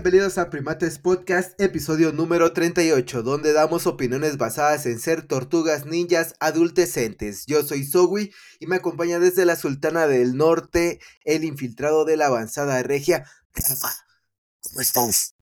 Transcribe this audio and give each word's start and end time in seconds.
Bienvenidos 0.00 0.38
a 0.38 0.48
Primates 0.48 1.00
Podcast, 1.00 1.60
episodio 1.60 2.12
número 2.12 2.52
38, 2.52 3.24
donde 3.24 3.52
damos 3.52 3.88
opiniones 3.88 4.38
basadas 4.38 4.86
en 4.86 5.00
ser 5.00 5.22
tortugas 5.22 5.86
ninjas 5.86 6.36
adultecentes. 6.38 7.46
Yo 7.46 7.64
soy 7.64 7.82
Zowie 7.82 8.30
y 8.60 8.68
me 8.68 8.76
acompaña 8.76 9.18
desde 9.18 9.44
la 9.44 9.56
Sultana 9.56 10.06
del 10.06 10.36
Norte, 10.36 11.00
el 11.24 11.42
infiltrado 11.42 12.04
de 12.04 12.16
la 12.16 12.26
avanzada 12.26 12.80
regia. 12.84 13.24
¿cómo 14.62 14.80
estás? 14.80 15.34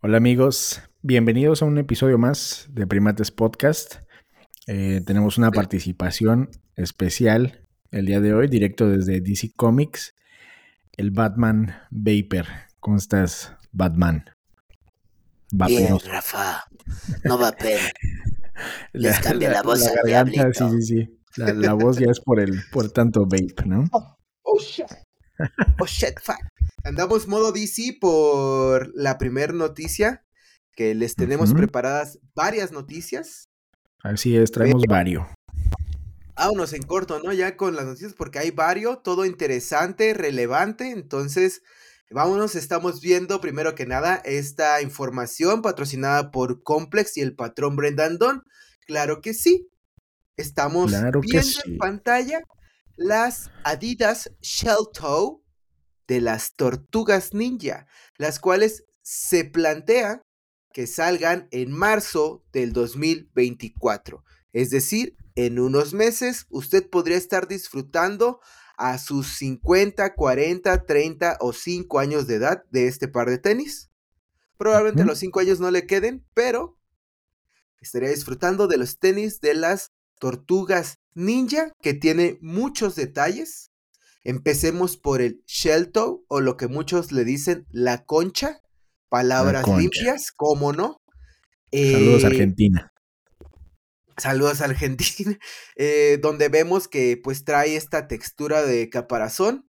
Hola 0.00 0.18
amigos, 0.18 0.80
bienvenidos 1.02 1.60
a 1.62 1.64
un 1.64 1.76
episodio 1.78 2.18
más 2.18 2.68
de 2.70 2.86
Primates 2.86 3.32
Podcast. 3.32 3.96
Eh, 4.68 5.02
tenemos 5.04 5.38
una 5.38 5.50
participación 5.50 6.50
especial 6.76 7.66
el 7.90 8.06
día 8.06 8.20
de 8.20 8.32
hoy, 8.32 8.46
directo 8.46 8.88
desde 8.88 9.20
DC 9.20 9.54
Comics, 9.56 10.14
el 10.96 11.10
Batman 11.10 11.74
Vapor. 11.90 12.67
¿Cómo 12.88 12.96
estás, 12.96 13.52
Batman? 13.70 14.24
Bien, 15.52 15.98
Rafa. 16.06 16.64
No 17.22 17.38
va 17.38 17.48
a 17.48 17.56
Les 18.94 19.20
cambia 19.20 19.50
la, 19.50 19.62
voz 19.62 19.86
al 19.86 19.94
garganta, 19.94 20.54
Sí, 20.54 20.80
sí, 20.80 20.82
sí. 20.82 21.18
La, 21.36 21.74
voz 21.74 21.98
ya 21.98 22.10
es 22.10 22.18
por 22.18 22.40
el, 22.40 22.62
por 22.72 22.88
tanto 22.90 23.26
vape, 23.26 23.66
¿no? 23.66 23.84
Oh, 23.92 24.16
oh 24.40 24.58
shit. 24.58 24.86
Oh 25.78 25.84
shit, 25.84 26.18
fuck. 26.18 26.38
Andamos 26.82 27.28
modo 27.28 27.52
DC 27.52 27.98
por 28.00 28.90
la 28.94 29.18
primera 29.18 29.52
noticia. 29.52 30.24
Que 30.72 30.94
les 30.94 31.14
tenemos 31.14 31.52
preparadas 31.52 32.18
varias 32.34 32.72
noticias. 32.72 33.50
Así 34.02 34.34
es, 34.34 34.50
traemos 34.50 34.84
varios. 34.88 35.26
Vámonos 36.36 36.72
en 36.72 36.84
corto, 36.84 37.20
¿no? 37.22 37.34
Ya 37.34 37.54
con 37.58 37.76
las 37.76 37.84
noticias, 37.84 38.14
porque 38.14 38.38
hay 38.38 38.50
varios, 38.50 39.02
todo 39.02 39.26
interesante, 39.26 40.14
relevante. 40.14 40.92
Entonces, 40.92 41.60
Vámonos, 42.10 42.54
estamos 42.54 43.02
viendo 43.02 43.38
primero 43.38 43.74
que 43.74 43.84
nada 43.84 44.16
esta 44.24 44.80
información 44.80 45.60
patrocinada 45.60 46.30
por 46.30 46.62
Complex 46.62 47.18
y 47.18 47.20
el 47.20 47.36
patrón 47.36 47.76
Brendan 47.76 48.16
Don. 48.16 48.44
Claro 48.86 49.20
que 49.20 49.34
sí. 49.34 49.68
Estamos 50.38 50.90
viendo 51.20 51.60
en 51.66 51.76
pantalla 51.76 52.40
las 52.96 53.50
Adidas 53.62 54.30
Shell 54.40 54.88
Toe 54.94 55.42
de 56.06 56.22
las 56.22 56.54
tortugas 56.54 57.34
ninja, 57.34 57.86
las 58.16 58.40
cuales 58.40 58.84
se 59.02 59.44
plantea 59.44 60.22
que 60.72 60.86
salgan 60.86 61.46
en 61.50 61.72
marzo 61.72 62.42
del 62.52 62.72
2024. 62.72 64.24
Es 64.54 64.70
decir, 64.70 65.14
en 65.34 65.58
unos 65.58 65.92
meses 65.92 66.46
usted 66.48 66.88
podría 66.88 67.18
estar 67.18 67.48
disfrutando 67.48 68.40
a 68.78 68.96
sus 68.98 69.26
50, 69.36 70.14
40, 70.14 70.86
30 70.86 71.36
o 71.40 71.52
5 71.52 71.98
años 71.98 72.26
de 72.26 72.36
edad 72.36 72.64
de 72.70 72.86
este 72.86 73.08
par 73.08 73.28
de 73.28 73.38
tenis. 73.38 73.90
Probablemente 74.56 75.04
los 75.04 75.18
5 75.18 75.40
años 75.40 75.60
no 75.60 75.70
le 75.70 75.86
queden, 75.86 76.24
pero 76.32 76.78
estaría 77.80 78.08
disfrutando 78.08 78.68
de 78.68 78.78
los 78.78 78.98
tenis 78.98 79.40
de 79.40 79.54
las 79.54 79.92
tortugas 80.18 80.98
ninja, 81.14 81.72
que 81.82 81.92
tiene 81.92 82.38
muchos 82.40 82.94
detalles. 82.94 83.72
Empecemos 84.22 84.96
por 84.96 85.20
el 85.20 85.42
shell 85.46 85.90
toe, 85.90 86.20
o 86.28 86.40
lo 86.40 86.56
que 86.56 86.68
muchos 86.68 87.12
le 87.12 87.24
dicen 87.24 87.66
la 87.70 88.04
concha. 88.04 88.60
Palabras 89.08 89.66
limpias, 89.66 90.30
¿cómo 90.32 90.72
no? 90.72 91.00
Saludos, 91.72 92.22
eh, 92.22 92.26
Argentina. 92.26 92.92
Saludos 94.18 94.60
a 94.60 94.64
Argentina, 94.64 95.38
eh, 95.76 96.18
donde 96.20 96.48
vemos 96.48 96.88
que 96.88 97.18
pues 97.22 97.44
trae 97.44 97.76
esta 97.76 98.08
textura 98.08 98.62
de 98.62 98.90
caparazón, 98.90 99.68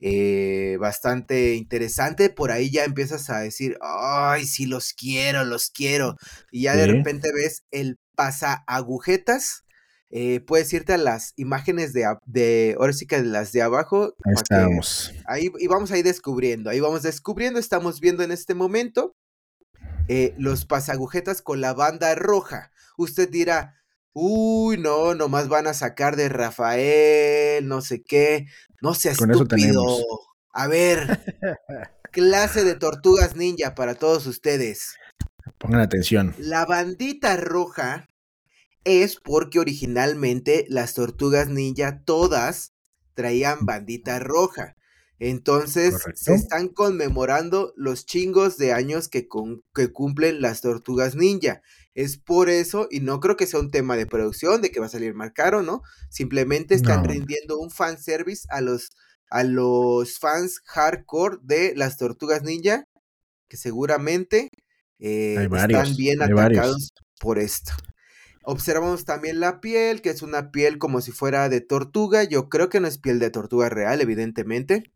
eh, 0.00 0.76
bastante 0.80 1.54
interesante, 1.54 2.30
por 2.30 2.50
ahí 2.50 2.70
ya 2.70 2.84
empiezas 2.84 3.30
a 3.30 3.40
decir, 3.40 3.78
ay, 3.80 4.44
sí 4.44 4.66
los 4.66 4.92
quiero, 4.92 5.44
los 5.44 5.70
quiero, 5.70 6.16
y 6.50 6.62
ya 6.62 6.74
de 6.74 6.86
repente 6.86 7.30
ves 7.32 7.64
el 7.70 7.98
pasa 8.16 8.64
agujetas, 8.66 9.64
eh, 10.10 10.40
puedes 10.40 10.72
irte 10.72 10.94
a 10.94 10.98
las 10.98 11.32
imágenes 11.36 11.92
de, 11.92 12.04
de, 12.26 12.74
ahora 12.78 12.92
sí 12.92 13.06
que 13.06 13.22
las 13.22 13.52
de 13.52 13.62
abajo. 13.62 14.14
Ahí 14.24 14.34
estamos. 14.34 15.12
ahí, 15.26 15.52
y 15.58 15.68
vamos 15.68 15.92
ahí 15.92 16.02
descubriendo, 16.02 16.70
ahí 16.70 16.80
vamos 16.80 17.02
descubriendo, 17.02 17.60
estamos 17.60 18.00
viendo 18.00 18.24
en 18.24 18.32
este 18.32 18.54
momento 18.54 19.14
los 20.38 20.66
pasagujetas 20.66 21.40
con 21.40 21.60
la 21.60 21.72
banda 21.72 22.16
roja 22.16 22.72
usted 23.02 23.28
dirá, 23.28 23.74
uy, 24.12 24.78
no, 24.78 25.14
nomás 25.14 25.48
van 25.48 25.66
a 25.66 25.74
sacar 25.74 26.16
de 26.16 26.28
Rafael, 26.28 27.66
no 27.66 27.80
sé 27.80 28.02
qué, 28.02 28.46
no 28.80 28.94
sea 28.94 29.12
estúpido. 29.12 29.98
A 30.52 30.66
ver, 30.66 31.20
clase 32.12 32.64
de 32.64 32.74
tortugas 32.74 33.36
ninja 33.36 33.74
para 33.74 33.94
todos 33.94 34.26
ustedes. 34.26 34.96
Pongan 35.58 35.80
atención. 35.80 36.34
La 36.38 36.64
bandita 36.64 37.36
roja 37.36 38.08
es 38.84 39.16
porque 39.16 39.58
originalmente 39.58 40.64
las 40.68 40.94
tortugas 40.94 41.48
ninja 41.48 42.02
todas 42.04 42.72
traían 43.14 43.66
bandita 43.66 44.18
roja. 44.18 44.76
Entonces 45.20 45.94
se 46.14 46.34
están 46.34 46.68
conmemorando 46.68 47.74
los 47.76 48.06
chingos 48.06 48.56
de 48.56 48.72
años 48.72 49.08
que, 49.08 49.28
que 49.74 49.92
cumplen 49.92 50.40
las 50.40 50.62
tortugas 50.62 51.14
ninja. 51.14 51.60
Es 51.94 52.16
por 52.16 52.48
eso, 52.48 52.88
y 52.90 53.00
no 53.00 53.20
creo 53.20 53.36
que 53.36 53.46
sea 53.46 53.60
un 53.60 53.70
tema 53.70 53.96
de 53.96 54.06
producción, 54.06 54.62
de 54.62 54.70
que 54.70 54.80
va 54.80 54.86
a 54.86 54.90
salir 54.90 55.12
más 55.12 55.32
caro, 55.32 55.62
¿no? 55.62 55.82
Simplemente 56.08 56.74
están 56.74 57.04
rindiendo 57.04 57.58
un 57.58 57.70
fanservice 57.70 58.46
a 58.48 58.62
los, 58.62 58.92
a 59.28 59.44
los 59.44 60.18
fans 60.18 60.62
hardcore 60.64 61.36
de 61.42 61.74
las 61.76 61.98
tortugas 61.98 62.42
ninja, 62.42 62.84
que 63.46 63.58
seguramente 63.58 64.48
eh, 65.00 65.48
están 65.52 65.96
bien 65.96 66.22
atacados 66.22 66.94
por 67.20 67.38
esto. 67.38 67.72
Observamos 68.42 69.04
también 69.04 69.38
la 69.38 69.60
piel, 69.60 70.00
que 70.00 70.08
es 70.08 70.22
una 70.22 70.50
piel 70.50 70.78
como 70.78 71.02
si 71.02 71.12
fuera 71.12 71.50
de 71.50 71.60
tortuga. 71.60 72.24
Yo 72.24 72.48
creo 72.48 72.70
que 72.70 72.80
no 72.80 72.88
es 72.88 72.96
piel 72.96 73.18
de 73.18 73.28
tortuga 73.28 73.68
real, 73.68 74.00
evidentemente. 74.00 74.90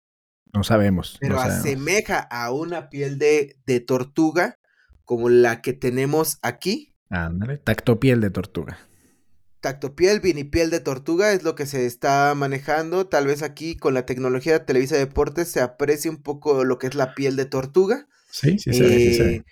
No 0.54 0.62
sabemos. 0.62 1.18
Pero 1.20 1.40
asemeja 1.40 2.20
a 2.20 2.52
una 2.52 2.88
piel 2.88 3.18
de, 3.18 3.56
de 3.66 3.80
tortuga 3.80 4.58
como 5.04 5.28
la 5.28 5.60
que 5.60 5.72
tenemos 5.72 6.38
aquí. 6.42 6.94
Ándale, 7.10 7.58
tactopiel 7.58 8.20
de 8.20 8.30
tortuga. 8.30 8.78
Tactopiel, 9.60 10.20
vinipiel 10.20 10.70
de 10.70 10.80
tortuga 10.80 11.32
es 11.32 11.42
lo 11.42 11.54
que 11.54 11.66
se 11.66 11.86
está 11.86 12.34
manejando. 12.36 13.06
Tal 13.06 13.26
vez 13.26 13.42
aquí 13.42 13.76
con 13.76 13.94
la 13.94 14.06
tecnología 14.06 14.52
de 14.52 14.64
Televisa 14.64 14.96
Deportes 14.96 15.48
se 15.48 15.60
aprecie 15.60 16.10
un 16.10 16.22
poco 16.22 16.64
lo 16.64 16.78
que 16.78 16.86
es 16.86 16.94
la 16.94 17.14
piel 17.14 17.34
de 17.34 17.46
tortuga. 17.46 18.06
Sí, 18.30 18.58
sí, 18.58 18.72
sí, 18.72 19.14
sí, 19.14 19.22
eh, 19.22 19.44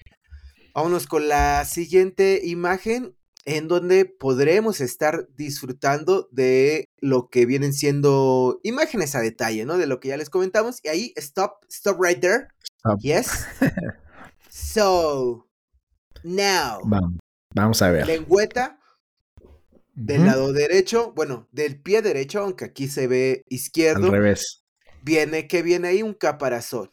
Vámonos 0.74 1.06
con 1.06 1.28
la 1.28 1.64
siguiente 1.64 2.40
imagen 2.44 3.14
en 3.44 3.68
donde 3.68 4.04
podremos 4.04 4.80
estar 4.80 5.28
disfrutando 5.36 6.28
de 6.30 6.88
lo 6.98 7.28
que 7.28 7.46
vienen 7.46 7.72
siendo 7.72 8.60
imágenes 8.62 9.14
a 9.14 9.20
detalle, 9.20 9.64
¿no? 9.64 9.78
De 9.78 9.86
lo 9.86 10.00
que 10.00 10.08
ya 10.08 10.16
les 10.16 10.30
comentamos. 10.30 10.78
Y 10.82 10.88
ahí, 10.88 11.12
stop, 11.16 11.64
stop 11.68 12.00
right 12.00 12.20
there. 12.20 12.48
Yes. 13.00 13.46
So, 14.54 15.48
now. 16.22 16.80
Vamos, 17.54 17.80
a 17.80 17.90
ver. 17.90 18.06
Lengüeta 18.06 18.78
del 19.94 20.26
lado 20.26 20.52
derecho, 20.52 21.12
bueno, 21.14 21.48
del 21.52 21.80
pie 21.80 22.02
derecho, 22.02 22.40
aunque 22.40 22.66
aquí 22.66 22.86
se 22.88 23.06
ve 23.06 23.44
izquierdo. 23.48 24.06
Al 24.06 24.12
revés. 24.12 24.64
Viene, 25.02 25.48
que 25.48 25.62
viene 25.62 25.88
ahí 25.88 26.02
un 26.02 26.12
caparazón. 26.12 26.92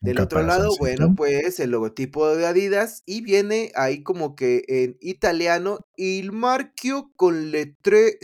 Del 0.00 0.18
otro 0.18 0.42
lado, 0.42 0.74
bueno, 0.78 1.14
pues 1.14 1.60
el 1.60 1.70
logotipo 1.70 2.34
de 2.34 2.46
Adidas 2.46 3.02
y 3.04 3.20
viene 3.20 3.70
ahí 3.74 4.02
como 4.02 4.34
que 4.34 4.64
en 4.66 4.96
italiano 5.00 5.86
il 5.94 6.32
marchio 6.32 7.12
con 7.16 7.50
le 7.50 7.76
tre 7.82 8.18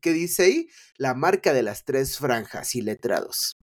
que 0.00 0.12
dice 0.12 0.44
ahí 0.44 0.68
la 0.98 1.14
marca 1.14 1.52
de 1.52 1.64
las 1.64 1.84
tres 1.84 2.16
franjas 2.16 2.76
y 2.76 2.82
letrados. 2.82 3.56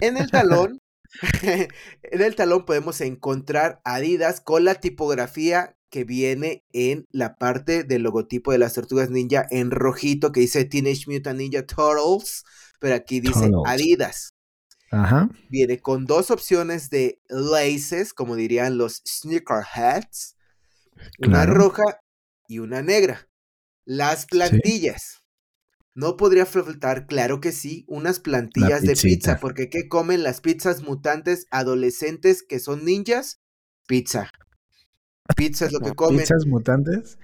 En 0.00 0.16
el 0.16 0.32
talón 0.32 0.80
en 1.42 2.20
el 2.20 2.34
talón 2.34 2.64
podemos 2.64 3.00
encontrar 3.00 3.80
Adidas 3.84 4.40
con 4.40 4.64
la 4.64 4.76
tipografía 4.76 5.76
que 5.90 6.04
viene 6.04 6.64
en 6.72 7.06
la 7.12 7.36
parte 7.36 7.84
del 7.84 8.02
logotipo 8.02 8.50
de 8.50 8.58
las 8.58 8.74
tortugas 8.74 9.10
ninja 9.10 9.46
en 9.50 9.70
rojito 9.70 10.32
que 10.32 10.40
dice 10.40 10.64
Teenage 10.64 11.04
Mutant 11.06 11.38
Ninja 11.38 11.66
Turtles, 11.66 12.44
pero 12.80 12.94
aquí 12.94 13.20
dice 13.20 13.50
Adidas. 13.66 14.34
Ajá. 14.92 15.30
Viene 15.48 15.80
con 15.80 16.04
dos 16.04 16.30
opciones 16.30 16.90
de 16.90 17.20
laces, 17.28 18.12
como 18.12 18.36
dirían 18.36 18.76
los 18.76 19.02
sneakerheads, 19.08 20.36
una 21.18 21.46
roja 21.46 21.82
y 22.46 22.58
una 22.58 22.82
negra. 22.82 23.26
Las 23.84 24.26
plantillas. 24.26 25.22
No 25.94 26.16
podría 26.16 26.46
faltar, 26.46 27.06
claro 27.06 27.40
que 27.40 27.52
sí, 27.52 27.84
unas 27.88 28.20
plantillas 28.20 28.82
de 28.82 28.94
pizza, 28.94 29.38
porque 29.40 29.68
¿qué 29.68 29.88
comen 29.88 30.22
las 30.22 30.40
pizzas 30.40 30.82
mutantes 30.82 31.46
adolescentes 31.50 32.42
que 32.42 32.60
son 32.60 32.84
ninjas? 32.84 33.40
Pizza. 33.86 34.30
Pizza 35.36 35.66
es 35.66 35.72
lo 35.72 35.80
que 35.80 35.92
comen. 35.92 36.20
¿Pizzas 36.20 36.46
mutantes? 36.46 37.18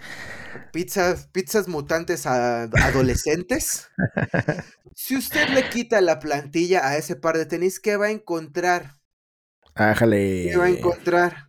Pizzas, 0.72 1.28
pizzas 1.28 1.68
mutantes 1.68 2.26
adolescentes. 2.26 3.88
si 4.94 5.16
usted 5.16 5.48
le 5.50 5.68
quita 5.68 6.00
la 6.00 6.18
plantilla 6.18 6.88
a 6.88 6.96
ese 6.96 7.16
par 7.16 7.36
de 7.36 7.46
tenis, 7.46 7.80
¿qué 7.80 7.96
va 7.96 8.06
a 8.06 8.10
encontrar? 8.10 8.98
Ájale. 9.74 10.48
¿Qué 10.50 10.56
va 10.56 10.64
a 10.64 10.70
encontrar? 10.70 11.48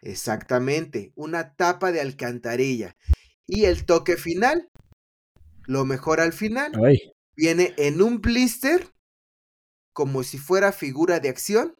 Exactamente, 0.00 1.12
una 1.16 1.54
tapa 1.54 1.92
de 1.92 2.00
alcantarilla. 2.00 2.96
Y 3.46 3.64
el 3.64 3.84
toque 3.86 4.16
final, 4.16 4.70
lo 5.66 5.84
mejor 5.84 6.20
al 6.20 6.32
final, 6.32 6.72
Ay, 6.84 7.12
viene 7.36 7.74
en 7.76 8.00
un 8.00 8.20
blister, 8.20 8.92
como 9.92 10.22
si 10.22 10.38
fuera 10.38 10.72
figura 10.72 11.20
de 11.20 11.28
acción. 11.28 11.76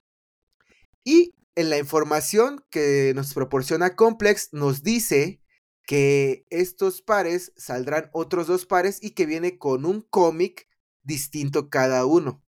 Y 1.05 1.35
en 1.55 1.71
la 1.71 1.79
información 1.79 2.65
que 2.71 3.12
nos 3.15 3.33
proporciona 3.33 3.97
Complex, 3.97 4.49
nos 4.53 4.83
dice 4.83 5.41
que 5.87 6.44
estos 6.50 7.00
pares 7.00 7.53
saldrán 7.56 8.11
otros 8.12 8.49
dos 8.49 8.67
pares 8.67 8.99
y 9.00 9.11
que 9.11 9.25
viene 9.25 9.56
con 9.56 9.87
un 9.87 10.03
cómic 10.03 10.69
distinto 11.05 11.71
cada 11.71 12.05
uno. 12.05 12.43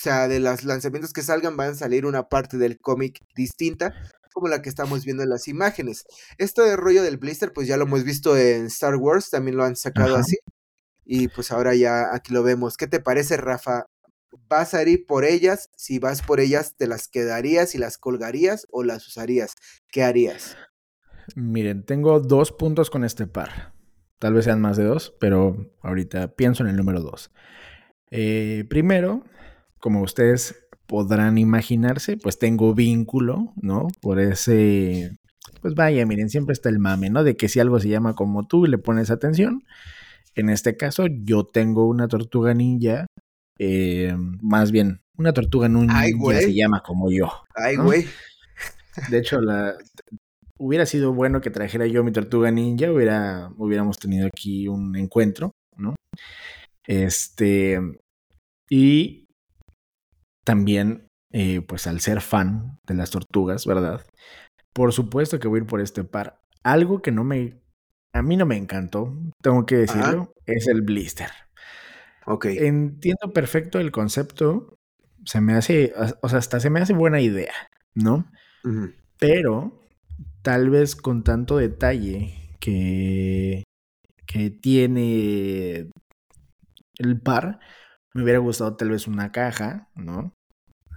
O 0.00 0.02
sea, 0.02 0.28
de 0.28 0.40
los 0.40 0.64
lanzamientos 0.64 1.12
que 1.12 1.22
salgan 1.22 1.56
van 1.56 1.70
a 1.70 1.74
salir 1.74 2.04
una 2.04 2.28
parte 2.28 2.58
del 2.58 2.78
cómic 2.80 3.20
distinta, 3.34 3.94
como 4.32 4.48
la 4.48 4.62
que 4.62 4.68
estamos 4.68 5.04
viendo 5.04 5.22
en 5.22 5.28
las 5.28 5.46
imágenes. 5.48 6.04
Esto 6.38 6.62
de 6.64 6.76
rollo 6.76 7.02
del 7.02 7.18
blister, 7.18 7.52
pues 7.52 7.68
ya 7.68 7.76
lo 7.76 7.84
hemos 7.84 8.04
visto 8.04 8.36
en 8.36 8.66
Star 8.66 8.96
Wars, 8.96 9.30
también 9.30 9.56
lo 9.56 9.64
han 9.64 9.76
sacado 9.76 10.14
Ajá. 10.14 10.20
así. 10.20 10.36
Y 11.04 11.28
pues 11.28 11.50
ahora 11.52 11.74
ya 11.74 12.14
aquí 12.14 12.32
lo 12.32 12.42
vemos. 12.42 12.76
¿Qué 12.76 12.86
te 12.86 13.00
parece, 13.00 13.36
Rafa? 13.36 13.86
¿Vas 14.48 14.74
a 14.74 14.82
ir 14.82 15.06
por 15.06 15.24
ellas? 15.24 15.68
Si 15.76 15.98
vas 15.98 16.22
por 16.22 16.40
ellas, 16.40 16.74
¿te 16.76 16.86
las 16.86 17.08
quedarías 17.08 17.74
y 17.74 17.78
las 17.78 17.98
colgarías 17.98 18.66
o 18.70 18.84
las 18.84 19.06
usarías? 19.06 19.54
¿Qué 19.88 20.02
harías? 20.02 20.56
Miren, 21.34 21.84
tengo 21.84 22.20
dos 22.20 22.52
puntos 22.52 22.90
con 22.90 23.04
este 23.04 23.26
par. 23.26 23.72
Tal 24.18 24.34
vez 24.34 24.44
sean 24.44 24.60
más 24.60 24.76
de 24.76 24.84
dos, 24.84 25.14
pero 25.18 25.72
ahorita 25.80 26.34
pienso 26.34 26.62
en 26.62 26.68
el 26.70 26.76
número 26.76 27.00
dos. 27.00 27.30
Eh, 28.10 28.64
primero, 28.68 29.24
como 29.78 30.02
ustedes 30.02 30.68
podrán 30.86 31.38
imaginarse, 31.38 32.16
pues 32.16 32.38
tengo 32.38 32.74
vínculo, 32.74 33.52
¿no? 33.56 33.88
Por 34.02 34.20
ese, 34.20 35.16
pues 35.62 35.74
vaya, 35.74 36.04
miren, 36.04 36.28
siempre 36.28 36.52
está 36.52 36.68
el 36.68 36.78
mame, 36.78 37.10
¿no? 37.10 37.24
De 37.24 37.36
que 37.36 37.48
si 37.48 37.60
algo 37.60 37.78
se 37.80 37.88
llama 37.88 38.14
como 38.14 38.46
tú 38.46 38.66
y 38.66 38.68
le 38.70 38.78
pones 38.78 39.10
atención. 39.10 39.64
En 40.34 40.50
este 40.50 40.76
caso, 40.76 41.06
yo 41.06 41.44
tengo 41.44 41.86
una 41.88 42.08
tortuga 42.08 42.54
ninja, 42.54 43.06
eh, 43.58 44.14
más 44.42 44.70
bien, 44.70 45.00
una 45.16 45.32
tortuga 45.32 45.68
ninja 45.68 45.98
Ay, 45.98 46.12
se 46.40 46.54
llama 46.54 46.82
como 46.82 47.10
yo. 47.10 47.30
Ay, 47.54 47.76
¿no? 47.76 47.84
güey. 47.84 48.06
De 49.08 49.18
hecho, 49.18 49.40
la, 49.40 49.74
hubiera 50.60 50.84
sido 50.84 51.14
bueno 51.14 51.40
que 51.40 51.50
trajera 51.50 51.86
yo 51.86 52.04
mi 52.04 52.12
tortuga 52.12 52.50
ninja, 52.50 52.92
hubiera, 52.92 53.50
hubiéramos 53.56 53.98
tenido 53.98 54.26
aquí 54.26 54.68
un 54.68 54.94
encuentro, 54.94 55.52
¿no? 55.76 55.96
Este, 56.86 57.80
y 58.68 59.26
también, 60.44 61.06
eh, 61.32 61.62
pues 61.62 61.86
al 61.86 62.00
ser 62.00 62.20
fan 62.20 62.78
de 62.86 62.94
las 62.94 63.10
tortugas, 63.10 63.64
¿verdad? 63.64 64.04
Por 64.74 64.92
supuesto 64.92 65.40
que 65.40 65.48
voy 65.48 65.60
a 65.60 65.62
ir 65.62 65.66
por 65.66 65.80
este 65.80 66.04
par. 66.04 66.40
Algo 66.62 67.00
que 67.00 67.10
no 67.10 67.24
me, 67.24 67.62
a 68.12 68.20
mí 68.20 68.36
no 68.36 68.44
me 68.44 68.58
encantó, 68.58 69.16
tengo 69.42 69.64
que 69.64 69.76
decirlo, 69.76 70.34
es 70.44 70.68
el 70.68 70.82
blister. 70.82 71.30
Ok. 72.26 72.44
Entiendo 72.46 73.32
perfecto 73.32 73.80
el 73.80 73.92
concepto, 73.92 74.76
se 75.24 75.40
me 75.40 75.54
hace, 75.54 75.94
o 76.20 76.28
sea, 76.28 76.38
hasta 76.38 76.60
se 76.60 76.68
me 76.68 76.80
hace 76.80 76.92
buena 76.92 77.22
idea, 77.22 77.54
¿no? 77.94 78.30
Pero 79.18 79.79
tal 80.42 80.70
vez 80.70 80.96
con 80.96 81.24
tanto 81.24 81.56
detalle 81.58 82.56
que, 82.60 83.64
que 84.26 84.50
tiene 84.50 85.90
el 86.98 87.20
par, 87.20 87.60
me 88.14 88.22
hubiera 88.22 88.38
gustado 88.38 88.76
tal 88.76 88.90
vez 88.90 89.06
una 89.06 89.32
caja, 89.32 89.88
¿no? 89.94 90.34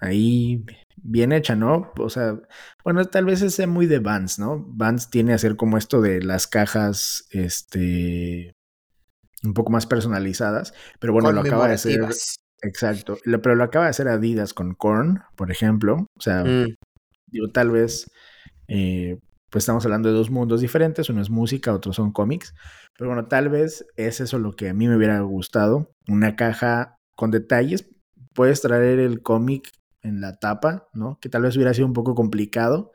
Ahí 0.02 0.66
bien 0.98 1.32
hecha, 1.32 1.56
¿no? 1.56 1.92
O 1.98 2.10
sea, 2.10 2.40
bueno, 2.84 3.06
tal 3.06 3.26
vez 3.26 3.40
sea 3.54 3.68
muy 3.68 3.88
de 3.88 4.00
Vans, 4.00 4.40
¿no? 4.40 4.66
Vans 4.68 5.10
tiene 5.10 5.32
a 5.32 5.36
hacer 5.36 5.56
como 5.56 5.78
esto 5.78 6.02
de 6.02 6.22
las 6.22 6.48
cajas, 6.48 7.26
este, 7.32 8.54
un 9.44 9.54
poco 9.54 9.72
más 9.72 9.86
personalizadas, 9.86 10.74
pero 11.00 11.14
bueno, 11.14 11.32
lo 11.32 11.42
acaba 11.42 11.68
de 11.68 11.76
hacer, 11.76 12.00
exacto, 12.62 13.18
lo- 13.26 13.42
pero 13.42 13.56
lo 13.56 13.64
acaba 13.64 13.86
de 13.86 13.92
hacer 13.92 14.08
Adidas 14.08 14.54
con 14.54 14.74
Korn, 14.76 15.22
por 15.36 15.52
ejemplo, 15.52 16.08
o 16.18 16.22
sea, 16.22 16.44
Mm, 16.44 16.76
digo, 17.28 17.50
tal 17.52 17.72
vez, 17.72 18.10
eh, 18.68 19.20
pues 19.54 19.66
estamos 19.66 19.86
hablando 19.86 20.10
de 20.10 20.16
dos 20.16 20.32
mundos 20.32 20.62
diferentes, 20.62 21.12
uno 21.12 21.22
es 21.22 21.30
música, 21.30 21.76
otro 21.76 21.94
son 21.94 22.12
cómics, 22.12 22.56
pero 22.98 23.12
bueno, 23.12 23.28
tal 23.28 23.50
vez 23.50 23.86
es 23.98 24.20
eso 24.20 24.40
lo 24.40 24.54
que 24.54 24.68
a 24.68 24.74
mí 24.74 24.88
me 24.88 24.98
hubiera 24.98 25.20
gustado, 25.20 25.92
una 26.08 26.36
caja 26.36 26.98
con 27.16 27.30
detalles, 27.30 27.88
puedes 28.34 28.62
traer 28.62 28.98
el 28.98 29.22
cómic 29.22 29.70
en 30.02 30.22
la 30.22 30.38
tapa, 30.38 30.88
¿no? 30.92 31.20
Que 31.22 31.30
tal 31.30 31.44
vez 31.44 31.56
hubiera 31.56 31.72
sido 31.76 31.86
un 31.86 31.94
poco 31.94 32.16
complicado, 32.16 32.94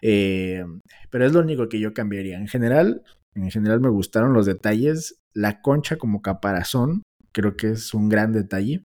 eh, 0.00 0.64
pero 1.10 1.26
es 1.26 1.34
lo 1.34 1.40
único 1.40 1.68
que 1.68 1.78
yo 1.78 1.92
cambiaría. 1.92 2.38
En 2.38 2.48
general, 2.48 3.02
en 3.34 3.50
general 3.50 3.80
me 3.80 3.90
gustaron 3.90 4.32
los 4.32 4.46
detalles, 4.46 5.20
la 5.34 5.60
concha 5.60 5.96
como 5.96 6.22
caparazón, 6.22 7.02
creo 7.32 7.54
que 7.54 7.72
es 7.72 7.92
un 7.92 8.08
gran 8.08 8.32
detalle. 8.32 8.82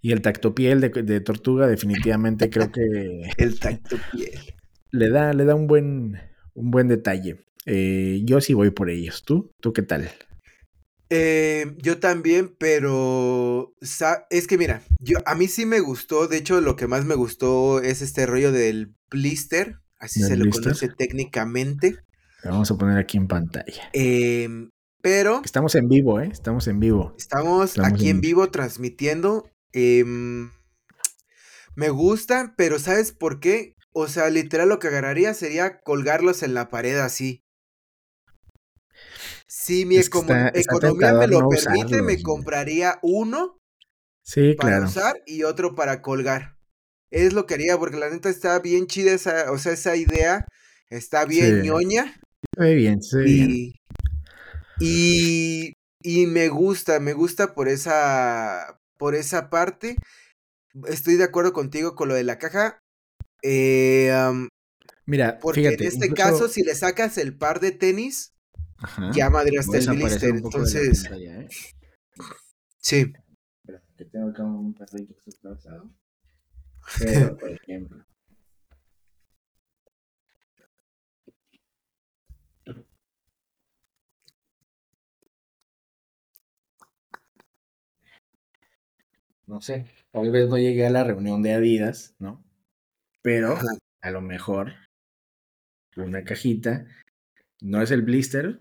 Y 0.00 0.10
el 0.10 0.22
tactopiel 0.22 0.80
de, 0.80 0.88
de 0.88 1.20
tortuga 1.20 1.68
definitivamente 1.68 2.50
creo 2.50 2.72
que 2.72 3.30
el 3.38 3.60
tacto 3.60 3.96
piel. 4.10 4.56
Le 4.92 5.10
da, 5.10 5.32
le 5.32 5.44
da 5.44 5.54
un 5.54 5.66
buen, 5.66 6.20
un 6.54 6.70
buen 6.70 6.88
detalle. 6.88 7.44
Eh, 7.66 8.20
yo 8.24 8.40
sí 8.40 8.54
voy 8.54 8.70
por 8.70 8.90
ellos. 8.90 9.22
¿Tú? 9.24 9.50
¿Tú 9.60 9.72
qué 9.72 9.82
tal? 9.82 10.10
Eh, 11.10 11.74
yo 11.78 11.98
también, 11.98 12.54
pero 12.58 13.74
es 14.30 14.46
que 14.46 14.56
mira, 14.56 14.82
yo 14.98 15.18
a 15.26 15.34
mí 15.34 15.46
sí 15.46 15.66
me 15.66 15.80
gustó, 15.80 16.26
de 16.26 16.38
hecho 16.38 16.60
lo 16.62 16.74
que 16.74 16.86
más 16.86 17.04
me 17.04 17.14
gustó 17.14 17.80
es 17.82 18.00
este 18.00 18.24
rollo 18.24 18.50
del 18.50 18.94
blister, 19.10 19.76
así 19.98 20.20
¿Del 20.20 20.28
se 20.30 20.36
lo 20.38 20.50
conoce 20.50 20.88
técnicamente, 20.88 21.96
Lo 22.44 22.52
vamos 22.52 22.70
a 22.70 22.78
poner 22.78 22.96
aquí 22.96 23.18
en 23.18 23.28
pantalla. 23.28 23.90
em, 23.92 24.70
pero 25.02 25.42
Estamos 25.44 25.74
en 25.74 25.88
vivo, 25.88 26.18
¿eh? 26.18 26.30
Estamos 26.32 26.66
en 26.66 26.80
vivo. 26.80 27.14
estamos 27.18 27.70
Estamos 27.72 27.92
aquí 27.92 28.08
en- 28.08 28.16
en 28.16 28.20
vivo 28.22 28.50
transmitiendo, 28.50 29.50
em, 29.72 30.50
me 31.76 31.90
gusta, 31.90 32.54
pero 32.56 32.78
¿sabes 32.78 33.12
por 33.12 33.38
qué? 33.38 33.74
O 33.92 34.08
sea, 34.08 34.30
literal 34.30 34.68
lo 34.68 34.78
que 34.78 34.88
agarraría 34.88 35.34
sería 35.34 35.80
colgarlos 35.80 36.42
en 36.42 36.54
la 36.54 36.68
pared 36.70 36.98
así. 36.98 37.42
Si 39.46 39.84
mi 39.84 39.96
Es 39.96 40.08
que 40.08 40.18
econo- 40.18 40.46
está- 40.46 40.48
está 40.48 40.74
economía 40.76 41.12
me 41.14 41.26
lo 41.26 41.40
no 41.40 41.48
permite, 41.48 41.84
usarlos, 41.86 42.06
me 42.06 42.22
compraría 42.22 42.98
uno 43.02 43.58
Sí, 44.24 44.54
para 44.54 44.70
claro. 44.76 44.86
usar 44.86 45.22
y 45.26 45.42
otro 45.42 45.74
para 45.74 46.00
colgar. 46.00 46.56
Es 47.10 47.32
lo 47.34 47.46
que 47.46 47.54
haría, 47.54 47.78
porque 47.78 47.98
la 47.98 48.08
neta 48.08 48.30
está 48.30 48.58
bien 48.60 48.86
chida 48.86 49.12
esa, 49.12 49.52
o 49.52 49.58
sea, 49.58 49.72
esa 49.72 49.96
idea 49.96 50.46
está 50.88 51.24
bien 51.26 51.60
Sí. 51.60 51.68
ñoña 51.68 52.16
ve 52.56 52.74
bien, 52.74 53.00
bien. 53.24 53.50
y, 53.50 53.74
y, 54.80 55.74
y 56.02 56.26
me 56.26 56.48
gusta, 56.48 56.98
me 57.00 57.12
gusta 57.12 57.54
por 57.54 57.68
esa, 57.68 58.78
por 58.98 59.14
esa 59.14 59.50
parte. 59.50 59.96
Estoy 60.88 61.16
de 61.16 61.24
acuerdo 61.24 61.52
contigo 61.52 61.94
con 61.94 62.08
lo 62.08 62.14
de 62.14 62.24
la 62.24 62.38
caja. 62.38 62.78
Eh, 63.42 64.12
Mira, 65.06 65.38
porque 65.40 65.60
fíjate. 65.62 65.82
en 65.84 65.88
este 65.88 66.06
incluso- 66.06 66.22
caso, 66.22 66.48
si 66.48 66.62
le 66.62 66.74
sacas 66.74 67.18
el 67.18 67.36
par 67.36 67.60
de 67.60 67.72
tenis, 67.72 68.34
Ajá. 68.78 69.10
ya 69.14 69.30
madreaste 69.30 69.78
el 69.78 69.88
blister. 69.90 70.30
Entonces, 70.30 71.02
pantalla, 71.02 71.40
¿eh? 71.42 71.48
sí. 72.78 73.12
Espera, 73.60 73.82
que 73.96 74.04
tengo 74.06 74.30
acá 74.30 74.44
un 74.44 74.74
perrito 74.74 75.14
que 75.22 75.30
está 75.30 75.50
atravesado. 75.50 75.90
Pero, 76.98 77.36
por 77.36 77.50
ejemplo. 77.50 78.04
No 89.46 89.60
sé, 89.60 89.86
tal 90.10 90.30
vez 90.30 90.48
no 90.48 90.56
llegué 90.58 90.86
a 90.86 90.90
la 90.90 91.04
reunión 91.04 91.42
de 91.42 91.52
Adidas, 91.54 92.14
¿no? 92.18 92.42
Pero 93.22 93.52
Ajá. 93.52 93.66
a 94.02 94.10
lo 94.10 94.20
mejor 94.20 94.74
una 95.96 96.24
cajita, 96.24 96.86
no 97.60 97.82
es 97.82 97.90
el 97.90 98.02
blister, 98.02 98.60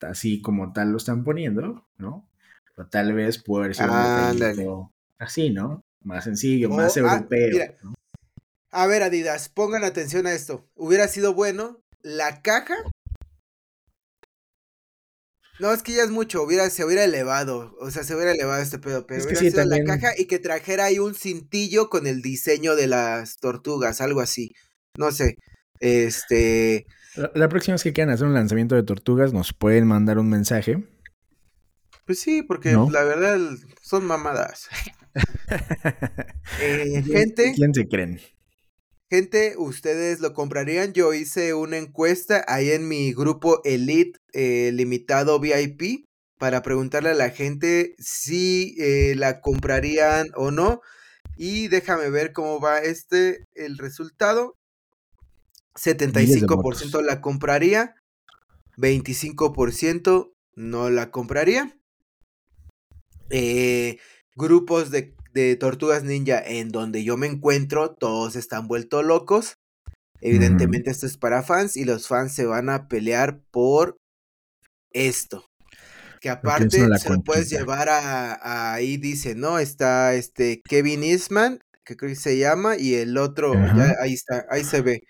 así 0.00 0.40
como 0.40 0.72
tal 0.72 0.90
lo 0.90 0.96
están 0.96 1.24
poniendo, 1.24 1.86
¿no? 1.98 2.28
Pero 2.74 2.88
tal 2.88 3.12
vez 3.12 3.42
puede 3.42 3.64
haber 3.64 3.76
sido 3.76 3.92
un 3.92 4.38
detallito 4.38 4.92
así, 5.18 5.50
¿no? 5.50 5.84
Más 6.02 6.24
sencillo, 6.24 6.70
más 6.70 6.96
ah, 6.96 7.00
europeo. 7.00 7.92
A 8.70 8.86
ver, 8.86 9.02
Adidas, 9.02 9.48
pongan 9.48 9.84
atención 9.84 10.26
a 10.26 10.32
esto. 10.32 10.66
Hubiera 10.76 11.08
sido 11.08 11.34
bueno 11.34 11.82
la 12.02 12.40
caja. 12.40 12.74
No, 15.60 15.72
es 15.72 15.82
que 15.82 15.92
ya 15.94 16.02
es 16.04 16.10
mucho, 16.10 16.42
hubiera, 16.42 16.68
se 16.70 16.84
hubiera 16.84 17.04
elevado, 17.04 17.76
o 17.80 17.90
sea, 17.90 18.02
se 18.02 18.14
hubiera 18.14 18.32
elevado 18.32 18.62
este 18.62 18.78
pedo, 18.78 19.06
pero 19.06 19.20
Es 19.20 19.26
que 19.26 19.32
hubiera 19.34 19.40
sí, 19.44 19.50
sido 19.50 19.64
la 19.64 19.84
caja 19.84 20.12
y 20.16 20.24
que 20.26 20.38
trajera 20.38 20.86
ahí 20.86 20.98
un 20.98 21.14
cintillo 21.14 21.90
con 21.90 22.06
el 22.06 22.22
diseño 22.22 22.76
de 22.76 22.86
las 22.86 23.36
tortugas, 23.38 24.00
algo 24.00 24.20
así. 24.20 24.52
No 24.96 25.12
sé, 25.12 25.36
este, 25.80 26.86
La, 27.14 27.30
la 27.34 27.48
próxima 27.48 27.74
vez 27.74 27.82
que 27.82 27.92
quieran 27.92 28.12
hacer 28.14 28.26
un 28.26 28.34
lanzamiento 28.34 28.74
de 28.74 28.82
tortugas, 28.82 29.32
nos 29.32 29.52
pueden 29.52 29.86
mandar 29.86 30.18
un 30.18 30.28
mensaje. 30.30 30.82
pues 32.06 32.18
sí, 32.20 32.42
porque 32.42 32.72
¿No? 32.72 32.88
la 32.90 33.04
verdad 33.04 33.38
son 33.82 34.04
mamadas. 34.04 34.68
Eh, 36.62 37.02
¿Quién- 37.04 37.04
gente, 37.04 37.52
¿Quién 37.56 37.74
se 37.74 37.88
creen? 37.88 38.20
Gente, 39.10 39.56
¿ustedes 39.58 40.20
lo 40.20 40.34
comprarían? 40.34 40.92
Yo 40.92 41.12
hice 41.12 41.52
una 41.52 41.78
encuesta 41.78 42.44
ahí 42.46 42.70
en 42.70 42.86
mi 42.86 43.12
grupo 43.12 43.60
Elite 43.64 44.20
eh, 44.32 44.70
limitado 44.72 45.40
VIP 45.40 46.06
para 46.38 46.62
preguntarle 46.62 47.10
a 47.10 47.14
la 47.14 47.30
gente 47.30 47.96
si 47.98 48.76
eh, 48.78 49.16
la 49.16 49.40
comprarían 49.40 50.28
o 50.36 50.52
no. 50.52 50.80
Y 51.36 51.66
déjame 51.66 52.08
ver 52.08 52.32
cómo 52.32 52.60
va 52.60 52.78
este, 52.78 53.48
el 53.54 53.78
resultado. 53.78 54.56
75% 55.74 57.02
la 57.02 57.20
compraría, 57.20 57.96
25% 58.76 60.32
no 60.54 60.88
la 60.88 61.10
compraría. 61.10 61.76
Eh, 63.30 63.98
grupos 64.40 64.90
de, 64.90 65.14
tortugas 65.56 66.02
ninja 66.02 66.42
en 66.44 66.70
donde 66.70 67.04
yo 67.04 67.16
me 67.16 67.26
encuentro, 67.26 67.94
todos 67.94 68.34
están 68.36 68.66
vueltos 68.66 69.04
locos. 69.04 69.54
Evidentemente 70.20 70.90
esto 70.90 71.06
es 71.06 71.16
para 71.16 71.42
fans 71.42 71.76
y 71.76 71.84
los 71.84 72.08
fans 72.08 72.32
se 72.34 72.44
van 72.44 72.68
a 72.68 72.88
pelear 72.88 73.40
por 73.50 73.96
esto. 74.92 75.46
Que 76.20 76.28
aparte 76.28 76.70
se 76.98 77.08
lo 77.08 77.22
puedes 77.22 77.48
llevar 77.48 77.88
a, 77.88 78.74
ahí 78.74 78.98
dice, 78.98 79.34
¿no? 79.34 79.58
Está 79.58 80.14
este 80.14 80.60
Kevin 80.68 81.02
Eastman, 81.02 81.60
que 81.84 81.96
creo 81.96 82.10
que 82.10 82.16
se 82.16 82.36
llama, 82.36 82.76
y 82.76 82.94
el 82.94 83.16
otro, 83.16 83.54
ya 83.54 83.94
ahí 84.02 84.12
está, 84.12 84.44
ahí 84.50 84.64
se 84.64 84.82
ve. 84.82 85.00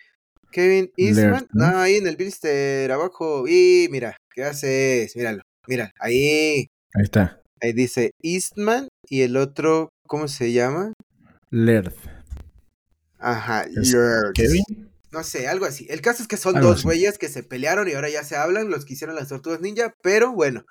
Kevin 0.53 0.93
Eastman, 0.97 1.47
¿no? 1.53 1.79
ahí 1.79 1.97
en 1.97 2.07
el 2.07 2.17
blister 2.17 2.91
abajo. 2.93 3.49
Y 3.49 3.89
mira, 3.91 4.17
¿qué 4.33 4.45
haces? 4.45 5.17
Míralo, 5.17 5.43
mira, 5.67 5.93
ahí. 5.99 6.69
Ahí 6.95 7.03
está. 7.03 7.41
Ahí 7.61 7.73
dice 7.73 8.13
Eastman 8.23 8.89
y 9.11 9.23
el 9.23 9.37
otro, 9.37 9.91
¿cómo 10.07 10.29
se 10.29 10.53
llama? 10.53 10.95
Lerd. 11.51 11.93
Ajá, 13.19 13.67
Lerd. 13.67 14.33
¿Kevin? 14.33 14.65
No 15.13 15.25
sé, 15.25 15.49
algo 15.49 15.67
así. 15.67 15.87
El 15.91 16.01
caso 16.01 16.23
es 16.23 16.29
que 16.29 16.37
son 16.37 16.61
dos 16.61 16.85
güeyes 16.85 17.19
que 17.19 17.29
se 17.29 17.43
pelearon 17.43 17.89
y 17.89 17.93
ahora 17.93 18.09
ya 18.09 18.23
se 18.23 18.37
hablan, 18.37 18.71
los 18.71 18.85
que 18.85 18.93
hicieron 18.93 19.17
las 19.17 19.29
tortugas 19.29 19.61
ninja, 19.61 19.93
pero 20.03 20.33
bueno, 20.33 20.65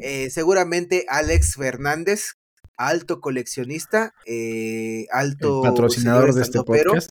eh, 0.00 0.28
seguramente 0.28 1.06
Alex 1.08 1.54
Fernández, 1.54 2.34
alto 2.76 3.22
coleccionista, 3.22 4.12
eh, 4.26 5.06
alto 5.10 5.62
patrocinador 5.62 6.34
de 6.34 6.42
este 6.42 6.62
podcast. 6.62 7.10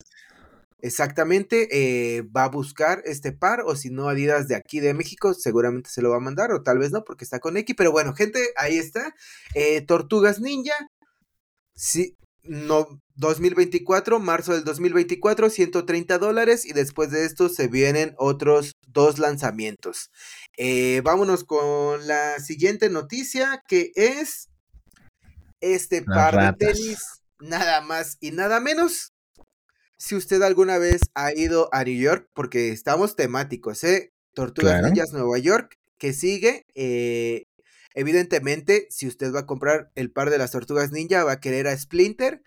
Exactamente, 0.86 1.68
eh, 1.72 2.22
va 2.24 2.44
a 2.44 2.50
buscar 2.50 3.02
este 3.06 3.32
par, 3.32 3.62
o 3.66 3.76
si 3.76 3.90
no, 3.90 4.08
Adidas 4.08 4.48
de 4.48 4.56
aquí 4.56 4.80
de 4.80 4.94
México, 4.94 5.34
seguramente 5.34 5.90
se 5.90 6.02
lo 6.02 6.12
va 6.12 6.18
a 6.18 6.20
mandar, 6.20 6.52
o 6.52 6.62
tal 6.62 6.78
vez 6.78 6.92
no, 6.92 7.04
porque 7.04 7.24
está 7.24 7.40
con 7.40 7.58
X, 7.58 7.76
pero 7.76 7.92
bueno, 7.92 8.14
gente, 8.14 8.40
ahí 8.56 8.78
está. 8.78 9.16
Tortugas 9.88 10.40
Ninja, 10.40 10.76
sí, 11.74 12.16
no, 12.44 13.02
2024, 13.16 14.20
marzo 14.20 14.54
del 14.54 14.64
2024, 14.64 15.50
130 15.50 16.18
dólares 16.20 16.66
y 16.66 16.74
después 16.74 17.10
de 17.10 17.26
esto 17.26 17.50
se 17.50 17.68
vienen 17.68 18.14
otros 18.18 18.74
dos 18.88 19.20
lanzamientos. 19.20 20.12
Eh, 20.58 21.02
vámonos 21.04 21.44
con 21.44 22.06
la 22.08 22.40
siguiente 22.40 22.90
noticia 22.90 23.64
que 23.68 23.92
es 23.96 24.50
este 25.62 26.04
par 26.04 26.38
de 26.38 26.66
tenis, 26.66 27.00
nada 27.40 27.82
más 27.82 28.18
y 28.20 28.32
nada 28.32 28.60
menos. 28.60 29.15
Si 29.98 30.16
usted 30.16 30.42
alguna 30.42 30.78
vez 30.78 31.02
ha 31.14 31.34
ido 31.34 31.70
a 31.72 31.84
New 31.84 31.98
York, 31.98 32.28
porque 32.34 32.70
estamos 32.70 33.16
temáticos, 33.16 33.84
¿eh? 33.84 34.12
Tortugas 34.34 34.82
Ninjas 34.84 35.14
Nueva 35.14 35.38
York, 35.38 35.78
que 35.98 36.12
sigue, 36.12 36.66
eh, 36.76 37.46
Evidentemente, 37.96 38.88
si 38.90 39.08
usted 39.08 39.34
va 39.34 39.42
a 39.42 39.46
comprar 39.46 39.90
el 39.96 40.12
par 40.12 40.30
de 40.30 40.38
las 40.38 40.52
tortugas 40.52 40.92
ninja, 40.92 41.24
va 41.24 41.32
a 41.32 41.40
querer 41.40 41.66
a 41.68 41.78
Splinter. 41.78 42.44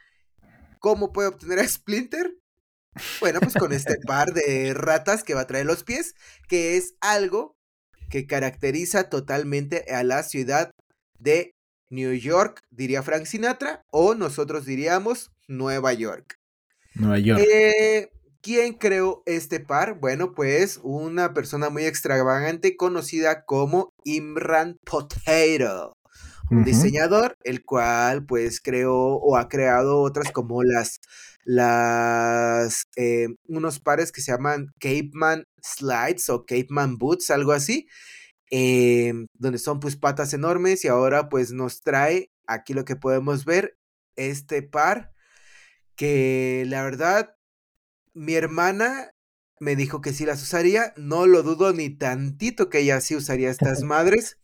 ¿Cómo 0.79 1.11
puede 1.11 1.29
obtener 1.29 1.59
a 1.59 1.67
Splinter? 1.67 2.37
Bueno, 3.21 3.41
pues 3.41 3.55
con 3.55 3.73
este 3.73 3.97
par 4.07 4.35
de 4.35 4.75
ratas 4.75 5.25
que 5.25 5.33
va 5.33 5.41
a 5.43 5.47
traer 5.47 5.65
los 5.65 5.85
pies, 5.85 6.15
que 6.49 6.77
es 6.77 6.95
algo 7.01 7.57
que 8.11 8.27
caracteriza 8.27 9.09
totalmente 9.09 9.87
a 9.91 10.05
la 10.05 10.23
ciudad 10.23 10.71
de 11.19 11.55
New 11.89 12.13
York, 12.13 12.61
diría 12.71 13.03
Frank 13.03 13.25
Sinatra, 13.25 13.83
o 13.91 14.15
nosotros 14.15 14.67
diríamos 14.67 15.31
Nueva 15.47 15.95
York. 15.95 16.38
Nueva 16.99 17.19
York. 17.19 17.43
Eh, 17.43 18.11
¿Quién 18.41 18.75
creó 18.75 19.23
este 19.27 19.61
par? 19.61 19.99
Bueno, 19.99 20.33
pues 20.33 20.81
una 20.83 21.35
persona 21.35 21.71
muy 21.71 21.85
extravagante 21.85 22.77
conocida 22.77 23.45
como 23.45 23.93
Imran 24.05 24.77
Potato, 24.85 25.97
un 26.51 26.65
diseñador 26.65 27.37
el 27.43 27.65
cual 27.65 28.25
pues 28.25 28.61
creó 28.61 28.95
o 28.95 29.37
ha 29.37 29.49
creado 29.49 30.01
otras 30.01 30.31
como 30.33 30.63
las 30.63 31.01
las 31.45 32.85
eh, 32.97 33.29
unos 33.49 33.81
pares 33.81 34.13
que 34.13 34.21
se 34.21 34.33
llaman 34.33 34.69
Cape 34.79 35.11
Man 35.13 35.45
Slides 35.63 36.29
o 36.29 36.45
Cape 36.47 36.69
Man 36.71 36.97
Boots, 36.97 37.31
algo 37.31 37.53
así, 37.53 37.87
eh, 38.51 39.13
donde 39.35 39.59
son 39.59 39.81
pues 39.81 39.97
patas 39.97 40.33
enormes 40.33 40.85
y 40.85 40.89
ahora 40.89 41.29
pues 41.29 41.53
nos 41.53 41.81
trae 41.83 42.31
aquí 42.47 42.73
lo 42.73 42.85
que 42.85 42.97
podemos 42.97 43.45
ver 43.45 43.77
este 44.17 44.63
par 44.63 45.13
que 45.99 46.65
la 46.69 46.85
verdad 46.85 47.35
mi 48.15 48.35
hermana 48.35 49.11
me 49.61 49.75
dijo 49.77 50.01
que 50.01 50.13
sí 50.13 50.25
las 50.25 50.43
usaría. 50.43 50.95
No 50.97 51.27
lo 51.27 51.43
dudo 51.43 51.73
ni 51.73 51.91
tantito 51.91 52.71
que 52.71 52.79
ella 52.79 53.01
sí 53.03 53.17
usaría 53.17 53.51
estas 53.51 53.83
madres. 53.83 54.39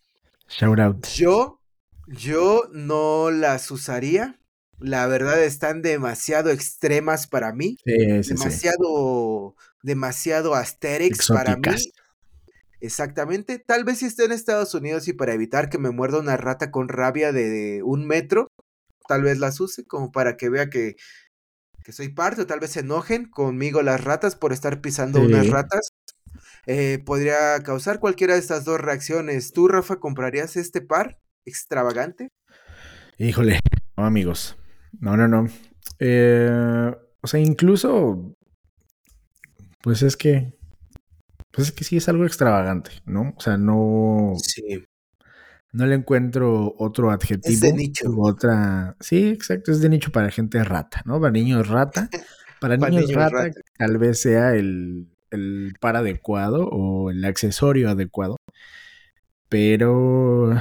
Shout 0.48 0.80
out. 0.80 1.06
Yo, 1.06 1.60
yo 2.08 2.68
no 2.72 3.30
las 3.30 3.70
usaría. 3.70 4.38
La 4.80 5.06
verdad 5.06 5.42
están 5.42 5.80
demasiado 5.80 6.50
extremas 6.50 7.28
para 7.28 7.52
mí. 7.52 7.78
demasiado, 7.84 9.54
demasiado 9.82 10.54
asterix 10.56 11.28
para 11.28 11.56
mí. 11.56 11.76
Exactamente. 12.80 13.60
Tal 13.60 13.84
vez 13.84 13.98
si 13.98 14.06
esté 14.06 14.24
en 14.24 14.32
Estados 14.32 14.74
Unidos 14.74 15.06
y 15.06 15.12
para 15.12 15.32
evitar 15.32 15.70
que 15.70 15.78
me 15.78 15.90
muerda 15.90 16.18
una 16.18 16.36
rata 16.36 16.72
con 16.72 16.88
rabia 16.88 17.32
de 17.32 17.82
un 17.84 18.06
metro, 18.06 18.48
tal 19.06 19.22
vez 19.22 19.38
las 19.38 19.60
use 19.60 19.84
como 19.86 20.12
para 20.12 20.36
que 20.36 20.48
vea 20.48 20.68
que 20.68 20.96
que 21.84 21.92
soy 21.92 22.08
parte, 22.08 22.42
o 22.42 22.46
tal 22.46 22.60
vez 22.60 22.70
se 22.70 22.80
enojen 22.80 23.28
conmigo 23.30 23.82
las 23.82 24.02
ratas 24.02 24.34
por 24.34 24.52
estar 24.52 24.80
pisando 24.80 25.20
unas 25.20 25.48
ratas. 25.50 25.90
Eh, 26.66 26.98
podría 27.04 27.62
causar 27.62 28.00
cualquiera 28.00 28.32
de 28.34 28.40
estas 28.40 28.64
dos 28.64 28.80
reacciones. 28.80 29.52
¿Tú, 29.52 29.68
Rafa, 29.68 29.96
comprarías 29.96 30.56
este 30.56 30.80
par 30.80 31.20
extravagante? 31.44 32.30
Híjole, 33.18 33.60
no, 33.98 34.06
amigos. 34.06 34.56
No, 34.98 35.16
no, 35.18 35.28
no. 35.28 35.46
Eh, 35.98 36.90
o 37.20 37.26
sea, 37.26 37.40
incluso, 37.40 38.34
pues 39.82 40.02
es 40.02 40.16
que, 40.16 40.54
pues 41.50 41.68
es 41.68 41.72
que 41.72 41.84
sí 41.84 41.98
es 41.98 42.08
algo 42.08 42.24
extravagante, 42.24 42.92
¿no? 43.04 43.34
O 43.36 43.40
sea, 43.40 43.58
no. 43.58 44.32
Sí. 44.42 44.86
No 45.74 45.86
le 45.86 45.96
encuentro 45.96 46.72
otro 46.78 47.10
adjetivo. 47.10 47.52
Es 47.52 47.60
de 47.60 47.72
nicho. 47.72 48.04
Otra. 48.16 48.96
Sí, 49.00 49.26
exacto, 49.26 49.72
es 49.72 49.80
de 49.80 49.88
nicho 49.88 50.12
para 50.12 50.30
gente 50.30 50.62
rata, 50.62 51.02
¿no? 51.04 51.20
Para 51.20 51.32
niños 51.32 51.68
rata. 51.68 52.08
Para 52.60 52.78
niños, 52.78 53.12
rata, 53.12 53.50
tal 53.76 53.98
vez 53.98 54.22
sea 54.22 54.54
el, 54.54 55.06
el 55.30 55.74
par 55.80 55.96
adecuado 55.96 56.66
o 56.66 57.10
el 57.10 57.22
accesorio 57.26 57.90
adecuado. 57.90 58.36
Pero, 59.50 60.58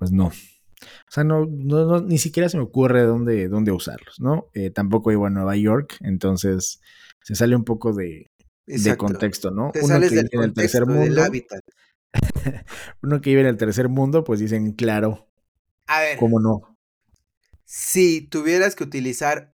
pues 0.00 0.10
no. 0.10 0.26
O 0.26 1.10
sea, 1.10 1.22
no, 1.22 1.46
no, 1.46 2.00
ni 2.00 2.18
siquiera 2.18 2.48
se 2.48 2.56
me 2.56 2.64
ocurre 2.64 3.02
dónde, 3.02 3.46
dónde 3.48 3.70
usarlos, 3.70 4.18
¿no? 4.18 4.46
Eh, 4.52 4.70
tampoco 4.70 5.12
iba 5.12 5.28
a 5.28 5.30
Nueva 5.30 5.54
York, 5.54 5.96
entonces 6.00 6.80
se 7.22 7.36
sale 7.36 7.54
un 7.54 7.64
poco 7.64 7.92
de, 7.92 8.26
de 8.66 8.96
contexto, 8.96 9.52
¿no? 9.52 9.70
Te 9.72 9.82
sales 9.82 10.10
del 10.10 10.28
en 10.32 10.42
el 10.42 10.52
tercer 10.54 10.86
mundo, 10.86 11.02
del 11.02 11.18
hábitat. 11.20 11.62
Uno 13.02 13.20
que 13.20 13.30
vive 13.30 13.42
en 13.42 13.46
el 13.48 13.56
tercer 13.56 13.88
mundo, 13.88 14.24
pues 14.24 14.40
dicen, 14.40 14.72
claro. 14.72 15.28
A 15.86 16.00
ver. 16.00 16.18
¿Cómo 16.18 16.40
no? 16.40 16.76
Si 17.64 18.22
tuvieras 18.22 18.74
que 18.74 18.84
utilizar 18.84 19.54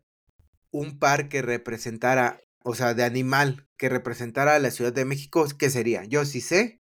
un 0.71 0.99
par 0.99 1.29
que 1.29 1.41
representara, 1.41 2.41
o 2.63 2.75
sea, 2.75 2.93
de 2.93 3.03
animal 3.03 3.67
que 3.77 3.89
representara 3.89 4.55
a 4.55 4.59
la 4.59 4.71
Ciudad 4.71 4.93
de 4.93 5.05
México, 5.05 5.45
¿qué 5.57 5.69
sería? 5.69 6.05
Yo 6.05 6.25
sí 6.25 6.41
sé. 6.41 6.81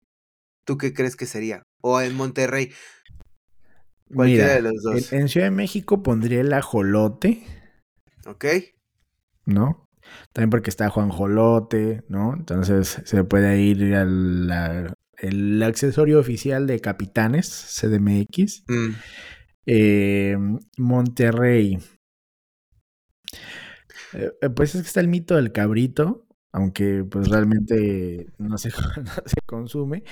¿Tú 0.64 0.78
qué 0.78 0.92
crees 0.92 1.16
que 1.16 1.26
sería? 1.26 1.62
O 1.80 2.00
en 2.00 2.14
Monterrey. 2.14 2.72
Cualquiera 4.12 4.54
de 4.54 4.62
los 4.62 4.82
dos. 4.82 5.12
En, 5.12 5.22
en, 5.22 5.28
Ciudad 5.28 5.46
de 5.46 5.52
México 5.52 6.02
pondría 6.02 6.40
el 6.40 6.52
ajolote. 6.52 7.44
Ok. 8.26 8.44
¿No? 9.44 9.86
También 10.32 10.50
porque 10.50 10.70
está 10.70 10.90
Juan 10.90 11.10
Jolote, 11.10 12.04
¿no? 12.08 12.34
Entonces 12.34 13.02
se 13.04 13.24
puede 13.24 13.60
ir 13.60 13.94
a 13.94 14.04
la, 14.04 14.94
el 15.18 15.62
accesorio 15.62 16.18
oficial 16.18 16.66
de 16.66 16.80
Capitanes, 16.80 17.48
CDMX. 17.80 18.64
Mm. 18.68 18.90
Eh, 19.66 20.36
Monterrey. 20.78 21.78
Eh, 24.12 24.30
eh, 24.40 24.50
pues 24.50 24.74
es 24.74 24.82
que 24.82 24.86
está 24.86 25.00
el 25.00 25.08
mito 25.08 25.34
del 25.34 25.52
cabrito, 25.52 26.26
aunque 26.52 27.04
pues 27.10 27.28
realmente 27.28 28.28
no 28.38 28.56
se, 28.56 28.70
se 29.26 29.40
consume, 29.44 30.04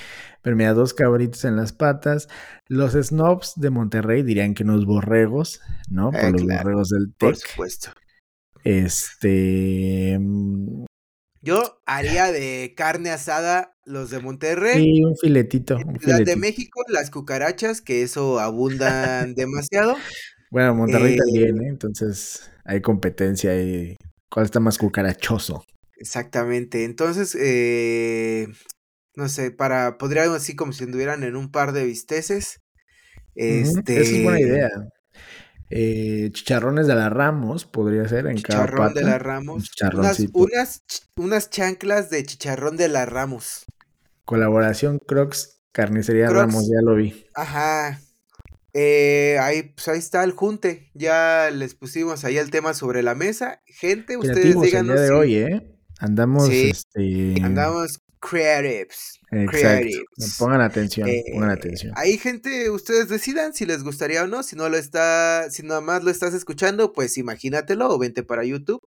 pero 0.42 0.56
me 0.56 0.64
da 0.64 0.74
dos 0.74 0.92
cabritos 0.92 1.44
en 1.44 1.56
las 1.56 1.72
patas. 1.72 2.28
Los 2.66 2.92
snobs 2.92 3.54
de 3.56 3.70
Monterrey 3.70 4.22
dirían 4.22 4.54
que 4.54 4.64
unos 4.64 4.84
borregos, 4.84 5.60
¿no? 5.88 6.10
Por 6.10 6.32
los 6.32 6.42
borregos 6.42 6.88
del 6.88 7.14
TEC. 7.16 7.18
Por 7.18 7.36
supuesto. 7.36 7.90
Este. 8.64 10.18
Yo 11.44 11.80
haría 11.86 12.32
de 12.32 12.74
carne 12.76 13.10
asada 13.10 13.76
los 13.84 14.10
de 14.10 14.20
Monterrey. 14.20 14.82
Sí, 14.82 15.04
un 15.04 15.16
filetito. 15.16 15.76
Un 15.76 15.98
las 16.02 16.24
de 16.24 16.36
México, 16.36 16.82
las 16.88 17.10
cucarachas, 17.10 17.80
que 17.80 18.02
eso 18.02 18.40
abundan 18.40 19.34
demasiado. 19.36 19.96
Bueno, 20.50 20.74
Monterrey 20.74 21.16
también, 21.16 21.62
¿eh? 21.62 21.68
Entonces 21.68 22.50
hay 22.64 22.80
competencia 22.80 23.60
y 23.60 23.96
¿Cuál 24.34 24.46
está 24.46 24.58
más 24.58 24.78
cucarachoso? 24.78 25.64
Exactamente. 25.96 26.82
Entonces, 26.82 27.36
eh, 27.40 28.48
no 29.14 29.28
sé, 29.28 29.52
para, 29.52 29.96
podría 29.96 30.24
así 30.34 30.56
como 30.56 30.72
si 30.72 30.82
anduvieran 30.82 31.22
en 31.22 31.36
un 31.36 31.52
par 31.52 31.70
de 31.70 31.84
bisteces. 31.84 32.60
Este... 33.36 34.00
Esa 34.00 34.16
es 34.16 34.22
buena 34.24 34.40
idea. 34.40 34.70
Eh, 35.76 36.30
chicharrones 36.30 36.86
de 36.86 36.94
la 36.94 37.10
Ramos 37.10 37.64
podría 37.64 38.06
ser 38.06 38.28
en 38.28 38.36
Chicharrón 38.36 38.76
cada 38.76 38.88
pata. 38.88 39.00
de 39.00 39.06
la 39.06 39.18
Ramos. 39.18 39.72
Unas, 39.92 40.20
unas, 40.32 40.84
unas, 41.16 41.50
chanclas 41.50 42.10
de 42.10 42.24
chicharrón 42.24 42.76
de 42.76 42.86
la 42.86 43.06
Ramos. 43.06 43.64
Colaboración 44.24 45.00
Crocs 45.00 45.62
Carnicería 45.72 46.30
Ramos, 46.30 46.68
ya 46.68 46.80
lo 46.80 46.94
vi. 46.94 47.26
Ajá. 47.34 48.00
Eh, 48.72 49.36
ahí, 49.40 49.74
pues 49.74 49.88
ahí 49.88 49.98
está 49.98 50.22
el 50.22 50.30
junte. 50.30 50.92
Ya 50.94 51.50
les 51.50 51.74
pusimos 51.74 52.24
ahí 52.24 52.38
el 52.38 52.52
tema 52.52 52.72
sobre 52.72 53.02
la 53.02 53.16
mesa. 53.16 53.60
Gente, 53.66 54.16
ustedes 54.16 54.60
díganos. 54.60 54.92
El 54.92 54.96
día 54.96 55.04
de 55.06 55.10
hoy, 55.10 55.34
¿eh? 55.34 55.76
Andamos, 55.98 56.50
este... 56.50 57.34
Andamos 57.42 57.98
creatives. 58.28 59.20
Creatives. 59.28 60.36
Pongan 60.38 60.60
atención, 60.60 61.08
pongan 61.32 61.50
eh, 61.50 61.52
atención. 61.52 61.92
Ahí, 61.96 62.18
gente, 62.18 62.70
ustedes 62.70 63.08
decidan 63.08 63.52
si 63.52 63.66
les 63.66 63.82
gustaría 63.82 64.24
o 64.24 64.26
no. 64.26 64.42
Si 64.42 64.56
no 64.56 64.68
lo 64.68 64.76
está, 64.76 65.50
si 65.50 65.62
nada 65.62 65.80
más 65.80 66.04
lo 66.04 66.10
estás 66.10 66.34
escuchando, 66.34 66.92
pues 66.92 67.18
imagínatelo 67.18 67.88
o 67.88 67.98
vente 67.98 68.22
para 68.22 68.44
YouTube. 68.44 68.80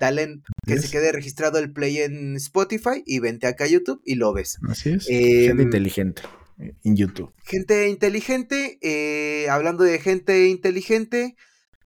Dale 0.00 0.40
que 0.66 0.78
se 0.78 0.90
quede 0.90 1.12
registrado 1.12 1.58
el 1.58 1.72
play 1.72 1.98
en 1.98 2.36
Spotify 2.36 3.02
y 3.04 3.18
vente 3.18 3.46
acá 3.46 3.64
a 3.64 3.68
YouTube 3.68 4.00
y 4.04 4.14
lo 4.14 4.32
ves. 4.32 4.58
Así 4.68 4.90
es. 4.90 5.06
gente 5.06 5.50
em, 5.50 5.60
inteligente 5.60 6.22
eh, 6.58 6.72
en 6.84 6.96
YouTube. 6.96 7.32
Gente 7.44 7.88
inteligente, 7.88 8.78
eh, 8.80 9.50
hablando 9.50 9.84
de 9.84 9.98
gente 9.98 10.48
inteligente, 10.48 11.36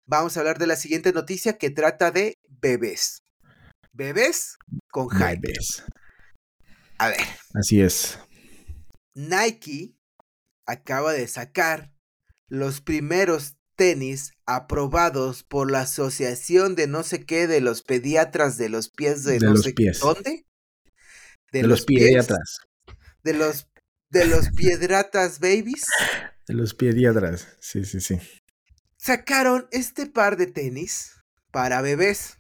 vamos 0.05 0.37
a 0.37 0.41
hablar 0.41 0.59
de 0.59 0.67
la 0.67 0.75
siguiente 0.75 1.11
noticia 1.11 1.57
que 1.57 1.71
trata 1.71 2.11
de 2.11 2.37
bebés. 2.61 3.23
Bebés 3.93 4.57
con 4.91 5.09
hype. 5.09 5.53
A 7.03 7.09
ver. 7.09 7.19
Así 7.53 7.81
es. 7.81 8.17
Nike 9.13 9.97
acaba 10.65 11.11
de 11.11 11.27
sacar 11.27 11.93
los 12.47 12.79
primeros 12.79 13.57
tenis 13.75 14.31
aprobados 14.45 15.43
por 15.43 15.69
la 15.69 15.81
asociación 15.81 16.75
de 16.75 16.87
no 16.87 17.03
sé 17.03 17.25
qué 17.25 17.47
de 17.47 17.59
los 17.59 17.81
pediatras 17.81 18.57
de 18.57 18.69
los 18.69 18.89
pies 18.89 19.25
de, 19.25 19.39
no 19.39 19.57
sé 19.57 19.73
pies. 19.73 19.99
dónde. 19.99 20.45
De, 21.51 21.63
los, 21.63 21.83
pediatras. 21.83 22.59
De 23.21 23.33
los 23.33 23.67
de 24.09 24.25
los 24.25 24.49
piedratas 24.51 25.39
babies. 25.41 25.83
De 26.47 26.53
los 26.53 26.73
pediatras, 26.73 27.49
sí, 27.59 27.83
sí, 27.83 27.99
sí. 27.99 28.17
Sacaron 28.95 29.67
este 29.71 30.05
par 30.05 30.37
de 30.37 30.47
tenis 30.47 31.17
para 31.51 31.81
bebés. 31.81 32.37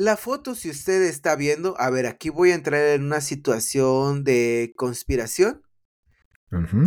La 0.00 0.16
foto, 0.16 0.54
si 0.54 0.70
usted 0.70 1.02
está 1.02 1.36
viendo, 1.36 1.78
a 1.78 1.90
ver, 1.90 2.06
aquí 2.06 2.30
voy 2.30 2.52
a 2.52 2.54
entrar 2.54 2.80
en 2.80 3.04
una 3.04 3.20
situación 3.20 4.24
de 4.24 4.72
conspiración. 4.74 5.60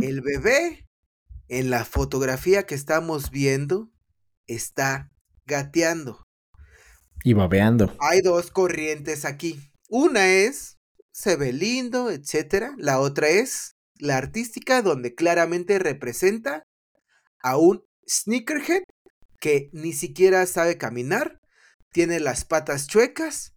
El 0.01 0.21
bebé 0.21 0.89
en 1.47 1.69
la 1.69 1.85
fotografía 1.85 2.63
que 2.63 2.73
estamos 2.73 3.29
viendo 3.29 3.91
está 4.47 5.11
gateando. 5.45 6.25
Y 7.23 7.33
babeando. 7.33 7.95
Hay 7.99 8.21
dos 8.21 8.49
corrientes 8.49 9.25
aquí. 9.25 9.61
Una 9.89 10.29
es, 10.29 10.79
se 11.11 11.35
ve 11.35 11.53
lindo, 11.53 12.09
etcétera. 12.09 12.73
La 12.79 12.99
otra 12.99 13.29
es 13.29 13.75
la 13.99 14.17
artística, 14.17 14.81
donde 14.81 15.13
claramente 15.13 15.77
representa 15.77 16.65
a 17.43 17.57
un 17.57 17.83
sneakerhead 18.09 18.81
que 19.39 19.69
ni 19.71 19.93
siquiera 19.93 20.47
sabe 20.47 20.79
caminar, 20.79 21.42
tiene 21.93 22.19
las 22.19 22.43
patas 22.43 22.87
chuecas 22.87 23.53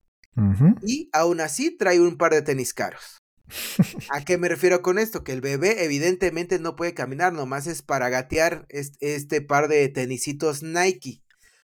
y 0.83 1.09
aún 1.13 1.41
así 1.41 1.77
trae 1.77 1.99
un 1.99 2.19
par 2.19 2.33
de 2.33 2.43
tenis 2.43 2.75
caros. 2.75 3.23
¿A 4.11 4.25
qué 4.25 4.39
me 4.39 4.49
refiero 4.49 4.83
con 4.83 4.99
esto? 4.99 5.25
Que 5.25 5.33
el 5.33 5.41
bebé 5.41 5.85
evidentemente 5.85 6.59
no 6.59 6.77
puede 6.77 6.95
caminar, 6.95 7.33
nomás 7.33 7.67
es 7.67 7.83
para 7.83 8.09
gatear 8.11 8.67
este, 8.69 9.41
par 9.41 9.69
de 9.69 9.89
tenisitos 9.89 10.63
Nike. 10.63 11.23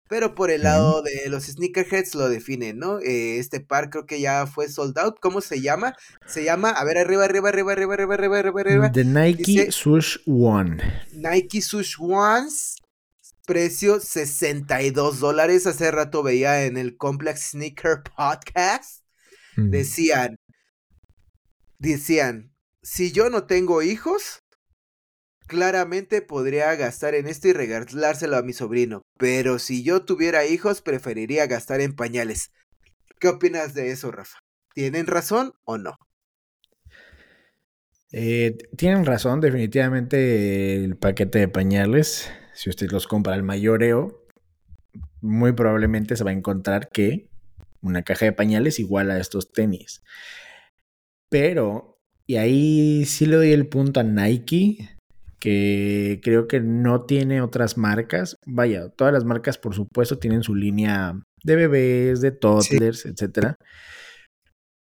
Pero 0.09 0.35
por 0.35 0.51
el 0.51 0.65
lado 0.65 1.03
de 1.03 1.29
los 1.31 1.45
sneakerheads 1.45 2.17
lo 2.17 2.29
definen, 2.29 2.79
¿no? 2.79 2.99
Eh, 2.99 3.39
este 3.39 3.61
par 3.61 3.91
creo 3.91 4.07
que 4.07 4.21
ya 4.21 4.45
fue 4.49 4.69
sold 4.69 4.99
out. 4.99 5.21
¿Cómo 5.21 5.41
se 5.41 5.61
llama? 5.61 5.95
Se 6.27 6.43
llama, 6.43 6.71
a 6.71 6.83
ver, 6.83 6.99
arriba, 6.99 7.25
arriba, 7.25 7.51
arriba, 7.51 7.73
arriba, 7.73 7.95
arriba, 7.95 8.15
arriba, 8.17 8.61
arriba. 8.61 8.93
The 8.93 9.05
Nike 9.05 9.45
Dice, 9.45 9.71
Sush 9.71 10.17
One. 10.27 10.83
Nike 11.13 11.63
Sush 11.63 11.95
Ones 12.01 12.80
Precio 13.51 13.99
62 13.99 15.19
dólares. 15.19 15.67
Hace 15.67 15.91
rato 15.91 16.23
veía 16.23 16.67
en 16.67 16.77
el 16.77 16.97
Complex 16.97 17.51
Sneaker 17.51 18.05
Podcast. 18.05 19.05
Decían, 19.57 20.37
decían, 21.81 22.55
si 22.81 23.11
yo 23.11 23.29
no 23.29 23.49
tengo 23.49 23.83
hijos, 23.83 24.45
claramente 25.49 26.23
podría 26.23 26.73
gastar 26.77 27.17
en 27.17 27.27
esto 27.27 27.49
y 27.49 27.53
regalárselo 27.53 28.37
a 28.37 28.43
mi 28.43 28.53
sobrino. 28.53 29.03
Pero 29.19 29.59
si 29.59 29.83
yo 29.83 30.05
tuviera 30.05 30.47
hijos, 30.47 30.81
preferiría 30.81 31.49
gastar 31.49 31.81
en 31.81 31.97
pañales. 31.97 32.53
¿Qué 33.19 33.27
opinas 33.27 33.75
de 33.75 33.91
eso, 33.91 34.13
Rafa? 34.13 34.39
¿Tienen 34.75 35.09
razón 35.09 35.55
o 35.65 35.77
no? 35.77 35.97
Eh, 38.13 38.57
tienen 38.77 39.05
razón, 39.05 39.41
definitivamente 39.41 40.85
el 40.85 40.97
paquete 40.97 41.41
de 41.41 41.49
pañales, 41.49 42.31
si 42.61 42.69
usted 42.69 42.91
los 42.91 43.07
compra 43.07 43.33
al 43.33 43.43
mayoreo, 43.43 44.23
muy 45.23 45.53
probablemente 45.53 46.15
se 46.15 46.25
va 46.25 46.31
a 46.31 46.35
encontrar 46.35 46.91
que 46.91 47.31
una 47.81 48.03
caja 48.03 48.27
de 48.27 48.35
pañales 48.35 48.79
igual 48.79 49.11
a 49.11 49.19
estos 49.19 49.51
tenis. 49.51 50.03
Pero, 51.31 51.99
y 52.27 52.37
ahí 52.37 53.07
sí 53.07 53.25
le 53.25 53.37
doy 53.37 53.53
el 53.53 53.67
punto 53.67 54.01
a 54.01 54.03
Nike, 54.03 54.91
que 55.39 56.21
creo 56.23 56.49
que 56.49 56.61
no 56.61 57.07
tiene 57.07 57.41
otras 57.41 57.79
marcas. 57.79 58.37
Vaya, 58.45 58.91
todas 58.91 59.15
las 59.15 59.25
marcas, 59.25 59.57
por 59.57 59.75
supuesto, 59.75 60.19
tienen 60.19 60.43
su 60.43 60.55
línea 60.55 61.19
de 61.43 61.57
bebés, 61.57 62.21
de 62.21 62.33
toddlers, 62.33 63.07
etcétera. 63.07 63.57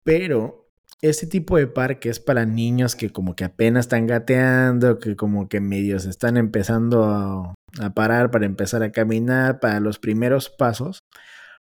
Pero 0.03 0.66
este 1.01 1.27
tipo 1.27 1.57
de 1.57 1.67
par 1.67 1.99
que 1.99 2.09
es 2.09 2.19
para 2.19 2.45
niños 2.45 2.95
que 2.95 3.11
como 3.11 3.35
que 3.35 3.43
apenas 3.43 3.85
están 3.85 4.07
gateando, 4.07 4.99
que 4.99 5.15
como 5.15 5.47
que 5.47 5.59
medios 5.59 6.05
están 6.05 6.37
empezando 6.37 7.05
a, 7.05 7.53
parar 7.93 8.31
para 8.31 8.45
empezar 8.45 8.81
a 8.81 8.91
caminar, 8.91 9.59
para 9.59 9.79
los 9.79 9.99
primeros 9.99 10.49
pasos, 10.49 10.99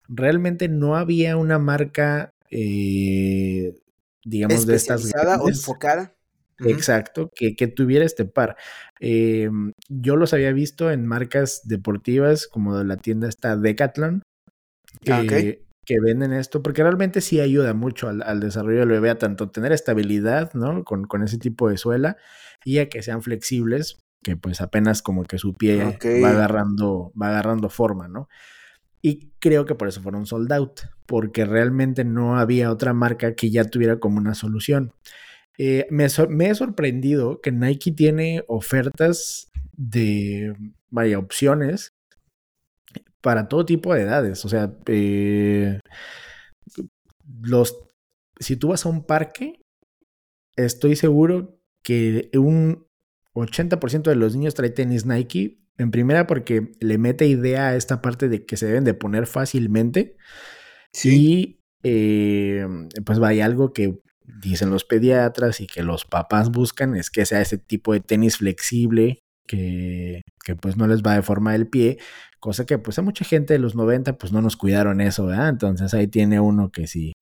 realmente 0.07 0.67
no 0.67 0.95
había 0.95 1.37
una 1.37 1.59
marca 1.59 2.31
eh, 2.49 3.75
digamos, 4.23 4.65
de 4.65 4.75
estas. 4.75 5.13
o 5.39 5.49
enfocada. 5.49 6.13
Exacto, 6.59 7.29
que, 7.35 7.67
tuviera 7.67 8.03
este 8.03 8.25
par. 8.25 8.57
Em, 8.99 9.73
yo 9.89 10.15
los 10.15 10.33
había 10.33 10.51
visto 10.51 10.89
en 10.91 11.05
marcas 11.05 11.61
deportivas 11.65 12.47
como 12.47 12.77
de 12.77 12.83
la 12.83 12.97
tienda 12.97 13.29
esta 13.29 13.55
Decathlon, 13.55 14.23
ah, 15.07 15.23
que, 15.87 15.99
venden 15.99 16.33
esto, 16.33 16.61
porque 16.61 16.83
realmente 16.83 17.21
sí 17.21 17.39
ayuda 17.39 17.73
mucho 17.73 18.09
al, 18.09 18.39
desarrollo 18.39 18.79
del 18.79 18.89
bebé 18.89 19.09
a 19.09 19.17
tanto 19.17 19.49
tener 19.49 19.71
estabilidad, 19.71 20.53
¿no? 20.53 20.83
Con, 20.83 21.05
con, 21.05 21.23
ese 21.23 21.37
tipo 21.37 21.69
de 21.69 21.77
suela 21.77 22.17
y 22.65 22.79
a 22.79 22.89
que 22.89 23.01
sean 23.01 23.21
flexibles, 23.21 23.97
que 24.21 24.35
pues 24.35 24.61
apenas 24.61 25.01
como 25.01 25.23
que 25.23 25.37
su 25.37 25.53
pie 25.53 25.97
va 26.23 26.29
agarrando, 26.29 27.11
va 27.19 27.29
agarrando 27.29 27.69
forma, 27.69 28.07
¿no? 28.07 28.27
Y 29.01 29.31
creo 29.39 29.65
que 29.65 29.75
por 29.75 29.87
eso 29.87 30.01
fueron 30.01 30.25
sold 30.25 30.51
out, 30.51 30.81
porque 31.05 31.45
realmente 31.45 32.03
no 32.03 32.37
había 32.37 32.71
otra 32.71 32.93
marca 32.93 33.35
que 33.35 33.49
ya 33.49 33.63
tuviera 33.63 33.99
como 33.99 34.17
una 34.17 34.33
solución. 34.33 34.93
Eh, 35.57 35.87
me, 35.89 36.05
he 36.05 36.55
sorprendido 36.55 37.41
que 37.41 37.51
Nike 37.51 37.91
tiene 37.91 38.43
ofertas 38.47 39.51
de, 39.73 40.53
vaya, 40.89 41.17
opciones 41.17 41.96
para 43.27 43.49
todo 43.49 43.65
tipo 43.65 43.93
de 43.93 44.03
edades. 44.03 44.45
O 44.45 44.47
sea, 44.47 44.73
eh, 44.85 45.81
los, 47.41 47.77
si 48.39 48.55
tú 48.55 48.69
vas 48.69 48.85
a 48.85 48.89
un 48.89 49.03
parque, 49.03 49.59
estoy 50.55 50.95
seguro 50.95 51.59
que 51.83 52.29
un 52.35 52.87
80% 53.33 54.03
de 54.03 54.15
los 54.15 54.33
niños 54.33 54.53
trae 54.53 54.69
tenis 54.69 55.05
Nike. 55.05 55.59
En 55.77 55.91
primera, 55.91 56.25
porque 56.25 56.71
le 56.79 56.97
mete 56.97 57.27
idea 57.27 57.67
a 57.67 57.75
esta 57.75 58.01
parte 58.01 58.29
de 58.29 58.45
que 58.45 58.55
se 58.55 58.67
deben 58.67 58.85
de 58.85 58.93
poner 58.93 59.27
fácilmente. 59.27 60.15
Sí. 60.93 61.09
Y 61.13 61.59
eh, 61.83 62.65
pues 63.05 63.19
vaya, 63.19 63.43
algo 63.43 63.73
que 63.73 63.99
dicen 64.41 64.69
los 64.69 64.85
pediatras 64.85 65.59
y 65.59 65.67
que 65.67 65.83
los 65.83 66.05
papás 66.05 66.49
buscan 66.49 66.95
es 66.95 67.09
que 67.09 67.25
sea 67.25 67.41
ese 67.41 67.57
tipo 67.57 67.91
de 67.91 67.99
tenis 67.99 68.37
flexible 68.37 69.19
que, 69.45 70.21
que, 70.45 70.55
pues 70.55 70.77
no 70.77 70.87
les 70.87 71.01
va 71.01 71.11
a 71.11 71.17
deformar 71.17 71.55
el 71.55 71.67
pie, 71.67 71.97
cosa 72.39 72.65
que 72.65 72.77
pues 72.77 72.97
a 72.99 73.01
mucha 73.01 73.25
gente 73.25 73.53
de 73.53 73.59
los 73.59 73.75
90 73.75 74.17
pues 74.17 74.31
no 74.31 74.41
nos 74.41 74.57
cuidaron 74.57 75.01
eso, 75.01 75.25
¿verdad? 75.25 75.49
Entonces 75.49 75.93
ahí 75.93 76.07
tiene 76.07 76.39
uno 76.39 76.71
que 76.71 76.87
si 76.87 77.13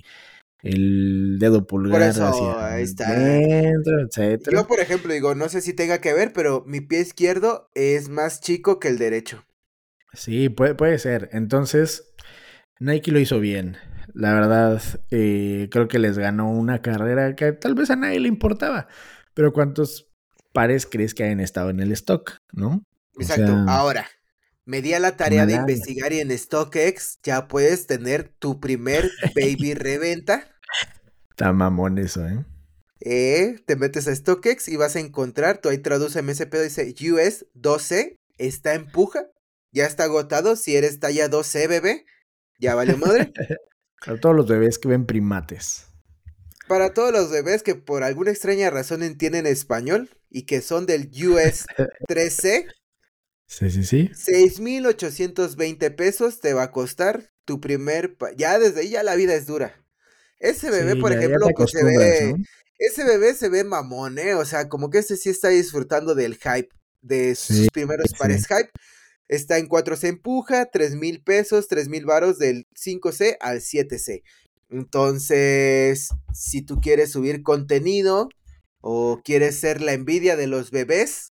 el 0.65 1.37
dedo 1.39 1.67
pulgar 1.67 2.01
hacia 2.01 2.79
está. 2.79 3.13
dentro, 3.13 4.01
etcétera. 4.01 4.57
Yo, 4.57 4.67
por 4.67 4.79
ejemplo, 4.79 5.13
digo, 5.13 5.35
no 5.35 5.47
sé 5.47 5.61
si 5.61 5.73
tenga 5.73 5.99
que 5.99 6.13
ver, 6.13 6.33
pero 6.33 6.63
mi 6.65 6.81
pie 6.81 7.01
izquierdo 7.01 7.69
es 7.75 8.09
más 8.09 8.41
chico 8.41 8.79
que 8.79 8.87
el 8.87 8.97
derecho. 8.97 9.45
Sí, 10.13 10.49
puede, 10.49 10.73
puede 10.73 10.97
ser. 10.97 11.29
Entonces, 11.33 12.15
Nike 12.79 13.11
lo 13.11 13.19
hizo 13.19 13.39
bien. 13.39 13.77
La 14.13 14.33
verdad, 14.33 14.81
eh, 15.11 15.67
creo 15.69 15.87
que 15.87 15.99
les 15.99 16.17
ganó 16.17 16.49
una 16.51 16.81
carrera 16.81 17.35
que 17.35 17.51
tal 17.51 17.75
vez 17.75 17.91
a 17.91 17.95
nadie 17.95 18.19
le 18.19 18.27
importaba. 18.27 18.87
Pero 19.35 19.53
¿cuántos 19.53 20.09
pares 20.51 20.87
crees 20.87 21.13
que 21.13 21.25
hayan 21.25 21.41
estado 21.41 21.69
en 21.69 21.79
el 21.79 21.91
stock, 21.91 22.37
no? 22.53 22.81
Exacto. 23.19 23.53
Ahora, 23.67 24.07
me 24.65 24.81
di 24.81 24.93
a 24.93 24.99
la 24.99 25.15
tarea 25.15 25.45
de 25.45 25.53
investigar 25.53 26.11
y 26.11 26.19
en 26.19 26.35
StockX 26.35 27.19
ya 27.23 27.47
puedes 27.47 27.85
tener 27.85 28.29
tu 28.39 28.59
primer 28.59 29.09
baby 29.35 29.75
reventa. 29.75 30.47
Está 31.29 31.53
mamón 31.53 31.99
eso, 31.99 32.27
¿eh? 32.27 32.43
¿eh? 32.99 33.59
Te 33.65 33.75
metes 33.75 34.07
a 34.07 34.15
StockX 34.15 34.67
y 34.67 34.75
vas 34.75 34.95
a 34.95 34.99
encontrar, 34.99 35.59
tú 35.59 35.69
ahí 35.69 35.77
traduce 35.77 36.21
MSP, 36.21 36.55
dice 36.55 36.95
US 37.11 37.45
12, 37.53 38.17
está 38.37 38.73
en 38.73 38.87
puja, 38.87 39.27
ya 39.71 39.85
está 39.85 40.05
agotado, 40.05 40.55
si 40.55 40.75
eres 40.75 40.99
talla 40.99 41.29
12 41.29 41.67
bebé, 41.67 42.05
ya 42.59 42.73
vale 42.73 42.95
madre. 42.95 43.31
Para 44.05 44.19
todos 44.19 44.35
los 44.35 44.47
bebés 44.47 44.79
que 44.79 44.87
ven 44.87 45.05
primates. 45.05 45.87
Para 46.67 46.93
todos 46.93 47.11
los 47.11 47.29
bebés 47.29 47.61
que 47.61 47.75
por 47.75 48.03
alguna 48.03 48.31
extraña 48.31 48.71
razón 48.71 49.03
entienden 49.03 49.45
español 49.45 50.09
y 50.29 50.43
que 50.43 50.61
son 50.61 50.85
del 50.85 51.11
US 51.27 51.65
13. 52.07 52.67
Sí, 53.57 53.69
sí, 53.69 53.85
sí. 53.85 54.11
6,820 54.13 55.89
pesos 55.91 56.41
te 56.41 56.53
va 56.53 56.63
a 56.63 56.71
costar 56.71 57.31
tu 57.45 57.61
primer... 57.61 58.17
Ya 58.35 58.59
desde 58.59 58.81
ahí 58.81 58.89
ya 58.89 59.01
la 59.01 59.15
vida 59.15 59.33
es 59.33 59.45
dura. 59.45 59.81
Ese 60.39 60.69
bebé, 60.69 60.97
por 60.97 61.13
ejemplo, 61.13 61.47
pues 61.55 61.71
se 61.71 61.85
ve... 61.85 62.35
Ese 62.77 63.05
bebé 63.05 63.33
se 63.33 63.47
ve 63.47 63.63
mamón, 63.63 64.19
¿eh? 64.19 64.33
O 64.33 64.43
sea, 64.43 64.67
como 64.67 64.89
que 64.89 64.97
ese 64.97 65.15
sí 65.15 65.29
está 65.29 65.47
disfrutando 65.47 66.15
del 66.15 66.35
hype, 66.35 66.67
de 67.01 67.33
sus 67.35 67.69
primeros 67.69 68.11
pares 68.19 68.45
hype. 68.45 68.71
Está 69.29 69.57
en 69.57 69.69
4C 69.69 70.09
empuja, 70.09 70.65
3 70.65 70.95
mil 70.95 71.23
pesos, 71.23 71.69
3 71.69 71.87
mil 71.87 72.05
varos 72.05 72.37
del 72.37 72.67
5C 72.75 73.37
al 73.39 73.61
7C. 73.61 74.21
Entonces, 74.69 76.09
si 76.33 76.61
tú 76.61 76.81
quieres 76.81 77.13
subir 77.13 77.41
contenido 77.41 78.27
o 78.81 79.21
quieres 79.23 79.57
ser 79.57 79.79
la 79.81 79.93
envidia 79.93 80.35
de 80.35 80.47
los 80.47 80.71
bebés, 80.71 81.31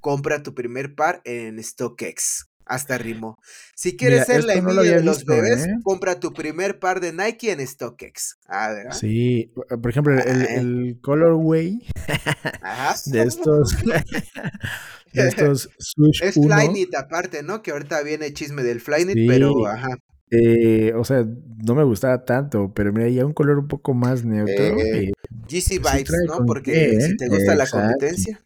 compra 0.00 0.42
tu 0.42 0.54
primer 0.54 0.94
par 0.94 1.20
en 1.24 1.62
StockX. 1.62 2.46
Hasta 2.68 2.98
ritmo. 2.98 3.38
Si 3.74 3.96
quieres 3.96 4.26
ser 4.26 4.44
la 4.44 4.52
envidia 4.52 4.96
de 4.96 5.02
los 5.02 5.24
bebés, 5.24 5.66
¿eh? 5.66 5.76
compra 5.82 6.20
tu 6.20 6.34
primer 6.34 6.78
par 6.78 7.00
de 7.00 7.14
Nike 7.14 7.50
en 7.50 7.66
StockX. 7.66 8.36
Ah, 8.46 8.70
¿verdad? 8.74 8.92
Sí, 8.92 9.50
por 9.54 9.90
ejemplo, 9.90 10.12
el, 10.12 10.42
eh. 10.42 10.54
el 10.56 10.98
colorway 11.00 11.82
de 13.06 13.22
estos 13.22 13.74
de 15.14 15.28
estos 15.28 15.70
Switch 15.78 16.22
Es 16.22 16.34
Flyknit 16.34 16.94
aparte, 16.94 17.42
¿no? 17.42 17.62
Que 17.62 17.70
ahorita 17.70 18.02
viene 18.02 18.34
chisme 18.34 18.62
del 18.62 18.82
Flyknit, 18.82 19.26
pero 19.26 19.66
ajá. 19.66 19.96
Eh, 20.30 20.92
o 20.94 21.04
sea, 21.04 21.24
no 21.64 21.74
me 21.74 21.84
gustaba 21.84 22.24
tanto, 22.26 22.72
pero 22.74 22.92
mira, 22.92 23.08
ya 23.08 23.24
un 23.24 23.32
color 23.32 23.58
un 23.58 23.68
poco 23.68 23.94
más 23.94 24.24
neutro. 24.24 24.78
Eh, 24.78 25.12
GC 25.48 25.78
Vibes, 25.78 26.12
¿no? 26.26 26.44
Porque 26.44 27.00
si 27.00 27.16
te 27.16 27.28
gusta 27.28 27.54
la 27.54 27.66
competencia. 27.66 28.44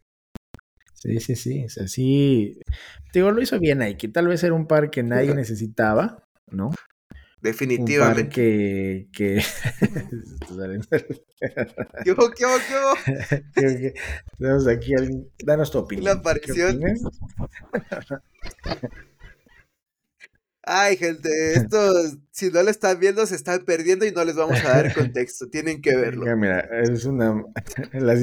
Sí, 1.03 1.19
sí, 1.19 1.35
sí. 1.35 1.65
O 1.65 1.69
sea, 1.69 1.89
sí. 1.89 2.61
Digo, 3.13 3.33
lo 3.33 3.43
hizo 3.43 3.59
bien 3.59 3.79
Nike. 3.79 4.07
Tal 4.09 4.29
vez 4.29 4.45
era 4.45 4.55
un 4.55 4.69
par 4.69 4.89
que 4.91 5.03
nadie 5.03 5.35
necesitaba, 5.35 6.23
¿no? 6.49 6.71
Definitivamente. 7.41 8.21
Un 8.21 8.27
par 8.27 8.29
que. 8.29 9.09
que... 9.13 9.43
¿Qué 12.05 12.13
hubo, 12.13 12.31
qué 12.31 12.47
hubo, 12.47 12.57
qué 12.69 12.75
hubo? 12.77 12.95
Tenemos 14.39 14.69
aquí 14.69 14.95
alguien. 14.95 15.29
Danos 15.45 15.73
tu 15.73 15.79
opinión. 15.79 16.05
La 16.05 16.13
aparición. 16.13 16.81
Ay, 20.65 20.97
gente, 20.97 21.55
esto, 21.55 21.93
si 22.31 22.51
no 22.51 22.63
lo 22.63 22.71
están 22.71 23.01
viendo, 23.01 23.27
se 23.27 23.35
están 23.35 23.65
perdiendo 23.65 24.07
y 24.07 24.13
no 24.13 24.25
les 24.25 24.37
vamos 24.37 24.65
a 24.65 24.69
dar 24.69 24.95
contexto. 25.13 25.51
Tienen 25.51 25.83
que 25.83 25.97
verlo. 25.97 26.23
Mira, 26.23 26.37
mira 26.37 26.61
es 26.83 27.05
una. 27.05 27.43
Las 27.93 28.21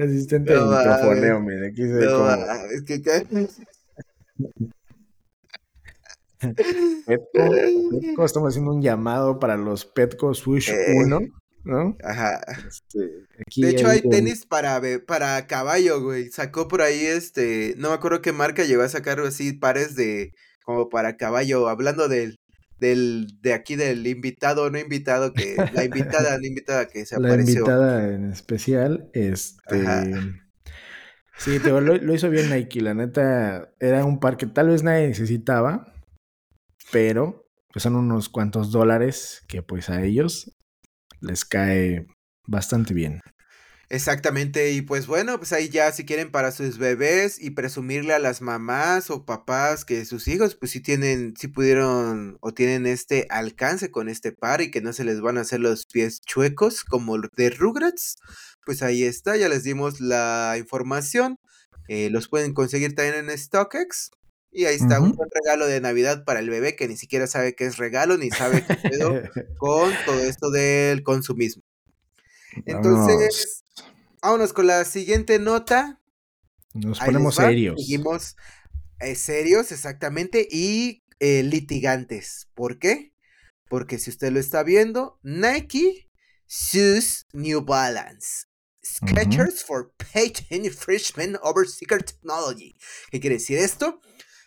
Asistente 0.00 0.52
de 0.52 0.60
microfoneo, 0.60 1.40
mira, 1.40 1.68
aquí 1.68 1.82
se 1.82 2.06
como... 2.06 2.30
Es 2.72 2.82
que 2.82 3.02
cae... 3.02 3.26
Petco, 7.06 8.24
estamos 8.24 8.50
haciendo 8.50 8.72
un 8.72 8.80
llamado 8.80 9.38
para 9.38 9.56
los 9.56 9.84
Petco 9.84 10.34
Switch 10.34 10.72
1, 10.72 11.18
eh, 11.18 11.32
¿no? 11.64 11.96
Ajá. 12.04 12.40
Este, 12.68 13.26
de 13.60 13.70
hecho, 13.70 13.88
hay, 13.88 14.02
tenis 14.02 14.46
para, 14.46 14.80
para 15.06 15.46
caballo, 15.46 16.00
güey. 16.00 16.30
Sacó 16.30 16.68
por 16.68 16.82
ahí, 16.82 17.04
este, 17.04 17.74
no 17.76 17.88
me 17.88 17.94
acuerdo 17.94 18.22
qué 18.22 18.32
marca 18.32 18.64
llegó 18.64 18.82
a 18.82 18.88
sacar 18.88 19.18
así 19.20 19.52
pares 19.52 19.96
de, 19.96 20.32
como 20.64 20.88
para 20.88 21.16
caballo, 21.16 21.68
hablando 21.68 22.08
del, 22.08 22.38
del, 22.78 23.40
de 23.40 23.52
aquí 23.52 23.76
del 23.76 24.06
invitado, 24.06 24.70
no 24.70 24.78
invitado, 24.78 25.32
que 25.32 25.56
la 25.72 25.84
invitada, 25.84 26.38
no 26.38 26.46
invitada 26.46 26.88
que 26.88 27.04
se 27.06 27.16
apareció. 27.16 27.36
La 27.36 27.72
invitada 27.72 28.14
en 28.14 28.30
especial, 28.30 29.10
este... 29.12 29.84
Sí, 31.38 31.60
lo, 31.60 31.80
lo, 31.80 32.14
hizo 32.14 32.30
bien 32.30 32.50
Nike, 32.50 32.80
la 32.80 32.94
neta, 32.94 33.72
era 33.78 34.04
un 34.04 34.18
par 34.18 34.36
que 34.36 34.46
tal 34.46 34.70
vez 34.70 34.82
nadie 34.82 35.06
necesitaba, 35.06 35.94
pero 36.90 37.48
pues 37.72 37.84
son 37.84 37.94
unos 37.94 38.28
cuantos 38.28 38.72
dólares 38.72 39.42
que 39.46 39.62
pues 39.62 39.88
a 39.88 40.02
ellos 40.02 40.56
les 41.20 41.44
cae 41.44 42.06
bastante 42.44 42.92
bien. 42.92 43.20
Exactamente, 43.90 44.72
y 44.72 44.82
pues 44.82 45.06
bueno, 45.06 45.38
pues 45.38 45.54
ahí 45.54 45.70
ya 45.70 45.90
si 45.92 46.04
quieren 46.04 46.30
para 46.30 46.52
sus 46.52 46.76
bebés 46.76 47.40
y 47.40 47.50
presumirle 47.52 48.12
a 48.12 48.18
las 48.18 48.42
mamás 48.42 49.08
o 49.08 49.24
papás 49.24 49.86
que 49.86 50.04
sus 50.04 50.28
hijos 50.28 50.56
pues 50.56 50.72
sí 50.72 50.80
tienen, 50.80 51.32
sí 51.38 51.48
pudieron 51.48 52.36
o 52.42 52.52
tienen 52.52 52.86
este 52.86 53.26
alcance 53.30 53.90
con 53.90 54.10
este 54.10 54.30
par 54.32 54.60
y 54.60 54.70
que 54.70 54.82
no 54.82 54.92
se 54.92 55.04
les 55.04 55.22
van 55.22 55.38
a 55.38 55.40
hacer 55.40 55.60
los 55.60 55.86
pies 55.86 56.20
chuecos 56.20 56.84
como 56.84 57.16
de 57.18 57.48
Rugrats, 57.48 58.16
pues 58.66 58.82
ahí 58.82 59.04
está, 59.04 59.38
ya 59.38 59.48
les 59.48 59.64
dimos 59.64 60.02
la 60.02 60.56
información, 60.58 61.38
eh, 61.88 62.10
los 62.10 62.28
pueden 62.28 62.52
conseguir 62.52 62.94
también 62.94 63.30
en 63.30 63.38
StockX 63.38 64.10
y 64.50 64.66
ahí 64.66 64.76
está, 64.76 65.00
un 65.00 65.12
buen 65.12 65.30
regalo 65.32 65.66
de 65.66 65.80
Navidad 65.80 66.24
para 66.24 66.40
el 66.40 66.50
bebé 66.50 66.76
que 66.76 66.88
ni 66.88 66.98
siquiera 66.98 67.26
sabe 67.26 67.54
qué 67.54 67.64
es 67.64 67.78
regalo 67.78 68.18
ni 68.18 68.30
sabe 68.30 68.64
qué 68.66 68.74
pedo 68.74 69.14
con 69.58 69.90
todo 70.04 70.20
esto 70.20 70.50
del 70.50 71.02
consumismo. 71.02 71.62
Entonces, 72.66 73.64
vámonos 74.22 74.52
con 74.52 74.66
la 74.66 74.84
siguiente 74.84 75.38
nota. 75.38 76.00
Nos 76.74 76.98
ponemos 76.98 77.34
serios. 77.34 77.80
Seguimos 77.80 78.36
eh, 79.00 79.14
serios, 79.14 79.72
exactamente, 79.72 80.46
y 80.50 81.04
eh, 81.20 81.42
litigantes. 81.42 82.48
¿Por 82.54 82.78
qué? 82.78 83.12
Porque 83.68 83.98
si 83.98 84.10
usted 84.10 84.32
lo 84.32 84.40
está 84.40 84.62
viendo, 84.62 85.18
Nike 85.22 86.08
sus 86.46 87.26
New 87.32 87.64
Balance. 87.64 88.46
Sketchers 88.82 89.62
for 89.62 89.92
Patent 89.98 90.64
Infringement 90.64 91.36
over 91.42 91.66
Secret 91.68 92.06
Technology. 92.06 92.74
¿Qué 93.10 93.20
quiere 93.20 93.36
decir 93.36 93.58
esto? 93.58 94.00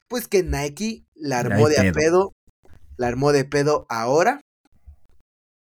Pues 0.07 0.27
que 0.27 0.41
Nike 0.43 1.05
la 1.13 1.39
armó 1.39 1.69
de 1.69 1.77
a 1.77 1.91
pedo, 1.91 2.35
la 2.97 3.07
armó 3.07 3.31
de 3.31 3.45
pedo 3.45 3.85
ahora 3.87 4.41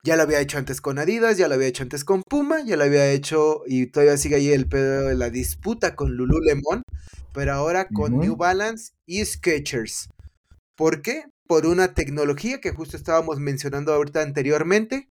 ya 0.07 0.15
lo 0.15 0.23
había 0.23 0.41
hecho 0.41 0.57
antes 0.57 0.81
con 0.81 1.01
Adidas, 1.01 1.37
ya 1.37 1.49
lo 1.49 1.55
había 1.55 1.67
hecho 1.67 1.83
antes 1.83 2.05
con 2.05 2.23
Puma, 2.23 2.63
ya 2.65 2.77
lo 2.77 2.85
había 2.85 3.11
hecho 3.11 3.65
y 3.67 3.87
todavía 3.87 4.17
sigue 4.17 4.37
ahí 4.37 4.51
el 4.51 4.69
pedo 4.69 5.09
de 5.09 5.17
la 5.17 5.31
disputa 5.31 5.97
con 5.97 6.13
Lululemon, 6.17 6.83
pero 7.35 7.53
ahora 7.53 7.89
con 7.89 8.17
New 8.17 8.37
Balance 8.37 8.93
y 9.05 9.25
Skechers. 9.25 10.09
¿Por 10.77 11.03
qué? 11.03 11.25
Por 11.49 11.67
una 11.67 11.93
tecnología 11.95 12.61
que 12.61 12.71
justo 12.71 12.97
estábamos 12.97 13.41
mencionando 13.41 13.93
ahorita 13.93 14.23
anteriormente, 14.23 15.09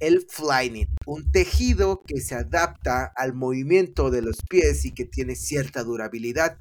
el 0.00 0.26
Flyknit, 0.28 0.88
un 1.06 1.30
tejido 1.30 2.02
que 2.04 2.20
se 2.20 2.34
adapta 2.34 3.12
al 3.14 3.34
movimiento 3.34 4.10
de 4.10 4.22
los 4.22 4.38
pies 4.50 4.84
y 4.84 4.92
que 4.92 5.04
tiene 5.04 5.36
cierta 5.36 5.84
durabilidad, 5.84 6.58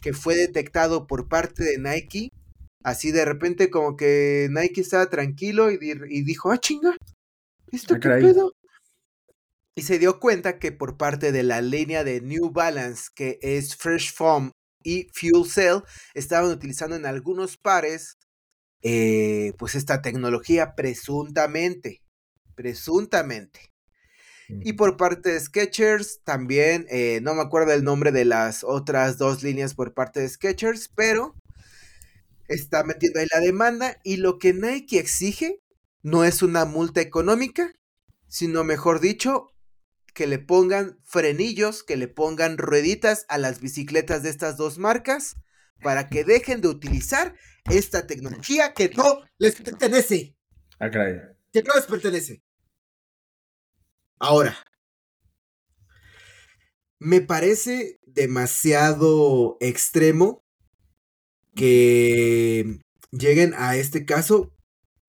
que 0.00 0.12
fue 0.12 0.36
detectado 0.36 1.08
por 1.08 1.26
parte 1.26 1.64
de 1.64 1.78
Nike. 1.78 2.30
Así 2.84 3.10
de 3.10 3.24
repente 3.24 3.68
como 3.68 3.96
que 3.96 4.46
Nike 4.48 4.80
estaba 4.80 5.10
tranquilo 5.10 5.72
y, 5.72 5.78
y 6.08 6.22
dijo, 6.22 6.52
ah, 6.52 6.58
chinga, 6.58 6.96
¿Esto 7.72 7.94
ah, 7.94 8.00
qué 8.00 8.08
pedo? 8.08 8.52
Y 9.74 9.82
se 9.82 9.98
dio 9.98 10.20
cuenta 10.20 10.58
que 10.58 10.72
por 10.72 10.96
parte 10.96 11.32
de 11.32 11.42
la 11.42 11.60
línea 11.60 12.02
de 12.02 12.20
New 12.20 12.50
Balance, 12.50 13.10
que 13.14 13.38
es 13.42 13.76
Fresh 13.76 14.14
Foam 14.14 14.52
y 14.82 15.08
Fuel 15.12 15.44
Cell, 15.46 15.80
estaban 16.14 16.50
utilizando 16.50 16.96
en 16.96 17.04
algunos 17.04 17.58
pares, 17.58 18.16
eh, 18.82 19.52
pues 19.58 19.74
esta 19.74 20.00
tecnología 20.00 20.74
presuntamente, 20.74 22.02
presuntamente. 22.54 23.72
Y 24.48 24.74
por 24.74 24.96
parte 24.96 25.32
de 25.32 25.40
Sketchers 25.40 26.20
también, 26.22 26.86
eh, 26.88 27.18
no 27.20 27.34
me 27.34 27.42
acuerdo 27.42 27.72
el 27.72 27.82
nombre 27.82 28.12
de 28.12 28.24
las 28.24 28.62
otras 28.62 29.18
dos 29.18 29.42
líneas 29.42 29.74
por 29.74 29.92
parte 29.92 30.20
de 30.20 30.28
Sketchers, 30.28 30.88
pero 30.94 31.34
está 32.46 32.84
metiendo 32.84 33.18
ahí 33.18 33.26
la 33.32 33.40
demanda 33.40 33.98
y 34.04 34.18
lo 34.18 34.38
que 34.38 34.52
Nike 34.54 35.00
exige 35.00 35.60
no 36.02 36.24
es 36.24 36.42
una 36.42 36.64
multa 36.64 37.00
económica, 37.00 37.72
sino 38.28 38.64
mejor 38.64 39.00
dicho, 39.00 39.52
que 40.14 40.26
le 40.26 40.38
pongan 40.38 40.98
frenillos, 41.04 41.82
que 41.82 41.96
le 41.96 42.08
pongan 42.08 42.56
rueditas 42.56 43.26
a 43.28 43.36
las 43.36 43.60
bicicletas 43.60 44.22
de 44.22 44.30
estas 44.30 44.56
dos 44.56 44.78
marcas 44.78 45.36
para 45.82 46.08
que 46.08 46.24
dejen 46.24 46.62
de 46.62 46.68
utilizar 46.68 47.34
esta 47.70 48.06
tecnología 48.06 48.72
que 48.72 48.88
no 48.96 49.20
les 49.38 49.60
pertenece. 49.60 50.34
Ah, 50.78 50.90
caray. 50.90 51.20
Que 51.52 51.62
no 51.62 51.74
les 51.74 51.84
pertenece. 51.84 52.42
Ahora, 54.18 54.56
me 56.98 57.20
parece 57.20 58.00
demasiado 58.06 59.58
extremo 59.60 60.42
que 61.54 62.80
lleguen 63.10 63.52
a 63.54 63.76
este 63.76 64.06
caso 64.06 64.55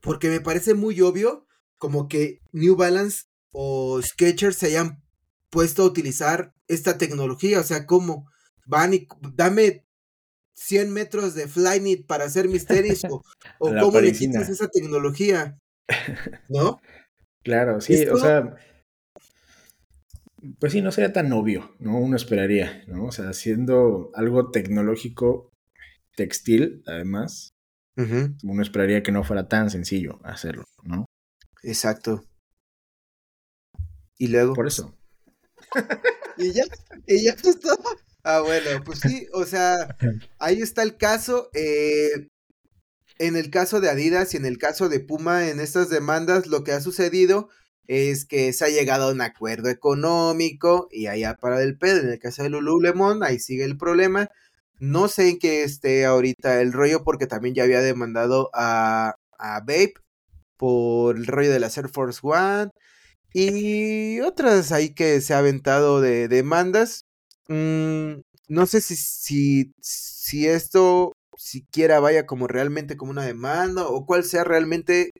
porque 0.01 0.29
me 0.29 0.41
parece 0.41 0.73
muy 0.73 1.01
obvio 1.01 1.47
como 1.77 2.07
que 2.07 2.41
New 2.51 2.75
Balance 2.75 3.25
o 3.51 4.01
Sketchers 4.01 4.57
se 4.57 4.67
hayan 4.67 5.03
puesto 5.49 5.83
a 5.83 5.85
utilizar 5.85 6.53
esta 6.67 6.97
tecnología. 6.97 7.59
O 7.59 7.63
sea, 7.63 7.85
¿cómo 7.85 8.29
van 8.65 8.93
y 8.93 9.07
dame 9.33 9.85
100 10.55 10.91
metros 10.91 11.35
de 11.35 11.47
Flyknit 11.47 12.05
para 12.05 12.25
hacer 12.25 12.47
mis 12.47 12.65
tenis? 12.65 13.03
o, 13.09 13.23
o 13.59 13.73
cómo 13.79 13.99
le 13.99 14.11
quitas 14.11 14.49
esa 14.49 14.67
tecnología. 14.67 15.57
¿No? 16.49 16.81
Claro, 17.43 17.79
sí, 17.79 18.05
o 18.07 18.17
sea. 18.17 18.55
Pues 20.59 20.71
sí, 20.71 20.81
no 20.81 20.91
sería 20.91 21.13
tan 21.13 21.31
obvio, 21.33 21.75
¿no? 21.79 21.97
Uno 21.97 22.15
esperaría, 22.15 22.83
¿no? 22.87 23.05
O 23.05 23.11
sea, 23.11 23.29
haciendo 23.29 24.11
algo 24.13 24.51
tecnológico, 24.51 25.51
textil, 26.15 26.83
además, 26.85 27.56
uno 28.43 28.61
esperaría 28.61 29.01
que 29.01 29.11
no 29.11 29.23
fuera 29.23 29.47
tan 29.47 29.69
sencillo 29.69 30.19
hacerlo, 30.23 30.65
¿no? 30.83 31.05
Exacto. 31.63 32.23
Y 34.17 34.27
luego. 34.27 34.53
Por 34.53 34.67
eso. 34.67 34.95
y 36.37 36.53
ya, 36.53 36.63
y 37.07 37.23
ya 37.23 37.31
está. 37.43 37.75
Ah, 38.23 38.41
bueno, 38.41 38.83
pues 38.83 38.99
sí, 38.99 39.27
o 39.33 39.45
sea, 39.45 39.95
ahí 40.37 40.61
está 40.61 40.83
el 40.83 40.97
caso. 40.97 41.49
Eh, 41.53 42.27
en 43.19 43.35
el 43.35 43.49
caso 43.49 43.79
de 43.79 43.89
Adidas 43.89 44.33
y 44.33 44.37
en 44.37 44.45
el 44.45 44.57
caso 44.57 44.89
de 44.89 44.99
Puma, 44.99 45.49
en 45.49 45.59
estas 45.59 45.89
demandas, 45.89 46.45
lo 46.45 46.63
que 46.63 46.73
ha 46.73 46.81
sucedido 46.81 47.49
es 47.87 48.25
que 48.25 48.53
se 48.53 48.65
ha 48.65 48.69
llegado 48.69 49.07
a 49.07 49.11
un 49.13 49.21
acuerdo 49.21 49.69
económico 49.69 50.87
y 50.91 51.07
ahí 51.07 51.23
ha 51.23 51.35
parado 51.35 51.61
el 51.61 51.77
pedo. 51.77 52.01
En 52.01 52.09
el 52.09 52.19
caso 52.19 52.43
de 52.43 52.49
Lululemon, 52.49 53.23
ahí 53.23 53.39
sigue 53.39 53.63
el 53.63 53.77
problema. 53.77 54.29
No 54.79 55.07
sé 55.07 55.29
en 55.29 55.39
qué 55.39 55.63
esté 55.63 56.05
ahorita 56.05 56.61
el 56.61 56.73
rollo, 56.73 57.03
porque 57.03 57.27
también 57.27 57.55
ya 57.55 57.63
había 57.63 57.81
demandado 57.81 58.49
a, 58.53 59.15
a 59.39 59.59
Babe 59.61 59.93
por 60.57 61.17
el 61.17 61.27
rollo 61.27 61.51
de 61.51 61.59
la 61.59 61.67
Air 61.75 61.89
Force 61.89 62.19
One 62.23 62.71
y 63.33 64.19
otras 64.21 64.71
ahí 64.71 64.93
que 64.93 65.21
se 65.21 65.33
ha 65.33 65.39
aventado 65.39 66.01
de 66.01 66.27
demandas. 66.27 67.05
Mm, 67.49 68.21
no 68.49 68.65
sé 68.65 68.81
si, 68.81 68.95
si, 68.95 69.73
si 69.81 70.47
esto 70.47 71.13
siquiera 71.37 71.99
vaya 71.99 72.25
como 72.25 72.47
realmente 72.47 72.97
como 72.97 73.11
una 73.11 73.25
demanda 73.25 73.87
o 73.87 74.05
cuál 74.05 74.23
sea 74.23 74.43
realmente 74.43 75.11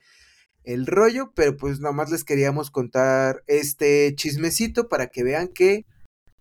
el 0.64 0.86
rollo, 0.86 1.32
pero 1.34 1.56
pues 1.56 1.80
nada 1.80 1.94
más 1.94 2.10
les 2.10 2.24
queríamos 2.24 2.70
contar 2.70 3.42
este 3.46 4.14
chismecito 4.16 4.88
para 4.88 5.08
que 5.08 5.22
vean 5.24 5.48
que 5.48 5.86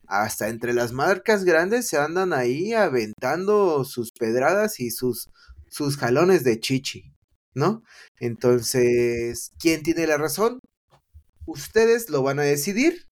hasta 0.07 0.49
entre 0.49 0.73
las 0.73 0.93
marcas 0.93 1.43
grandes 1.43 1.87
se 1.87 1.97
andan 1.97 2.33
ahí 2.33 2.73
aventando 2.73 3.83
sus 3.83 4.11
pedradas 4.11 4.79
y 4.79 4.91
sus, 4.91 5.29
sus 5.69 5.97
jalones 5.97 6.43
de 6.43 6.59
chichi, 6.59 7.13
¿no? 7.53 7.83
Entonces, 8.19 9.51
¿quién 9.59 9.83
tiene 9.83 10.07
la 10.07 10.17
razón? 10.17 10.59
ustedes 11.47 12.09
lo 12.09 12.21
van 12.21 12.39
a 12.39 12.43
decidir. 12.43 13.07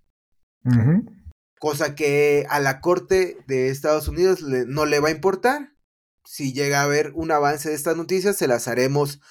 Cosa 1.60 1.96
que 1.96 2.46
a 2.50 2.60
la 2.60 2.82
Corte 2.82 3.38
de 3.48 3.70
Estados 3.70 4.08
Unidos 4.08 4.42
no 4.42 4.86
le 4.86 5.00
va 5.00 5.08
a 5.08 5.12
importar. 5.12 5.72
Si 6.24 6.54
llega 6.54 6.82
a 6.82 6.84
haber 6.84 7.12
un 7.16 7.32
avance 7.32 7.70
de 7.70 7.76
estas 7.76 7.98
noticias, 7.98 8.36
se 8.36 8.48
las 8.48 8.68
haremos 8.68 9.22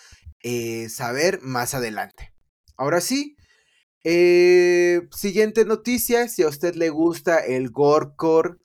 eh, 0.43 0.89
saber 0.89 1.41
más 1.43 1.75
adelante. 1.75 2.33
Ahora 2.77 3.01
sí, 3.01 3.37
eh, 4.05 5.09
siguiente 5.13 5.65
noticia, 5.65 6.29
si 6.29 6.43
a 6.43 6.49
usted 6.49 6.75
le 6.75 6.91
gusta 6.91 7.39
el 7.39 7.71
Gorecore, 7.71 8.57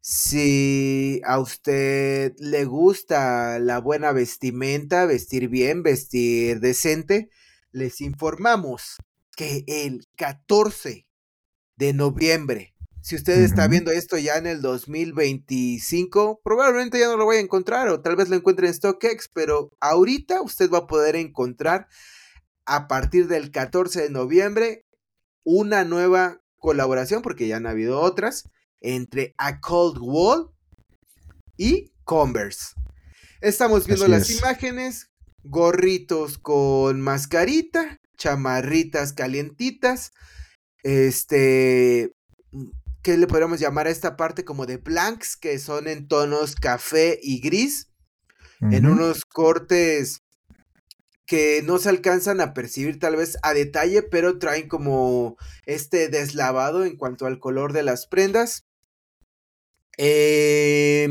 si 0.00 1.20
a 1.24 1.40
usted 1.40 2.34
le 2.38 2.64
gusta 2.64 3.58
la 3.58 3.80
buena 3.80 4.12
vestimenta, 4.12 5.06
vestir 5.06 5.48
bien, 5.48 5.82
vestir 5.82 6.60
decente, 6.60 7.28
les 7.72 8.00
informamos 8.00 8.96
que 9.36 9.64
el 9.66 10.06
14 10.16 11.08
de 11.76 11.92
noviembre, 11.92 12.74
si 13.00 13.16
usted 13.16 13.42
está 13.42 13.66
viendo 13.66 13.90
esto 13.90 14.16
ya 14.16 14.36
en 14.36 14.46
el 14.46 14.62
2025, 14.62 16.40
probablemente 16.44 17.00
ya 17.00 17.08
no 17.08 17.16
lo 17.16 17.26
vaya 17.26 17.40
a 17.40 17.42
encontrar 17.42 17.88
o 17.88 18.00
tal 18.00 18.14
vez 18.14 18.28
lo 18.28 18.36
encuentre 18.36 18.68
en 18.68 18.74
StockX, 18.74 19.28
pero 19.32 19.70
ahorita 19.80 20.40
usted 20.40 20.70
va 20.70 20.78
a 20.78 20.86
poder 20.86 21.16
encontrar 21.16 21.88
a 22.66 22.88
partir 22.88 23.26
del 23.26 23.50
14 23.50 24.02
de 24.02 24.10
noviembre 24.10 24.83
una 25.44 25.84
nueva 25.84 26.40
colaboración, 26.58 27.22
porque 27.22 27.46
ya 27.46 27.58
han 27.58 27.66
habido 27.66 28.00
otras, 28.00 28.50
entre 28.80 29.34
A 29.38 29.60
Cold 29.60 29.98
Wall 30.00 30.50
y 31.56 31.92
Converse. 32.04 32.74
Estamos 33.40 33.86
viendo 33.86 34.08
las 34.08 34.30
imágenes, 34.30 35.10
gorritos 35.42 36.38
con 36.38 37.00
mascarita, 37.00 38.00
chamarritas 38.16 39.12
calientitas. 39.12 40.12
Este, 40.82 42.14
¿qué 43.02 43.18
le 43.18 43.26
podríamos 43.26 43.60
llamar 43.60 43.86
a 43.86 43.90
esta 43.90 44.16
parte 44.16 44.44
como 44.44 44.66
de 44.66 44.78
blanks, 44.78 45.36
que 45.36 45.58
son 45.58 45.88
en 45.88 46.08
tonos 46.08 46.54
café 46.54 47.20
y 47.22 47.40
gris, 47.40 47.90
en 48.60 48.86
unos 48.86 49.26
cortes 49.26 50.23
que 51.26 51.62
no 51.64 51.78
se 51.78 51.88
alcanzan 51.88 52.40
a 52.40 52.54
percibir 52.54 52.98
tal 52.98 53.16
vez 53.16 53.38
a 53.42 53.54
detalle, 53.54 54.02
pero 54.02 54.38
traen 54.38 54.68
como 54.68 55.36
este 55.66 56.08
deslavado 56.08 56.84
en 56.84 56.96
cuanto 56.96 57.26
al 57.26 57.38
color 57.38 57.72
de 57.72 57.82
las 57.82 58.06
prendas. 58.06 58.64
Eh, 59.96 61.08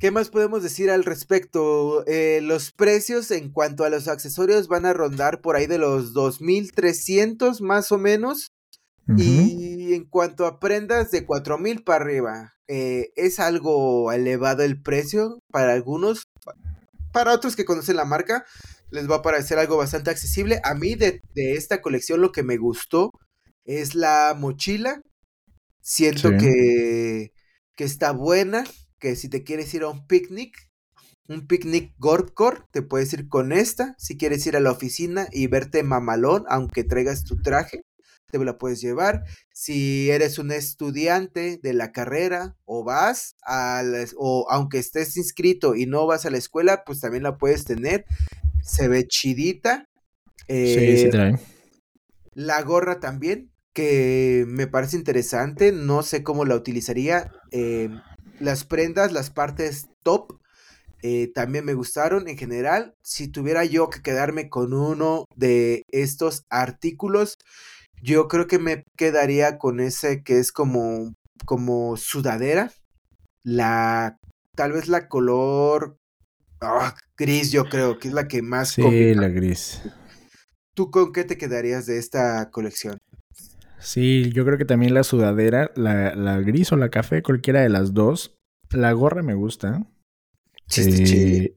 ¿Qué 0.00 0.10
más 0.10 0.30
podemos 0.30 0.62
decir 0.62 0.90
al 0.90 1.04
respecto? 1.04 2.06
Eh, 2.06 2.40
los 2.42 2.72
precios 2.72 3.30
en 3.30 3.52
cuanto 3.52 3.84
a 3.84 3.90
los 3.90 4.08
accesorios 4.08 4.66
van 4.66 4.86
a 4.86 4.94
rondar 4.94 5.42
por 5.42 5.56
ahí 5.56 5.66
de 5.66 5.76
los 5.76 6.14
2.300 6.14 7.60
más 7.60 7.92
o 7.92 7.98
menos. 7.98 8.50
Y 9.18 9.92
en 9.92 10.04
cuanto 10.04 10.46
a 10.46 10.58
prendas, 10.60 11.10
de 11.10 11.26
4.000 11.26 11.84
para 11.84 12.04
arriba. 12.04 12.54
Eh, 12.68 13.10
es 13.16 13.40
algo 13.40 14.10
elevado 14.12 14.62
el 14.62 14.80
precio 14.80 15.40
para 15.50 15.74
algunos. 15.74 16.22
Para 17.12 17.32
otros 17.32 17.56
que 17.56 17.64
conocen 17.64 17.96
la 17.96 18.04
marca, 18.04 18.44
les 18.90 19.10
va 19.10 19.16
a 19.16 19.22
parecer 19.22 19.58
algo 19.58 19.76
bastante 19.76 20.10
accesible. 20.10 20.60
A 20.64 20.74
mí 20.74 20.94
de, 20.94 21.22
esta 21.34 21.80
colección 21.80 22.20
lo 22.20 22.32
que 22.32 22.42
me 22.42 22.56
gustó 22.56 23.10
es 23.64 23.94
la 23.94 24.34
mochila. 24.38 25.02
Siento 25.80 26.30
que, 26.30 27.32
que 27.74 27.84
está 27.84 28.12
buena 28.12 28.64
que 28.98 29.16
si 29.16 29.28
te 29.28 29.42
quieres 29.42 29.72
ir 29.74 29.82
a 29.82 29.88
un 29.88 30.06
picnic, 30.06 30.54
un 31.28 31.46
picnic 31.46 31.94
Gorkor, 31.98 32.66
te 32.70 32.82
puedes 32.82 33.12
ir 33.12 33.28
con 33.28 33.52
esta. 33.52 33.94
Si 33.98 34.16
quieres 34.16 34.46
ir 34.46 34.56
a 34.56 34.60
la 34.60 34.72
oficina 34.72 35.28
y 35.32 35.46
verte 35.46 35.82
mamalón, 35.82 36.44
aunque 36.48 36.84
traigas 36.84 37.24
tu 37.24 37.40
traje, 37.40 37.82
te 38.30 38.44
la 38.44 38.58
puedes 38.58 38.80
llevar. 38.80 39.24
Si 39.52 40.10
eres 40.10 40.38
un 40.38 40.52
estudiante 40.52 41.58
de 41.62 41.74
la 41.74 41.92
carrera 41.92 42.56
o 42.64 42.84
vas 42.84 43.36
a 43.44 43.82
o 44.16 44.46
aunque 44.50 44.78
estés 44.78 45.16
inscrito 45.16 45.74
y 45.74 45.86
no 45.86 46.06
vas 46.06 46.26
a 46.26 46.30
la 46.30 46.38
escuela, 46.38 46.84
pues 46.84 47.00
también 47.00 47.22
la 47.22 47.36
puedes 47.36 47.64
tener. 47.64 48.04
Se 48.62 48.88
ve 48.88 49.06
chidita. 49.06 49.88
sí, 50.48 50.74
sí 50.74 51.04
eh, 51.04 51.08
trae. 51.10 51.38
La 52.34 52.62
gorra 52.62 53.00
también, 53.00 53.50
que 53.72 54.44
me 54.46 54.66
parece 54.66 54.96
interesante. 54.96 55.72
No 55.72 56.02
sé 56.02 56.22
cómo 56.22 56.44
la 56.44 56.56
utilizaría. 56.56 57.32
Eh, 57.50 57.90
las 58.38 58.64
prendas, 58.64 59.12
las 59.12 59.30
partes 59.30 59.88
top, 60.02 60.40
eh, 61.02 61.30
también 61.34 61.64
me 61.64 61.74
gustaron 61.74 62.28
en 62.28 62.36
general. 62.36 62.94
Si 63.02 63.28
tuviera 63.28 63.64
yo 63.64 63.90
que 63.90 64.02
quedarme 64.02 64.48
con 64.48 64.72
uno 64.72 65.24
de 65.34 65.84
estos 65.88 66.44
artículos, 66.50 67.38
yo 68.02 68.28
creo 68.28 68.46
que 68.46 68.58
me 68.58 68.84
quedaría 68.96 69.58
con 69.58 69.80
ese 69.80 70.22
que 70.22 70.38
es 70.38 70.52
como, 70.52 71.14
como 71.44 71.96
sudadera. 71.96 72.72
La, 73.42 74.18
tal 74.54 74.72
vez 74.72 74.88
la 74.88 75.08
color 75.08 75.96
ah, 76.60 76.94
gris, 77.16 77.52
yo 77.52 77.64
creo 77.64 77.98
que 77.98 78.08
es 78.08 78.14
la 78.14 78.28
que 78.28 78.42
más. 78.42 78.70
Sí, 78.70 79.14
la 79.14 79.28
gris. 79.28 79.82
¿Tú 80.74 80.90
con 80.90 81.12
qué 81.12 81.24
te 81.24 81.38
quedarías 81.38 81.86
de 81.86 81.98
esta 81.98 82.50
colección? 82.50 82.98
Sí, 83.78 84.30
yo 84.32 84.44
creo 84.44 84.58
que 84.58 84.66
también 84.66 84.92
la 84.94 85.04
sudadera, 85.04 85.70
la, 85.74 86.14
la 86.14 86.38
gris 86.40 86.70
o 86.72 86.76
la 86.76 86.90
café, 86.90 87.22
cualquiera 87.22 87.62
de 87.62 87.70
las 87.70 87.94
dos. 87.94 88.36
La 88.70 88.92
gorra 88.92 89.22
me 89.22 89.34
gusta. 89.34 89.86
Eh, 90.76 91.56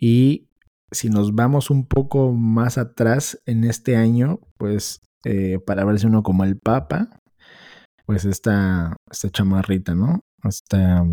Y 0.00 0.48
si 0.90 1.08
nos 1.08 1.34
vamos 1.34 1.70
un 1.70 1.86
poco 1.86 2.32
más 2.32 2.76
atrás 2.76 3.40
en 3.46 3.64
este 3.64 3.96
año, 3.96 4.40
pues 4.58 5.00
eh, 5.24 5.58
para 5.64 5.84
verse 5.84 6.06
uno 6.06 6.22
como 6.22 6.44
el 6.44 6.58
Papa, 6.58 7.20
pues 8.06 8.24
esta, 8.24 8.96
esta 9.10 9.30
chamarrita, 9.30 9.94
¿no? 9.94 10.20
Esta, 10.42 11.04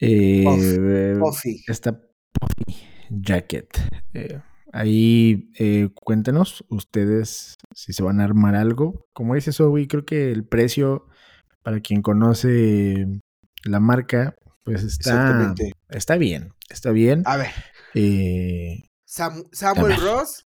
eh, 0.00 0.44
esta 1.66 2.00
puffy 2.32 2.76
jacket. 3.10 3.68
Eh, 4.12 4.40
ahí 4.72 5.50
eh, 5.58 5.88
cuéntenos 5.94 6.64
ustedes 6.68 7.56
si 7.74 7.92
se 7.92 8.02
van 8.02 8.20
a 8.20 8.24
armar 8.24 8.54
algo. 8.54 9.06
Como 9.12 9.34
dice 9.34 9.52
Zoe, 9.52 9.88
creo 9.88 10.04
que 10.04 10.30
el 10.30 10.46
precio 10.46 11.06
para 11.62 11.80
quien 11.80 12.02
conoce 12.02 13.06
la 13.64 13.80
marca, 13.80 14.36
pues 14.62 14.84
está, 14.84 15.54
está 15.88 16.16
bien. 16.16 16.52
Está 16.68 16.90
bien. 16.90 17.22
A 17.26 17.36
ver. 17.36 17.50
Samuel 19.06 19.96
Ross 20.00 20.46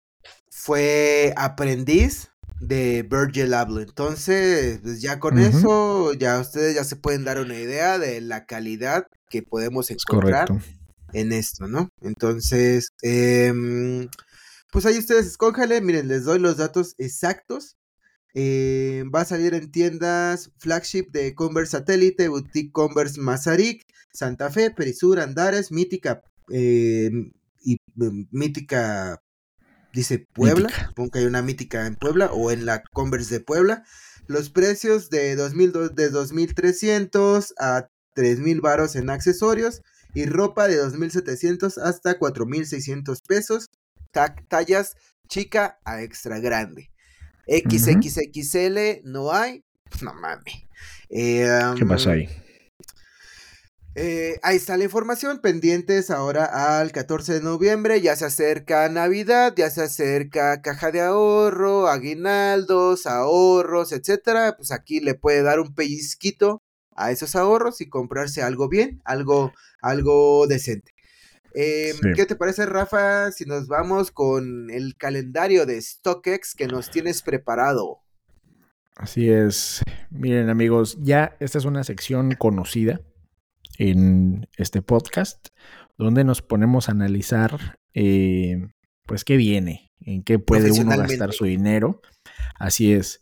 fue 0.55 1.35
aprendiz 1.37 2.31
de 2.61 3.03
Virgil 3.03 3.53
Abloh. 3.53 3.81
Entonces, 3.81 4.79
pues 4.83 5.03
ya 5.03 5.19
con 5.19 5.39
eso, 5.39 6.15
ya 6.15 6.39
ustedes 6.39 6.77
ya 6.77 6.85
se 6.85 6.95
pueden 6.95 7.25
dar 7.25 7.41
una 7.41 7.59
idea 7.59 7.99
de 7.99 8.21
la 8.21 8.47
calidad 8.47 9.05
que 9.29 9.43
podemos 9.43 9.91
encontrar 9.91 10.49
en 11.13 11.33
esto, 11.33 11.67
¿no? 11.67 11.91
Entonces, 12.01 12.91
em, 13.03 14.09
pues 14.71 14.87
ahí 14.87 14.97
ustedes 14.97 15.27
escójale, 15.27 15.81
miren, 15.81 16.07
les 16.07 16.25
doy 16.25 16.39
los 16.39 16.57
datos 16.57 16.95
exactos. 16.99 17.77
Eh, 18.35 19.05
va 19.15 19.23
a 19.23 19.25
salir 19.27 19.55
en 19.55 19.73
tiendas 19.73 20.51
flagship 20.59 21.11
de 21.11 21.35
Converse 21.35 21.73
Satélite, 21.73 22.29
Boutique 22.29 22.73
Converse 22.73 23.21
Mazarik, 23.21 23.83
Santa 24.13 24.51
Fe, 24.51 24.71
Perisur, 24.71 25.19
Andares, 25.19 25.73
Mítica 25.73 26.23
em, 26.49 27.33
y 27.61 27.77
em, 28.01 28.29
Mítica 28.31 29.21
dice 29.95 30.27
Puebla, 30.33 30.69
supongo 30.89 31.11
que 31.11 31.19
hay 31.21 31.27
una 31.27 31.43
mítica 31.43 31.87
en 31.87 31.95
Puebla 31.95 32.31
o 32.33 32.51
en 32.51 32.67
la 32.67 32.83
Converse 32.83 33.35
de 33.35 33.41
Puebla. 33.41 33.85
Los 34.27 34.51
precios 34.51 35.11
de, 35.11 35.37
2000, 35.37 35.73
de 35.95 36.11
2.300 36.13 37.53
a 37.59 37.89
3.000 38.17 38.61
varos 38.61 38.97
en 38.97 39.11
accesorios 39.11 39.83
y 40.15 40.27
ropa 40.27 40.69
de 40.69 40.83
2.700 40.83 41.79
hasta 41.83 42.19
4.600 42.19 43.19
pesos. 43.27 43.71
Tallas 44.49 44.97
chica 45.29 45.79
a 45.85 46.03
extra 46.03 46.39
grande. 46.39 46.91
XXXL 47.47 49.03
no 49.05 49.33
hay. 49.33 49.65
No 50.01 50.15
mames. 50.15 50.67
¿Qué 51.09 51.87
pasa 51.87 52.13
ahí? 52.13 52.29
Eh, 53.97 54.41
ahí 54.43 54.57
está 54.57 54.77
la 54.77 54.85
información, 54.85 55.41
pendientes 55.41 56.11
ahora 56.11 56.81
al 56.81 56.91
14 56.91 57.35
de 57.35 57.41
noviembre, 57.41 58.01
ya 58.01 58.17
se 58.17 58.25
acerca 58.25 58.89
Navidad, 58.89 59.55
ya 59.57 59.71
se 59.71 59.83
acerca 59.83 60.63
caja 60.63 60.91
de 60.91 61.01
ahorro, 61.01 61.87
aguinaldos, 61.87 63.07
ahorros, 63.07 63.93
etcétera, 63.93 64.57
pues 64.57 64.73
aquí 64.73 64.99
le 64.99 65.15
puede 65.15 65.43
dar 65.43 65.61
un 65.61 65.75
pellizquito 65.75 66.61
a 66.97 67.13
esos 67.13 67.37
ahorros 67.37 67.81
y 67.81 67.89
comprarse 67.89 68.43
algo 68.43 68.69
bien, 68.69 69.01
algo, 69.05 69.53
algo 69.81 70.49
decente. 70.49 70.93
Em, 71.55 71.97
¿Qué 72.17 72.27
te 72.27 72.35
parece, 72.35 72.67
Rafa, 72.67 73.31
si 73.31 73.45
nos 73.45 73.69
vamos 73.69 74.11
con 74.11 74.71
el 74.71 74.97
calendario 74.97 75.67
de 75.67 75.81
StockX 75.81 76.57
que 76.57 76.67
nos 76.67 76.91
tienes 76.91 77.23
preparado? 77.23 78.01
Así 78.97 79.31
es. 79.31 79.83
Miren, 80.11 80.51
amigos, 80.51 80.99
ya 81.01 81.37
esta 81.39 81.59
es 81.59 81.65
una 81.65 81.85
sección 81.85 82.33
conocida 82.33 83.01
en 83.79 84.49
este 84.57 84.83
podcast, 84.83 85.49
donde 85.99 86.25
nos 86.25 86.43
ponemos 86.43 86.89
a 86.89 86.93
analizar, 86.93 87.79
eh, 87.95 88.69
pues, 89.07 89.25
qué 89.25 89.37
viene, 89.37 89.93
en 90.01 90.23
qué 90.23 90.39
puede 90.39 90.73
uno 90.73 90.97
gastar 90.97 91.33
su 91.33 91.45
dinero. 91.45 92.01
Así 92.59 92.93
es. 92.93 93.21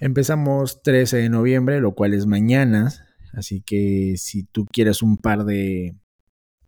Empezamos 0.00 0.82
13 0.82 1.18
de 1.18 1.28
noviembre, 1.28 1.80
lo 1.80 1.94
cual 1.94 2.14
es 2.14 2.26
mañana, 2.26 2.90
así 3.34 3.62
que 3.62 4.14
si 4.16 4.44
tú 4.44 4.66
quieres 4.72 5.02
un 5.02 5.18
par 5.18 5.44
de, 5.44 5.94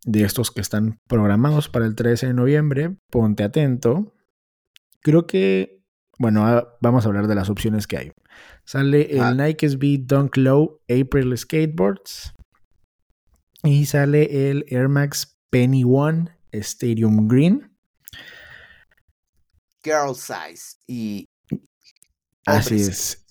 de 0.05 0.23
estos 0.23 0.51
que 0.51 0.61
están 0.61 0.99
programados 1.07 1.69
para 1.69 1.85
el 1.85 1.95
13 1.95 2.27
de 2.27 2.33
noviembre, 2.33 2.95
ponte 3.09 3.43
atento. 3.43 4.13
Creo 5.01 5.27
que, 5.27 5.81
bueno, 6.19 6.45
ah, 6.45 6.77
vamos 6.81 7.05
a 7.05 7.09
hablar 7.09 7.27
de 7.27 7.35
las 7.35 7.49
opciones 7.49 7.87
que 7.87 7.97
hay. 7.97 8.11
Sale 8.65 9.11
el 9.11 9.21
ah. 9.21 9.33
Nike 9.33 9.67
SB 9.69 10.05
Dunk 10.05 10.37
Low 10.37 10.81
April 10.89 11.37
Skateboards. 11.37 12.33
Y 13.63 13.85
sale 13.85 14.49
el 14.49 14.65
Air 14.67 14.89
Max 14.89 15.39
Penny 15.49 15.83
One 15.85 16.37
Stadium 16.51 17.27
Green. 17.27 17.71
Girl 19.83 20.15
size 20.15 20.77
y. 20.85 21.29
Así 22.45 22.75
es. 22.75 23.25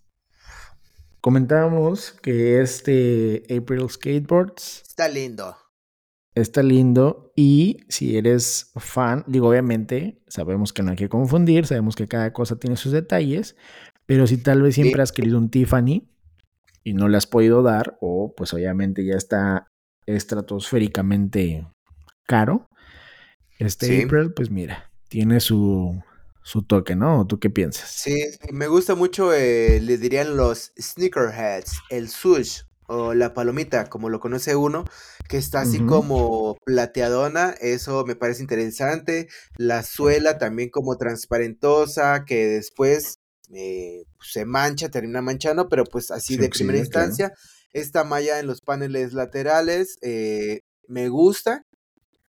Comentábamos 1.20 2.12
que 2.22 2.60
este 2.60 3.44
April 3.54 3.88
Skateboards. 3.88 4.82
Está 4.88 5.08
lindo. 5.08 5.56
Está 6.34 6.62
lindo 6.62 7.32
y 7.36 7.80
si 7.90 8.16
eres 8.16 8.72
fan, 8.76 9.22
digo 9.26 9.50
obviamente, 9.50 10.22
sabemos 10.28 10.72
que 10.72 10.82
no 10.82 10.92
hay 10.92 10.96
que 10.96 11.10
confundir, 11.10 11.66
sabemos 11.66 11.94
que 11.94 12.08
cada 12.08 12.32
cosa 12.32 12.56
tiene 12.56 12.76
sus 12.76 12.90
detalles, 12.90 13.54
pero 14.06 14.26
si 14.26 14.38
tal 14.38 14.62
vez 14.62 14.74
siempre 14.74 15.02
has 15.02 15.12
querido 15.12 15.36
un 15.36 15.50
Tiffany 15.50 16.08
y 16.82 16.94
no 16.94 17.08
le 17.08 17.18
has 17.18 17.26
podido 17.26 17.62
dar, 17.62 17.98
o 18.00 18.34
pues 18.34 18.54
obviamente 18.54 19.04
ya 19.04 19.16
está 19.16 19.71
estratosféricamente 20.06 21.66
caro. 22.26 22.68
Este 23.58 24.04
April, 24.04 24.32
pues 24.32 24.50
mira, 24.50 24.90
tiene 25.08 25.40
su, 25.40 26.02
su 26.42 26.62
toque, 26.62 26.96
¿no? 26.96 27.26
¿Tú 27.26 27.38
qué 27.38 27.50
piensas? 27.50 27.90
Sí, 27.90 28.24
me 28.50 28.66
gusta 28.66 28.94
mucho, 28.94 29.32
eh, 29.32 29.80
le 29.80 29.98
dirían 29.98 30.36
los 30.36 30.72
sneakerheads, 30.80 31.80
el 31.90 32.08
sush 32.08 32.62
o 32.86 33.14
la 33.14 33.32
palomita, 33.32 33.88
como 33.88 34.08
lo 34.08 34.20
conoce 34.20 34.56
uno, 34.56 34.84
que 35.28 35.38
está 35.38 35.62
así 35.62 35.78
como 35.86 36.56
plateadona, 36.64 37.54
eso 37.60 38.04
me 38.04 38.16
parece 38.16 38.42
interesante. 38.42 39.28
La 39.56 39.82
suela 39.82 40.36
también 40.36 40.68
como 40.68 40.98
transparentosa, 40.98 42.24
que 42.26 42.48
después 42.48 43.20
eh, 43.54 44.04
se 44.20 44.44
mancha, 44.44 44.90
termina 44.90 45.22
manchando, 45.22 45.68
pero 45.68 45.84
pues 45.84 46.10
así 46.10 46.36
de 46.36 46.48
primera 46.48 46.78
instancia. 46.78 47.32
Esta 47.72 48.04
malla 48.04 48.38
en 48.38 48.46
los 48.46 48.60
paneles 48.60 49.12
laterales 49.12 49.96
eh, 50.02 50.60
me 50.88 51.08
gusta. 51.08 51.64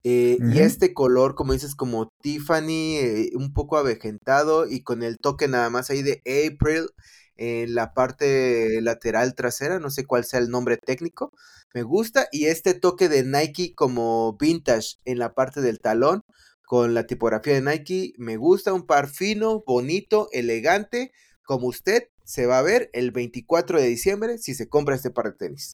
Eh, 0.05 0.37
y 0.51 0.59
este 0.59 0.93
color, 0.93 1.33
como 1.33 1.53
dices, 1.53 1.75
como 1.75 2.11
Tiffany, 2.21 2.97
eh, 2.97 3.29
un 3.35 3.53
poco 3.53 3.77
avejentado 3.77 4.67
y 4.67 4.81
con 4.83 5.01
el 5.01 5.17
toque 5.17 5.47
nada 5.47 5.69
más 5.69 5.89
ahí 5.89 6.01
de 6.03 6.21
April 6.25 6.89
en 7.37 7.73
la 7.73 7.93
parte 7.93 8.81
lateral 8.81 9.33
trasera, 9.33 9.79
no 9.79 9.89
sé 9.89 10.05
cuál 10.05 10.25
sea 10.25 10.39
el 10.39 10.49
nombre 10.49 10.77
técnico, 10.77 11.31
me 11.73 11.83
gusta. 11.83 12.27
Y 12.31 12.45
este 12.45 12.73
toque 12.73 13.09
de 13.09 13.23
Nike 13.23 13.73
como 13.75 14.37
vintage 14.37 14.97
en 15.05 15.19
la 15.19 15.33
parte 15.33 15.61
del 15.61 15.79
talón, 15.79 16.23
con 16.65 16.93
la 16.93 17.05
tipografía 17.05 17.53
de 17.53 17.61
Nike, 17.61 18.13
me 18.17 18.37
gusta, 18.37 18.73
un 18.73 18.85
par 18.85 19.07
fino, 19.09 19.63
bonito, 19.65 20.29
elegante, 20.31 21.11
como 21.43 21.67
usted, 21.67 22.03
se 22.23 22.45
va 22.45 22.59
a 22.59 22.61
ver 22.61 22.89
el 22.93 23.11
24 23.11 23.79
de 23.79 23.87
diciembre 23.87 24.37
si 24.37 24.53
se 24.55 24.67
compra 24.67 24.95
este 24.95 25.11
par 25.11 25.25
de 25.25 25.33
tenis. 25.33 25.73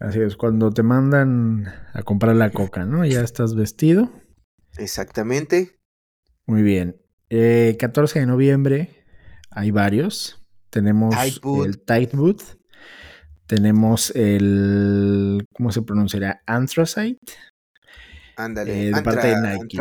Así 0.00 0.20
es, 0.20 0.36
cuando 0.36 0.70
te 0.70 0.82
mandan 0.82 1.66
a 1.92 2.02
comprar 2.02 2.36
la 2.36 2.50
coca, 2.50 2.84
¿no? 2.84 3.04
Ya 3.04 3.20
estás 3.20 3.54
vestido. 3.54 4.10
Exactamente. 4.76 5.80
Muy 6.46 6.62
bien. 6.62 6.96
14 7.30 8.18
eh, 8.18 8.20
de 8.20 8.26
noviembre 8.26 9.04
hay 9.50 9.70
varios. 9.70 10.40
Tenemos 10.70 11.14
el 11.64 11.80
Tight 11.80 12.14
Boot. 12.14 12.42
Tenemos 13.46 14.10
el. 14.14 15.46
¿Cómo 15.54 15.72
se 15.72 15.82
pronunciará? 15.82 16.42
Anthracite. 16.46 17.32
Ándale. 18.36 18.88
Eh, 18.88 18.92
de 18.94 19.02
parte 19.02 19.26
de 19.28 19.40
Nike. 19.40 19.78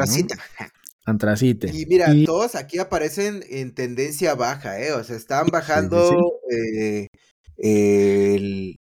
Antracite. 1.08 1.70
Y 1.74 1.86
mira, 1.86 2.14
todos 2.26 2.56
aquí 2.56 2.80
aparecen 2.80 3.42
en 3.50 3.74
tendencia 3.74 4.36
baja, 4.36 4.78
¿eh? 4.82 4.92
O 4.92 5.02
sea, 5.06 5.16
están 5.16 5.48
bajando 5.48 6.34
eh, 6.52 7.08
el, 7.56 8.78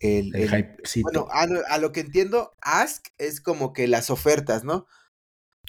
el, 0.00 0.32
bueno, 1.02 1.28
a, 1.30 1.76
lo 1.76 1.92
que 1.92 2.00
entiendo, 2.00 2.54
Ask 2.62 3.08
es 3.18 3.42
como 3.42 3.74
que 3.74 3.88
las 3.88 4.08
ofertas, 4.08 4.64
¿no? 4.64 4.86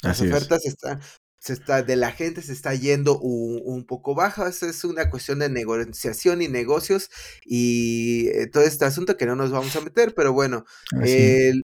Las 0.01 0.21
ofertas 0.21 0.65
están, 0.65 1.01
se 1.39 1.51
está, 1.51 1.83
de 1.83 1.97
la 1.97 2.13
gente 2.13 2.41
se 2.41 2.53
está 2.53 2.73
yendo 2.73 3.19
un, 3.19 3.85
poco 3.85 4.15
bajas, 4.15 4.63
es 4.63 4.85
una 4.85 5.09
cuestión 5.09 5.39
de 5.39 5.49
negociación 5.49 6.41
y 6.41 6.47
negocios 6.47 7.09
y 7.43 8.29
eh, 8.29 8.47
todo 8.47 8.63
este 8.63 8.85
asunto 8.85 9.17
que 9.17 9.25
no 9.25 9.35
nos 9.35 9.51
vamos 9.51 9.75
a 9.75 9.81
meter, 9.81 10.13
pero 10.15 10.31
bueno, 10.31 10.63
ahí 11.01 11.61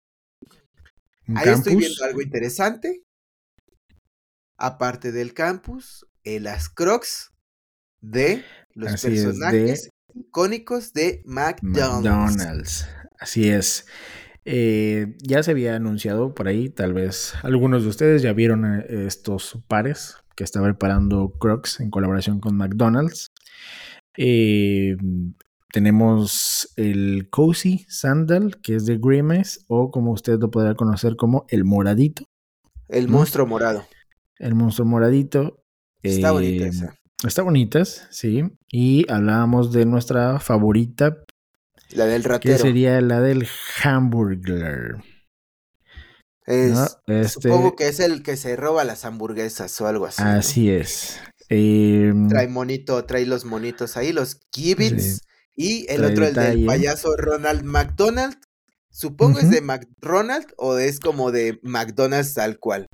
estoy 1.26 1.74
viendo 1.74 2.04
algo 2.04 2.22
interesante 2.22 3.02
aparte 4.58 5.12
del 5.12 5.32
campus, 5.32 6.06
en 6.24 6.42
las 6.44 6.68
crocs 6.68 7.32
de 8.00 8.44
los 8.74 9.00
personajes 9.00 9.90
icónicos 10.14 10.92
de 10.92 11.22
McDonald's. 11.24 12.86
Así 13.18 13.48
es. 13.48 13.86
Eh, 14.44 15.16
ya 15.22 15.42
se 15.42 15.50
había 15.50 15.76
anunciado 15.76 16.34
por 16.34 16.48
ahí, 16.48 16.70
tal 16.70 16.94
vez 16.94 17.34
algunos 17.42 17.82
de 17.82 17.90
ustedes 17.90 18.22
ya 18.22 18.32
vieron 18.32 18.64
eh, 18.64 19.06
estos 19.06 19.58
pares 19.68 20.16
que 20.36 20.44
está 20.44 20.62
preparando 20.62 21.32
Crocs 21.38 21.80
en 21.80 21.90
colaboración 21.90 22.40
con 22.40 22.56
McDonald's. 22.56 23.32
Eh, 24.16 24.96
tenemos 25.70 26.72
el 26.76 27.28
Cozy 27.28 27.84
Sandal, 27.88 28.58
que 28.62 28.76
es 28.76 28.86
de 28.86 28.98
Grimace, 28.98 29.60
o 29.68 29.90
como 29.90 30.12
usted 30.12 30.38
lo 30.38 30.50
podrá 30.50 30.74
conocer 30.74 31.16
como 31.16 31.44
el 31.48 31.64
moradito. 31.64 32.24
El 32.88 33.08
monstruo 33.08 33.46
morado. 33.46 33.84
El 34.38 34.54
monstruo 34.54 34.86
moradito. 34.86 35.64
Está 36.02 36.32
bonita 36.32 36.66
esa. 36.66 36.98
Está 37.26 37.42
bonitas, 37.42 38.06
sí. 38.10 38.44
Y 38.70 39.10
hablábamos 39.10 39.72
de 39.72 39.84
nuestra 39.84 40.38
favorita. 40.38 41.24
La 41.90 42.06
del 42.06 42.22
ratero. 42.22 42.54
Que 42.54 42.62
sería 42.62 43.00
la 43.00 43.20
del 43.20 43.48
hamburger. 43.82 45.02
Es, 46.46 46.96
este 47.06 47.28
Supongo 47.28 47.76
que 47.76 47.88
es 47.88 48.00
el 48.00 48.22
que 48.22 48.36
se 48.36 48.56
roba 48.56 48.84
las 48.84 49.04
hamburguesas 49.04 49.78
o 49.80 49.86
algo 49.86 50.06
así. 50.06 50.22
Así 50.22 50.70
es. 50.70 51.20
Em, 51.48 52.28
trae 52.28 52.48
monito, 52.48 53.04
trae 53.04 53.26
los 53.26 53.44
monitos 53.44 53.96
ahí, 53.96 54.12
los 54.12 54.40
gibbets. 54.54 55.22
y 55.54 55.90
el 55.90 56.04
otro, 56.04 56.26
el 56.26 56.34
del 56.34 56.66
payaso 56.66 57.16
Ronald 57.16 57.64
McDonald. 57.64 58.36
Supongo 58.90 59.40
es 59.40 59.50
de 59.50 59.60
McDonald 59.60 60.46
o 60.56 60.78
es 60.78 61.00
como 61.00 61.32
de 61.32 61.58
McDonald's 61.62 62.34
tal 62.34 62.58
cual. 62.58 62.86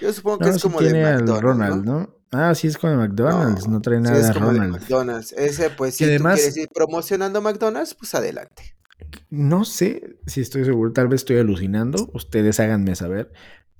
Yo 0.00 0.12
supongo 0.12 0.38
que 0.38 0.50
es 0.50 0.62
como 0.62 0.80
de 0.80 0.92
McDonald's. 0.92 1.42
Ronald, 1.42 1.84
¿no? 1.84 2.16
Ah, 2.32 2.54
sí, 2.54 2.66
es 2.66 2.76
con 2.76 2.96
McDonald's, 2.96 3.68
no, 3.68 3.80
trae 3.80 4.00
nada 4.00 4.20
sí 4.20 4.28
es 4.28 4.36
como 4.36 4.52
de 4.52 4.60
McDonald's. 4.60 5.32
Ese, 5.32 5.70
pues, 5.70 5.94
si 5.94 6.04
además, 6.04 6.34
tú 6.34 6.40
quieres 6.40 6.56
ir 6.56 6.68
promocionando 6.74 7.40
McDonald's, 7.40 7.94
pues 7.94 8.14
adelante. 8.14 8.76
No 9.30 9.64
sé 9.64 10.18
si 10.26 10.40
estoy 10.40 10.64
seguro, 10.64 10.92
tal 10.92 11.08
vez 11.08 11.20
estoy 11.20 11.38
alucinando, 11.38 12.10
ustedes 12.14 12.58
háganme 12.60 12.96
saber, 12.96 13.32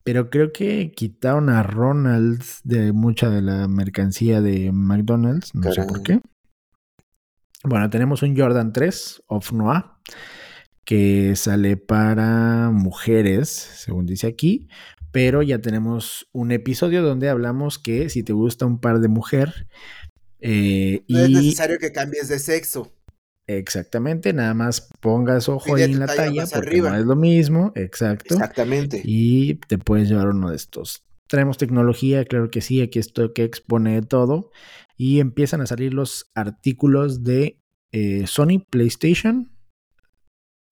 pero 0.04 0.30
creo 0.30 0.52
que 0.52 0.92
quitaron 0.92 1.48
a 1.48 1.62
Ronald 1.62 2.42
de 2.62 2.92
mucha 2.92 3.28
de 3.28 3.42
la 3.42 3.66
mercancía 3.66 4.40
de 4.40 4.70
McDonald's, 4.72 5.54
no 5.54 5.72
sé 5.72 5.82
por 5.82 6.02
qué. 6.02 6.20
Bueno, 7.64 7.90
tenemos 7.90 8.22
un 8.22 8.36
Jordan 8.36 8.72
3 8.72 9.24
of 9.26 9.52
Noah 9.52 10.00
que 10.84 11.34
sale 11.34 11.76
para 11.76 12.70
mujeres, 12.70 13.48
según 13.48 14.06
dice 14.06 14.28
aquí, 14.28 14.68
pero 15.16 15.40
ya 15.40 15.62
tenemos 15.62 16.28
un 16.32 16.52
episodio 16.52 17.02
donde 17.02 17.30
hablamos 17.30 17.78
que 17.78 18.10
si 18.10 18.22
te 18.22 18.34
gusta 18.34 18.66
un 18.66 18.78
par 18.78 19.00
de 19.00 19.08
mujer... 19.08 19.66
Eh, 20.40 21.04
no 21.08 21.20
es 21.20 21.30
necesario 21.30 21.78
que 21.78 21.90
cambies 21.90 22.28
de 22.28 22.38
sexo. 22.38 22.92
Exactamente, 23.46 24.34
nada 24.34 24.52
más 24.52 24.90
pongas 25.00 25.48
ojo 25.48 25.74
ahí 25.74 25.84
en 25.84 26.00
la 26.00 26.06
talla, 26.06 26.44
porque 26.46 26.82
no 26.82 26.94
es 26.94 27.06
lo 27.06 27.16
mismo, 27.16 27.72
exacto. 27.76 28.34
Exactamente. 28.34 29.00
Y 29.02 29.54
te 29.54 29.78
puedes 29.78 30.10
llevar 30.10 30.28
uno 30.28 30.50
de 30.50 30.56
estos. 30.56 31.02
Traemos 31.28 31.56
tecnología, 31.56 32.22
claro 32.26 32.50
que 32.50 32.60
sí, 32.60 32.82
aquí 32.82 32.98
esto 32.98 33.32
que 33.32 33.44
expone 33.44 34.02
todo. 34.02 34.50
Y 34.98 35.20
empiezan 35.20 35.62
a 35.62 35.66
salir 35.66 35.94
los 35.94 36.30
artículos 36.34 37.24
de 37.24 37.62
eh, 37.90 38.26
Sony 38.26 38.62
PlayStation. 38.68 39.50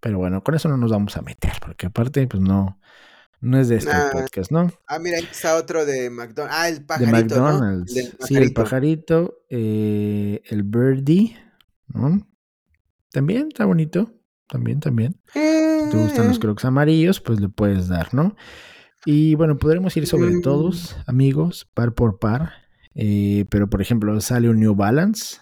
Pero 0.00 0.18
bueno, 0.18 0.44
con 0.44 0.54
eso 0.54 0.68
no 0.68 0.76
nos 0.76 0.90
vamos 0.90 1.16
a 1.16 1.22
meter, 1.22 1.52
porque 1.64 1.86
aparte, 1.86 2.26
pues 2.26 2.42
no, 2.42 2.78
no 3.44 3.60
es 3.60 3.68
de 3.68 3.76
este 3.76 3.92
podcast, 4.10 4.50
¿no? 4.50 4.72
Ah, 4.86 4.98
mira, 4.98 5.18
ahí 5.18 5.28
está 5.30 5.56
otro 5.56 5.84
de 5.84 6.10
McDonald's. 6.10 6.56
Ah, 6.56 6.68
el 6.68 6.84
pajarito. 6.84 7.14
De 7.14 7.22
McDonald's. 7.22 7.92
Sí, 8.20 8.36
el 8.36 8.52
pajarito, 8.52 9.44
eh, 9.50 10.42
el 10.46 10.62
birdie, 10.62 11.36
¿no? 11.88 12.26
También 13.12 13.48
está 13.48 13.66
bonito. 13.66 14.10
También, 14.48 14.80
también. 14.80 15.20
Si 15.32 15.40
te 15.40 15.96
gustan 15.96 16.28
los 16.28 16.36
eh. 16.36 16.40
crocs 16.40 16.64
amarillos, 16.64 17.20
pues 17.20 17.40
le 17.40 17.48
puedes 17.48 17.88
dar, 17.88 18.12
¿no? 18.14 18.36
Y 19.04 19.34
bueno, 19.34 19.58
podremos 19.58 19.96
ir 19.96 20.06
sobre 20.06 20.30
mm. 20.30 20.42
todos, 20.42 20.96
amigos, 21.06 21.68
par 21.74 21.94
por 21.94 22.18
par. 22.18 22.52
Eh, 22.94 23.44
pero 23.50 23.68
por 23.68 23.82
ejemplo, 23.82 24.18
sale 24.20 24.48
un 24.48 24.60
New 24.60 24.74
Balance, 24.74 25.38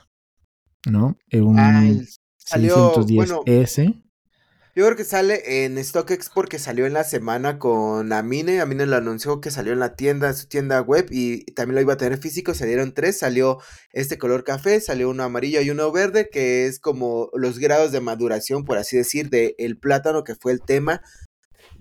¿no? 0.90 1.16
Un 1.32 1.58
ah, 1.58 1.88
salió, 2.36 2.94
610S. 2.94 4.02
Yo 4.74 4.86
creo 4.86 4.96
que 4.96 5.04
sale 5.04 5.64
en 5.64 5.82
StockX 5.84 6.30
porque 6.30 6.58
salió 6.58 6.86
en 6.86 6.94
la 6.94 7.04
semana 7.04 7.58
con 7.58 8.10
Amine. 8.10 8.62
Amine 8.62 8.86
lo 8.86 8.96
anunció 8.96 9.38
que 9.38 9.50
salió 9.50 9.74
en 9.74 9.80
la 9.80 9.96
tienda, 9.96 10.30
en 10.30 10.34
su 10.34 10.46
tienda 10.46 10.80
web 10.80 11.08
y 11.10 11.44
también 11.52 11.74
lo 11.74 11.82
iba 11.82 11.92
a 11.92 11.98
tener 11.98 12.16
físico. 12.16 12.54
Salieron 12.54 12.94
tres. 12.94 13.18
Salió 13.18 13.58
este 13.92 14.16
color 14.16 14.44
café, 14.44 14.80
salió 14.80 15.10
uno 15.10 15.24
amarillo 15.24 15.60
y 15.60 15.68
uno 15.68 15.92
verde, 15.92 16.30
que 16.30 16.64
es 16.64 16.80
como 16.80 17.28
los 17.34 17.58
grados 17.58 17.92
de 17.92 18.00
maduración, 18.00 18.64
por 18.64 18.78
así 18.78 18.96
decir, 18.96 19.28
del 19.28 19.54
el 19.58 19.76
plátano, 19.76 20.24
que 20.24 20.36
fue 20.36 20.52
el 20.52 20.62
tema 20.62 21.02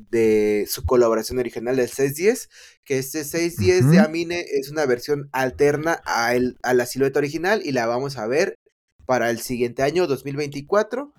de 0.10 0.66
su 0.68 0.84
colaboración 0.84 1.40
original 1.40 1.78
del 1.78 1.88
610. 1.88 2.50
Que 2.84 2.98
este 2.98 3.24
610 3.24 3.90
de 3.90 4.00
Amine 4.00 4.46
es 4.52 4.70
una 4.70 4.86
versión 4.86 5.30
alterna 5.32 6.02
a, 6.04 6.36
el, 6.36 6.58
a 6.62 6.74
la 6.74 6.86
silueta 6.86 7.20
original 7.20 7.62
y 7.64 7.72
la 7.72 7.86
vamos 7.88 8.18
a 8.18 8.28
ver 8.28 8.60
para 9.06 9.30
el 9.30 9.40
siguiente 9.40 9.82
año, 9.82 10.08
2024. 10.08 11.14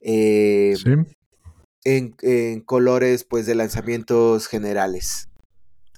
Eh, 0.00 0.74
sí 0.82 0.90
en, 1.84 2.60
colores 2.60 3.24
pues 3.24 3.46
de 3.46 3.54
lanzamientos 3.54 4.46
generales. 4.46 5.28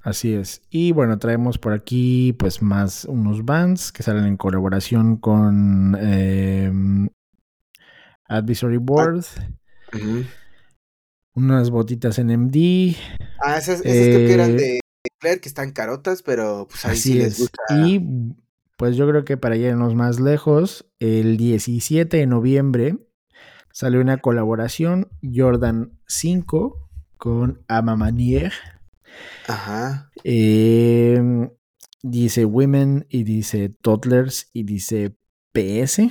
Así 0.03 0.33
es. 0.33 0.62
Y 0.70 0.93
bueno, 0.93 1.18
traemos 1.18 1.59
por 1.59 1.72
aquí 1.72 2.33
pues 2.33 2.62
más 2.62 3.05
unos 3.05 3.45
bands 3.45 3.93
que 3.93 4.03
salen 4.03 4.24
en 4.24 4.37
colaboración 4.37 5.16
con 5.16 5.97
em, 6.01 7.09
Advisory 8.26 8.76
ah, 8.76 8.83
Board. 8.83 9.24
Unas 11.35 11.70
botitas 11.70 12.18
en 12.18 12.28
MD. 12.28 12.97
Ah, 13.41 13.59
esas, 13.59 13.83
creo 13.83 14.26
que 14.26 14.33
eran 14.33 14.51
eh, 14.59 14.81
de 15.05 15.11
Claire, 15.18 15.41
que 15.41 15.49
están 15.49 15.72
carotas, 15.72 16.22
pero 16.22 16.66
pues 16.68 16.85
ahí 16.85 16.97
sí 16.97 17.14
les 17.14 17.39
gusta. 17.39 17.62
Y 17.87 18.35
pues 18.76 18.97
yo 18.97 19.07
creo 19.07 19.24
que 19.24 19.37
para 19.37 19.57
irnos 19.57 19.95
más 19.95 20.20
lejos, 20.20 20.87
el 20.99 21.37
17 21.37 22.16
de 22.16 22.26
noviembre 22.26 22.97
salió 23.73 24.01
una 24.01 24.18
colaboración 24.18 25.09
Jordan 25.23 25.99
5 26.07 26.89
con 27.16 27.62
Amamanier. 27.68 28.53
Ajá. 29.47 30.11
Em, 30.25 31.51
dice 32.03 32.45
Women 32.45 33.07
y 33.09 33.25
dice 33.25 33.68
Toddlers 33.68 34.51
y 34.53 34.64
dice 34.64 35.16
PS. 35.53 36.11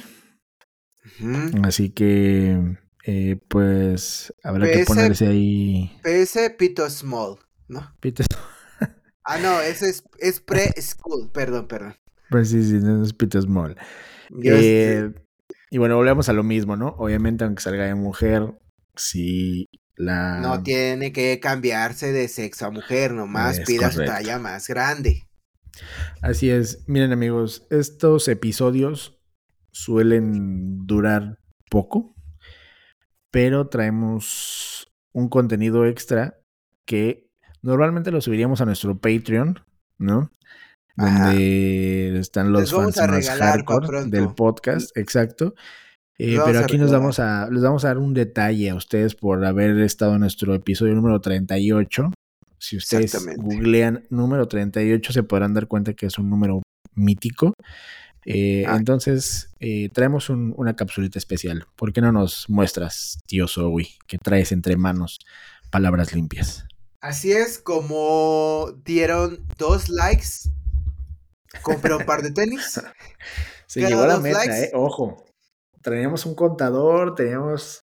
Así 1.64 1.90
que, 1.90 2.78
eh, 3.06 3.40
pues, 3.48 4.34
habrá 4.44 4.72
que 4.72 4.86
ponerse 4.86 5.28
ahí. 5.28 5.92
PS 6.04 6.52
Pito 6.58 6.90
Small, 6.90 7.38
¿no? 7.68 7.92
Pito 8.00 8.24
Ah, 9.24 9.38
no, 9.38 9.62
ese 9.62 9.90
es, 9.90 10.04
es 10.20 10.40
pre-school, 10.40 11.30
perdón, 11.32 11.68
perdón. 11.68 11.96
Pues 12.30 12.50
sí, 12.50 12.64
sí, 12.64 12.80
no 12.80 13.04
es 13.04 13.14
Pito 13.14 13.42
Small. 13.42 13.76
Eh, 14.44 15.12
y 15.72 15.78
bueno, 15.78 15.96
volvemos 15.96 16.30
a 16.30 16.34
lo 16.34 16.44
mismo, 16.44 16.76
¿no? 16.76 16.96
Obviamente, 16.98 17.44
aunque 17.44 17.62
salga 17.62 17.86
de 17.86 17.96
mujer, 17.96 18.54
si 18.96 19.70
la. 19.96 20.40
No 20.40 20.64
tiene 20.64 21.12
que 21.12 21.40
cambiarse 21.40 22.12
de 22.12 22.28
sexo 22.28 22.66
a 22.66 22.72
mujer, 22.72 23.14
nomás 23.14 23.60
pida 23.62 23.92
su 23.92 24.04
talla 24.04 24.40
más 24.40 24.68
grande. 24.68 25.28
Así 26.22 26.50
es. 26.50 26.84
Miren, 26.88 27.14
amigos, 27.14 27.68
estos 27.70 28.28
episodios 28.28 29.20
suelen 29.72 30.86
durar 30.86 31.40
poco, 31.70 32.16
pero 33.32 33.68
traemos 33.68 34.92
un 35.12 35.30
contenido 35.30 35.86
extra 35.86 36.40
que 36.86 37.30
normalmente 37.62 38.12
lo 38.12 38.22
subiríamos 38.22 38.62
a 38.62 38.66
nuestro 38.66 39.00
Patreon, 39.00 39.60
¿no? 39.98 40.32
Donde 40.96 42.20
están 42.20 42.52
los 42.52 42.72
fans 42.72 42.98
más 42.98 43.30
hardcore 43.30 44.06
del 44.06 44.34
podcast, 44.34 44.96
exacto. 44.98 45.56
Eh, 46.18 46.38
pero 46.46 46.60
aquí 46.60 46.78
nos 46.78 46.92
vamos 46.92 47.20
a, 47.20 47.50
les 47.50 47.64
vamos 47.64 47.86
a 47.86 47.90
dar 47.90 47.98
un 47.98 48.14
detalle 48.14 48.70
a 48.70 48.76
ustedes 48.76 49.16
por 49.16 49.46
haber 49.46 49.80
estado 49.80 50.16
en 50.16 50.20
nuestro 50.20 50.54
episodio 50.54 50.94
número 50.94 51.22
38. 51.22 52.12
Si 52.58 52.76
ustedes 52.76 53.26
googlean 53.38 54.06
número 54.10 54.48
38 54.48 55.14
se 55.14 55.24
podrán 55.24 55.54
dar 55.54 55.68
cuenta 55.68 55.94
que 55.94 56.08
es 56.08 56.18
un 56.18 56.30
número 56.30 56.62
mítico. 56.94 57.54
Eh, 58.26 58.66
ah. 58.68 58.76
Entonces, 58.76 59.50
eh, 59.62 59.88
traemos 59.94 60.30
una 60.30 60.76
capsulita 60.76 61.18
especial. 61.18 61.66
¿Por 61.78 61.94
qué 61.94 62.02
no 62.02 62.12
nos 62.12 62.50
muestras, 62.50 63.20
tío 63.26 63.48
Zoe, 63.48 63.88
que 64.06 64.18
traes 64.18 64.52
entre 64.52 64.76
manos 64.76 65.20
palabras 65.72 66.14
limpias? 66.14 66.66
Así 67.00 67.32
es, 67.32 67.60
como 67.60 68.74
dieron 68.84 69.40
dos 69.58 69.88
likes 69.88 70.50
compré 71.62 71.94
un 71.94 72.06
par 72.06 72.22
de 72.22 72.32
tenis. 72.32 72.80
Se 73.68 73.82
llegó 73.82 74.04
a 74.04 74.08
la 74.08 74.20
meta, 74.20 74.46
eh. 74.46 74.72
Ojo. 74.74 75.26
Teníamos 75.82 76.26
un 76.26 76.36
contador, 76.36 77.16
teníamos. 77.16 77.84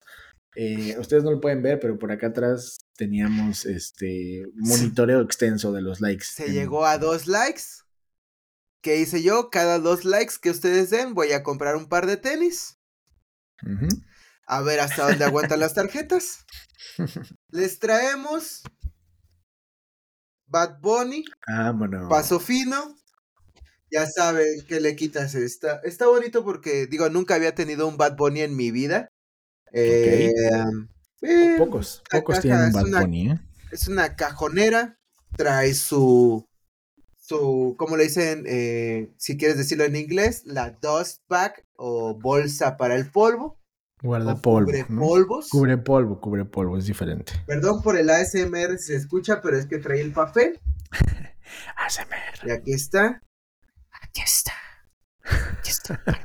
Eh, 0.56 0.96
ustedes 1.00 1.24
no 1.24 1.32
lo 1.32 1.42
pueden 1.42 1.62
ver, 1.62 1.80
pero 1.80 2.00
por 2.00 2.12
acá 2.12 2.28
atrás 2.28 2.78
teníamos 2.96 3.66
este 3.66 4.46
monitoreo 4.56 5.22
extenso 5.22 5.72
de 5.72 5.82
los 5.82 6.02
likes. 6.02 6.26
Se 6.26 6.52
llegó 6.52 6.86
a 6.86 6.98
dos 6.98 7.28
likes. 7.28 7.64
¿Qué 8.82 8.98
hice 8.98 9.24
yo? 9.24 9.50
Cada 9.50 9.80
dos 9.80 10.06
likes 10.06 10.36
que 10.42 10.50
ustedes 10.50 10.90
den, 10.90 11.14
voy 11.14 11.32
a 11.32 11.44
comprar 11.44 11.76
un 11.76 11.88
par 11.88 12.06
de 12.06 12.18
tenis. 12.18 12.78
A 14.46 14.62
ver 14.62 14.80
hasta 14.80 15.10
dónde 15.10 15.26
aguantan 15.26 15.60
las 15.60 15.74
tarjetas. 15.74 16.46
Les 17.50 17.80
traemos 17.80 18.64
Bad 20.48 20.80
Bunny, 20.80 21.26
Vámonos. 21.48 22.10
Paso 22.10 22.40
Fino. 22.40 22.96
Ya 23.92 24.06
saben 24.08 24.62
que 24.68 24.80
le 24.80 24.96
quitas 24.96 25.36
esta. 25.36 25.80
Está 25.84 26.08
bonito 26.08 26.44
porque, 26.44 26.88
digo, 26.88 27.10
nunca 27.10 27.36
había 27.36 27.54
tenido 27.56 27.88
un 27.88 27.98
Bad 27.98 28.16
Bunny 28.18 28.42
en 28.42 28.56
mi 28.56 28.72
vida. 28.72 29.10
Eh, 29.72 30.32
eh, 31.22 31.56
pocos, 31.58 32.02
pocos 32.10 32.36
caja 32.36 32.42
tienen 32.42 32.72
Bad 32.72 32.86
una- 32.86 33.02
Bunny, 33.02 33.32
¿eh? 33.32 33.40
es 33.72 33.88
una 33.88 34.16
cajonera. 34.16 34.98
Trae 35.36 35.74
su. 35.74 36.48
Su, 37.20 37.76
¿cómo 37.78 37.98
le 37.98 38.04
dicen? 38.04 38.44
Eh, 38.48 39.12
si 39.18 39.36
quieres 39.36 39.58
decirlo 39.58 39.84
en 39.84 39.96
inglés, 39.96 40.44
la 40.46 40.72
dust 40.82 41.24
bag 41.28 41.66
o 41.76 42.14
bolsa 42.14 42.78
para 42.78 42.96
el 42.96 43.10
polvo. 43.10 43.60
Guarda 44.02 44.36
polvo. 44.36 44.68
cubre 44.68 44.86
¿no? 44.90 45.00
polvos. 45.02 45.50
Cubre 45.50 45.78
polvo, 45.78 46.22
cubre 46.22 46.46
polvo, 46.46 46.78
es 46.78 46.86
diferente. 46.86 47.34
Perdón 47.48 47.82
por 47.82 47.98
el 47.98 48.10
ASMR 48.12 48.78
si 48.78 48.88
se 48.88 48.96
escucha, 48.96 49.42
pero 49.42 49.58
es 49.58 49.66
que 49.66 49.80
trae 49.80 50.02
el 50.02 50.12
papel. 50.12 50.60
ASMR. 51.78 52.48
Y 52.48 52.52
aquí 52.52 52.74
está. 52.74 53.22
Aquí 54.16 54.22
está. 54.24 54.54
Aquí 55.60 55.70
está. 55.70 56.02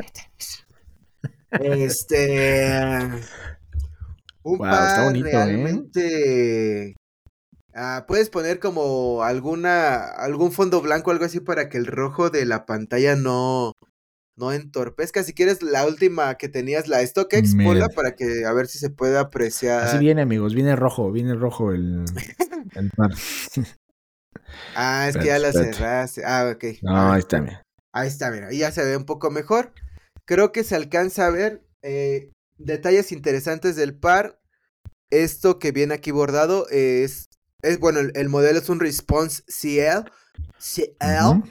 Este. 1.50 3.02
Un 4.44 4.54
está 4.54 4.70
par 4.70 5.04
bonito, 5.04 5.26
¿eh? 5.26 5.32
realmente. 5.32 6.94
Ah, 7.74 8.04
puedes 8.06 8.30
poner 8.30 8.60
como 8.60 9.24
alguna 9.24 10.04
algún 10.04 10.52
fondo 10.52 10.80
blanco 10.80 11.10
algo 11.10 11.24
así 11.24 11.40
para 11.40 11.68
que 11.68 11.78
el 11.78 11.86
rojo 11.86 12.30
de 12.30 12.44
la 12.44 12.64
pantalla 12.66 13.16
no 13.16 13.72
no 14.36 14.52
entorpezca. 14.52 15.24
Si 15.24 15.34
quieres 15.34 15.60
la 15.60 15.84
última 15.84 16.36
que 16.36 16.48
tenías 16.48 16.86
la 16.86 17.04
StockX, 17.04 17.54
Mira. 17.54 17.68
ponla 17.70 17.88
para 17.88 18.12
que 18.14 18.44
a 18.46 18.52
ver 18.52 18.68
si 18.68 18.78
se 18.78 18.90
puede 18.90 19.18
apreciar. 19.18 19.82
Así 19.82 19.98
viene, 19.98 20.22
amigos, 20.22 20.54
viene 20.54 20.76
rojo, 20.76 21.10
viene 21.10 21.34
rojo 21.34 21.72
el, 21.72 22.04
el 22.76 22.90
par. 22.90 23.10
Ah, 24.76 25.06
es 25.08 25.16
que 25.16 25.26
ya 25.26 25.40
la 25.40 25.48
espérate. 25.48 25.74
cerraste. 25.74 26.22
Ah, 26.24 26.52
ok. 26.54 26.64
No, 26.82 26.96
Ah, 26.96 27.14
ahí 27.14 27.18
está, 27.18 27.40
mira. 27.40 27.62
Ahí 27.92 28.08
está, 28.08 28.30
mira, 28.30 28.48
ahí 28.48 28.58
ya 28.58 28.72
se 28.72 28.84
ve 28.84 28.96
un 28.96 29.04
poco 29.04 29.30
mejor. 29.30 29.72
Creo 30.24 30.52
que 30.52 30.64
se 30.64 30.76
alcanza 30.76 31.26
a 31.26 31.30
ver 31.30 31.62
eh, 31.82 32.30
detalles 32.58 33.12
interesantes 33.12 33.76
del 33.76 33.98
par. 33.98 34.40
Esto 35.10 35.58
que 35.58 35.72
viene 35.72 35.94
aquí 35.94 36.12
bordado 36.12 36.68
es, 36.68 37.28
es 37.62 37.80
bueno, 37.80 38.00
el, 38.00 38.12
el 38.14 38.28
modelo 38.28 38.58
es 38.60 38.68
un 38.68 38.80
Response 38.80 39.42
CL. 39.48 40.08
CL. 40.58 41.42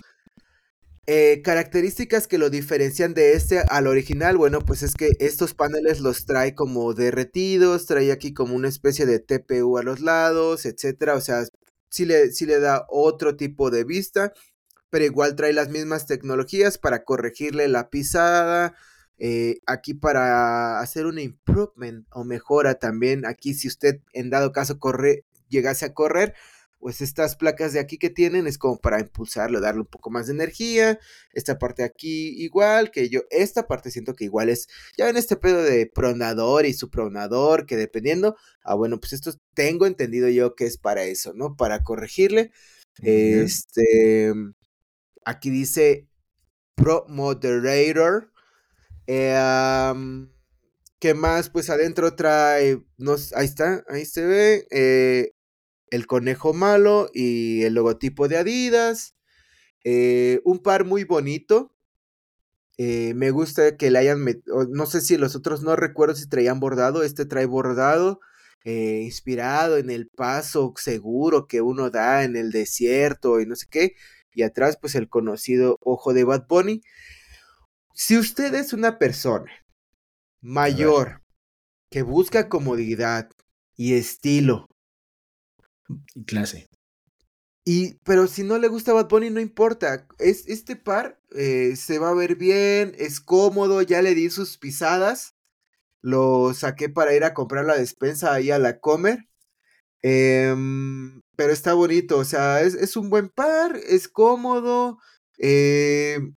Eh, 1.11 1.41
características 1.41 2.27
que 2.27 2.37
lo 2.37 2.51
diferencian 2.51 3.15
de 3.15 3.33
este 3.33 3.61
al 3.71 3.87
original, 3.87 4.37
bueno, 4.37 4.59
pues 4.59 4.83
es 4.83 4.93
que 4.93 5.09
estos 5.17 5.55
paneles 5.55 6.01
los 6.01 6.27
trae 6.27 6.53
como 6.53 6.93
derretidos, 6.93 7.87
trae 7.87 8.11
aquí 8.11 8.31
como 8.31 8.53
una 8.53 8.67
especie 8.67 9.07
de 9.07 9.17
TPU 9.17 9.79
a 9.79 9.83
los 9.83 10.01
lados, 10.01 10.67
etcétera, 10.67 11.15
o 11.15 11.21
sea, 11.21 11.45
sí 11.89 12.05
le, 12.05 12.31
sí 12.31 12.45
le 12.45 12.59
da 12.59 12.85
otro 12.89 13.35
tipo 13.35 13.71
de 13.71 13.85
vista, 13.85 14.33
pero 14.89 15.05
igual 15.05 15.35
trae 15.35 15.53
las 15.53 15.69
mismas 15.69 16.05
tecnologías 16.05 16.77
para 16.77 17.03
corregirle 17.03 17.67
la 17.67 17.89
pisada, 17.89 18.75
eh, 19.17 19.59
aquí 19.65 19.93
para 19.93 20.79
hacer 20.79 21.05
un 21.05 21.19
improvement 21.19 22.07
o 22.11 22.23
mejora 22.23 22.75
también, 22.75 23.25
aquí 23.25 23.53
si 23.53 23.67
usted 23.67 24.01
en 24.13 24.29
dado 24.29 24.51
caso 24.51 24.79
corre, 24.79 25.25
llegase 25.49 25.85
a 25.85 25.93
correr, 25.93 26.33
pues 26.79 27.01
estas 27.01 27.35
placas 27.35 27.73
de 27.73 27.79
aquí 27.79 27.97
que 27.97 28.09
tienen 28.09 28.47
es 28.47 28.57
como 28.57 28.79
para 28.79 29.01
impulsarlo, 29.01 29.59
darle 29.59 29.81
un 29.81 29.87
poco 29.87 30.09
más 30.09 30.27
de 30.27 30.33
energía. 30.33 30.97
Esta 31.33 31.59
parte 31.59 31.81
de 31.81 31.87
aquí 31.87 32.41
igual, 32.41 32.89
que 32.91 33.09
yo, 33.09 33.21
esta 33.29 33.67
parte 33.67 33.91
siento 33.91 34.13
que 34.13 34.23
igual 34.23 34.49
es, 34.49 34.67
ya 34.97 35.05
ven 35.05 35.17
este 35.17 35.35
pedo 35.35 35.61
de 35.61 35.87
pronador 35.93 36.65
y 36.65 36.73
supronador, 36.73 37.65
que 37.65 37.75
dependiendo, 37.75 38.37
ah 38.63 38.75
bueno, 38.75 38.99
pues 38.99 39.13
esto 39.13 39.33
tengo 39.53 39.85
entendido 39.85 40.29
yo 40.29 40.55
que 40.55 40.65
es 40.65 40.77
para 40.77 41.03
eso, 41.03 41.33
¿no? 41.33 41.55
Para 41.57 41.83
corregirle. 41.83 42.51
Este, 43.01 44.33
aquí 45.29 45.49
dice 45.49 46.07
Pro 46.75 47.05
Moderator. 47.07 48.31
Am, 49.07 50.29
¿Qué 50.99 51.13
más? 51.13 51.49
Pues 51.49 51.69
adentro 51.69 52.15
trae, 52.15 52.83
no, 52.97 53.15
ahí 53.35 53.45
está, 53.45 53.85
ahí 53.87 54.05
se 54.05 54.25
ve, 54.25 54.67
eh, 54.69 55.31
el 55.91 56.07
conejo 56.07 56.53
malo 56.53 57.09
y 57.13 57.63
el 57.63 57.73
logotipo 57.73 58.27
de 58.27 58.37
Adidas. 58.37 59.15
Eh, 59.85 60.41
un 60.43 60.59
par 60.59 60.85
muy 60.85 61.05
bonito. 61.05 61.73
Eh, 62.77 63.13
me 63.15 63.31
gusta 63.31 63.77
que 63.77 63.91
le 63.91 63.99
hayan 63.99 64.21
metido, 64.21 64.65
no 64.69 64.85
sé 64.85 65.01
si 65.01 65.17
los 65.17 65.35
otros 65.35 65.63
no 65.63 65.75
recuerdo 65.75 66.15
si 66.15 66.27
traían 66.29 66.59
bordado, 66.59 67.03
este 67.03 67.25
trae 67.25 67.45
bordado, 67.45 68.19
inspirado 68.65 69.77
en 69.77 69.89
el 69.89 70.07
paso 70.07 70.73
seguro 70.77 71.47
que 71.47 71.61
uno 71.61 71.89
da 71.89 72.23
en 72.23 72.35
el 72.35 72.51
desierto 72.51 73.39
y 73.41 73.45
no 73.45 73.55
sé 73.55 73.67
qué. 73.69 73.95
Y 74.33 74.43
atrás 74.43 74.77
pues 74.79 74.95
el 74.95 75.09
conocido 75.09 75.77
ojo 75.81 76.13
de 76.13 76.23
Bad 76.23 76.47
Bunny. 76.47 76.81
Si 77.93 78.17
usted 78.17 78.53
es 78.53 78.73
una 78.73 78.97
persona 78.97 79.51
mayor 80.41 81.21
que 81.89 82.01
busca 82.01 82.49
comodidad 82.49 83.29
y 83.75 83.95
estilo, 83.95 84.67
Y 86.15 86.23
clase. 86.25 86.67
Y, 87.65 87.95
pero 88.03 88.27
si 88.27 88.43
no 88.43 88.57
le 88.57 88.67
gusta 88.67 88.93
Bad 88.93 89.09
Bunny, 89.09 89.29
no 89.29 89.39
importa. 89.39 90.07
Es, 90.17 90.47
este 90.47 90.75
par 90.75 91.21
eh, 91.31 91.75
se 91.75 91.99
va 91.99 92.09
a 92.09 92.13
ver 92.15 92.35
bien, 92.35 92.95
es 92.97 93.19
cómodo, 93.19 93.81
ya 93.81 94.01
le 94.01 94.15
di 94.15 94.29
sus 94.29 94.57
pisadas. 94.57 95.35
Lo 96.01 96.53
saqué 96.53 96.89
para 96.89 97.13
ir 97.13 97.23
a 97.23 97.33
comprar 97.33 97.65
la 97.65 97.77
despensa 97.77 98.33
ahí 98.33 98.51
a 98.51 98.59
la 98.59 98.79
comer. 98.79 99.28
Em, 100.01 101.21
pero 101.35 101.51
está 101.53 101.73
bonito, 101.73 102.17
o 102.17 102.25
sea, 102.25 102.61
es, 102.61 102.75
es 102.75 102.95
un 102.97 103.09
buen 103.09 103.29
par, 103.29 103.77
es 103.87 104.07
cómodo. 104.07 104.97
em, 105.37 106.35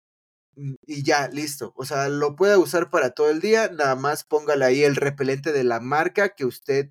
y 0.86 1.02
ya, 1.04 1.28
listo. 1.28 1.72
O 1.76 1.84
sea, 1.84 2.08
lo 2.08 2.36
puede 2.36 2.56
usar 2.56 2.90
para 2.90 3.10
todo 3.10 3.30
el 3.30 3.40
día. 3.40 3.68
Nada 3.70 3.96
más 3.96 4.24
póngale 4.24 4.64
ahí 4.64 4.82
el 4.84 4.96
repelente 4.96 5.52
de 5.52 5.64
la 5.64 5.80
marca 5.80 6.30
que 6.34 6.44
usted 6.44 6.90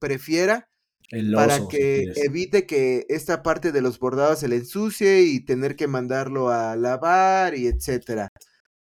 prefiera 0.00 0.68
El 1.10 1.32
para 1.34 1.56
oso, 1.56 1.68
que 1.68 2.04
evite 2.16 2.66
que 2.66 3.06
esta 3.08 3.42
parte 3.42 3.72
de 3.72 3.82
los 3.82 3.98
bordados 3.98 4.40
se 4.40 4.48
le 4.48 4.56
ensucie 4.56 5.22
y 5.22 5.44
tener 5.44 5.76
que 5.76 5.88
mandarlo 5.88 6.50
a 6.50 6.76
lavar 6.76 7.54
y 7.56 7.66
etcétera. 7.68 8.28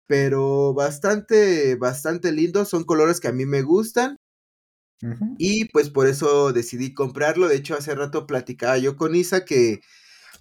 Pero 0.07 0.75
bastante, 0.75 1.77
bastante 1.77 2.33
lindo, 2.33 2.65
son 2.65 2.85
colores 2.85 3.21
que 3.21 3.29
a 3.29 3.33
mí 3.33 3.47
me 3.47 3.63
gustan 3.63 4.17
Y 5.39 5.67
pues 5.67 5.91
por 5.91 6.07
eso 6.07 6.53
decidí 6.53 6.95
comprarlo. 6.95 7.49
De 7.49 7.57
hecho, 7.57 7.75
hace 7.75 7.95
rato 7.95 8.27
platicaba 8.27 8.79
yo 8.79 8.97
con 8.97 9.15
Isa 9.15 9.45
que 9.45 9.81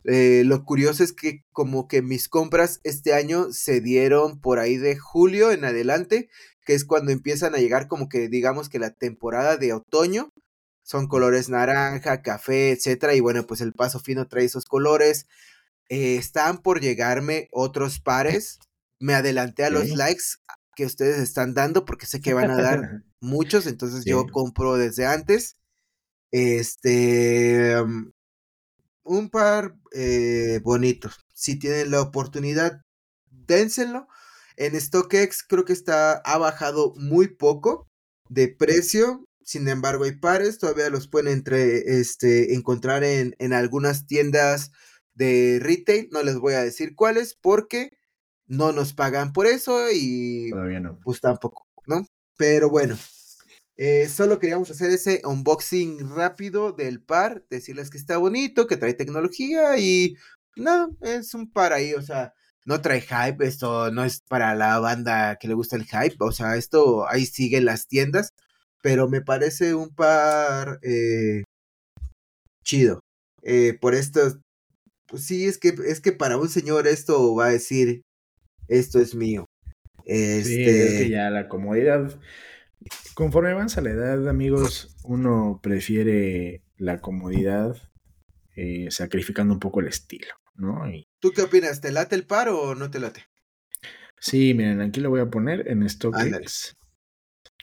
eh, 0.06 0.44
lo 0.46 0.64
curioso 0.64 1.04
es 1.04 1.14
que 1.14 1.44
como 1.52 1.88
que 1.88 2.02
mis 2.02 2.30
compras 2.30 2.80
este 2.84 3.14
año 3.14 3.52
se 3.52 3.82
dieron 3.82 4.40
por 4.40 4.60
ahí 4.60 4.78
de 4.78 4.98
julio 4.98 5.52
en 5.52 5.66
adelante, 5.66 6.30
que 6.64 6.76
es 6.76 6.86
cuando 6.86 7.12
empiezan 7.12 7.56
a 7.56 7.58
llegar 7.58 7.88
como 7.88 8.08
que 8.08 8.30
digamos 8.30 8.70
que 8.70 8.80
la 8.80 8.92
temporada 8.92 9.58
de 9.58 9.74
otoño. 9.74 10.30
Son 10.84 11.08
colores 11.08 11.50
naranja, 11.50 12.22
café, 12.22 12.72
etcétera. 12.72 13.16
Y 13.16 13.20
bueno, 13.20 13.48
pues 13.48 13.60
el 13.62 13.74
paso 13.74 14.00
fino 14.00 14.28
trae 14.28 14.46
esos 14.46 14.66
colores. 14.66 15.26
Eh, 15.90 16.18
están 16.18 16.60
por 16.60 16.80
llegarme 16.80 17.48
otros 17.52 18.00
pares. 18.00 18.60
Me 19.00 19.16
adelanté 19.16 19.66
a 19.66 19.72
los 19.72 19.90
likes 19.90 20.38
que 20.76 20.86
ustedes 20.86 21.20
están 21.20 21.54
dando 21.54 21.86
porque 21.86 22.06
sé 22.06 22.22
que 22.22 22.34
van 22.34 22.52
a 22.52 22.62
dar 22.62 23.04
muchos, 23.20 23.68
entonces 23.68 24.06
yo 24.06 24.26
compro 24.28 24.76
desde 24.76 25.06
antes. 25.06 25.58
Este, 26.32 27.76
un 29.04 29.30
par 29.30 29.78
eh, 29.94 30.60
bonitos. 30.64 31.26
Si 31.34 31.58
tienen 31.58 31.92
la 31.92 32.02
oportunidad, 32.02 32.82
dénselo. 33.30 34.08
En 34.58 34.80
StockX 34.80 35.44
creo 35.48 35.66
que 35.66 35.74
está, 35.74 36.14
ha 36.14 36.38
bajado 36.38 36.94
muy 36.98 37.28
poco 37.28 37.88
de 38.30 38.48
precio. 38.48 39.26
Sin 39.44 39.68
embargo, 39.68 40.06
hay 40.06 40.14
pares, 40.14 40.58
todavía 40.58 40.90
los 40.90 41.08
pueden 41.08 41.32
entre, 41.32 42.00
este, 42.00 42.56
encontrar 42.56 43.04
en, 43.04 43.36
en 43.38 43.54
algunas 43.54 44.08
tiendas 44.08 44.72
de 45.14 45.60
retail. 45.62 46.10
No 46.12 46.24
les 46.24 46.38
voy 46.38 46.56
a 46.56 46.64
decir 46.64 46.96
cuáles 46.96 47.38
porque 47.40 47.92
no 48.48 48.72
nos 48.72 48.94
pagan 48.94 49.34
por 49.34 49.48
eso 49.48 49.88
y 49.92 50.50
Todavía 50.52 50.80
no. 50.80 51.00
pues 51.04 51.22
tampoco, 51.22 51.68
¿no? 51.88 52.06
Pero 52.38 52.70
bueno, 52.70 52.98
eh, 53.78 54.08
solo 54.08 54.40
queríamos 54.40 54.72
hacer 54.72 54.92
ese 54.92 55.22
unboxing 55.26 56.10
rápido 56.16 56.72
del 56.72 57.02
par, 57.02 57.46
decirles 57.50 57.90
que 57.90 57.98
está 57.98 58.18
bonito, 58.18 58.68
que 58.68 58.78
trae 58.78 58.94
tecnología 58.94 59.78
y 59.78 60.16
no, 60.56 60.96
es 61.02 61.34
un 61.34 61.52
par 61.52 61.74
ahí, 61.74 61.94
o 61.94 62.02
sea, 62.02 62.34
no 62.66 62.82
trae 62.82 63.02
hype, 63.02 63.46
esto 63.46 63.92
no 63.92 64.04
es 64.04 64.22
para 64.28 64.56
la 64.56 64.80
banda 64.80 65.38
que 65.40 65.48
le 65.48 65.54
gusta 65.54 65.76
el 65.76 65.86
hype, 65.86 66.18
o 66.20 66.32
sea, 66.32 66.56
esto 66.56 67.08
ahí 67.10 67.26
sigue 67.26 67.58
en 67.58 67.66
las 67.66 67.88
tiendas, 67.88 68.30
pero 68.82 69.10
me 69.10 69.22
parece 69.22 69.76
un 69.76 69.90
par 69.90 70.80
eh, 70.84 71.44
chido. 72.64 73.02
Eh, 73.44 73.78
por 73.80 73.96
esto, 73.96 74.40
pues 75.08 75.26
sí, 75.26 75.46
es 75.46 75.58
que, 75.58 75.76
es 75.86 76.02
que 76.02 76.12
para 76.12 76.38
un 76.38 76.50
señor 76.50 76.88
esto 76.88 77.36
va 77.36 77.48
a 77.48 77.52
decir, 77.52 78.02
esto 78.68 79.00
es 79.00 79.16
mío. 79.16 79.46
Sí, 80.06 80.12
es 80.12 80.48
Este, 80.48 81.04
que 81.04 81.10
ya 81.10 81.30
la 81.30 81.48
comodidad 81.48 82.20
conforme 83.14 83.52
avanza 83.52 83.82
la 83.82 83.92
edad, 83.92 84.28
amigos, 84.28 84.96
uno 85.04 85.60
prefiere 85.64 86.62
la 86.78 87.02
comodidad 87.02 87.76
eh, 88.56 88.88
sacrificando 88.92 89.54
un 89.54 89.60
poco 89.60 89.80
el 89.80 89.88
estilo, 89.88 90.34
¿no? 90.56 90.88
Y... 90.90 91.08
¿Tú 91.20 91.32
qué 91.32 91.44
opinas? 91.44 91.82
¿Te 91.82 91.92
late 91.92 92.16
el 92.16 92.26
par 92.26 92.50
o 92.50 92.76
no 92.76 92.92
te 92.92 93.00
late? 93.00 93.26
Sí, 94.20 94.54
miren, 94.54 94.82
aquí 94.82 95.02
lo 95.02 95.10
voy 95.10 95.22
a 95.22 95.30
poner 95.30 95.70
en 95.70 95.88
StockX. 95.88 96.76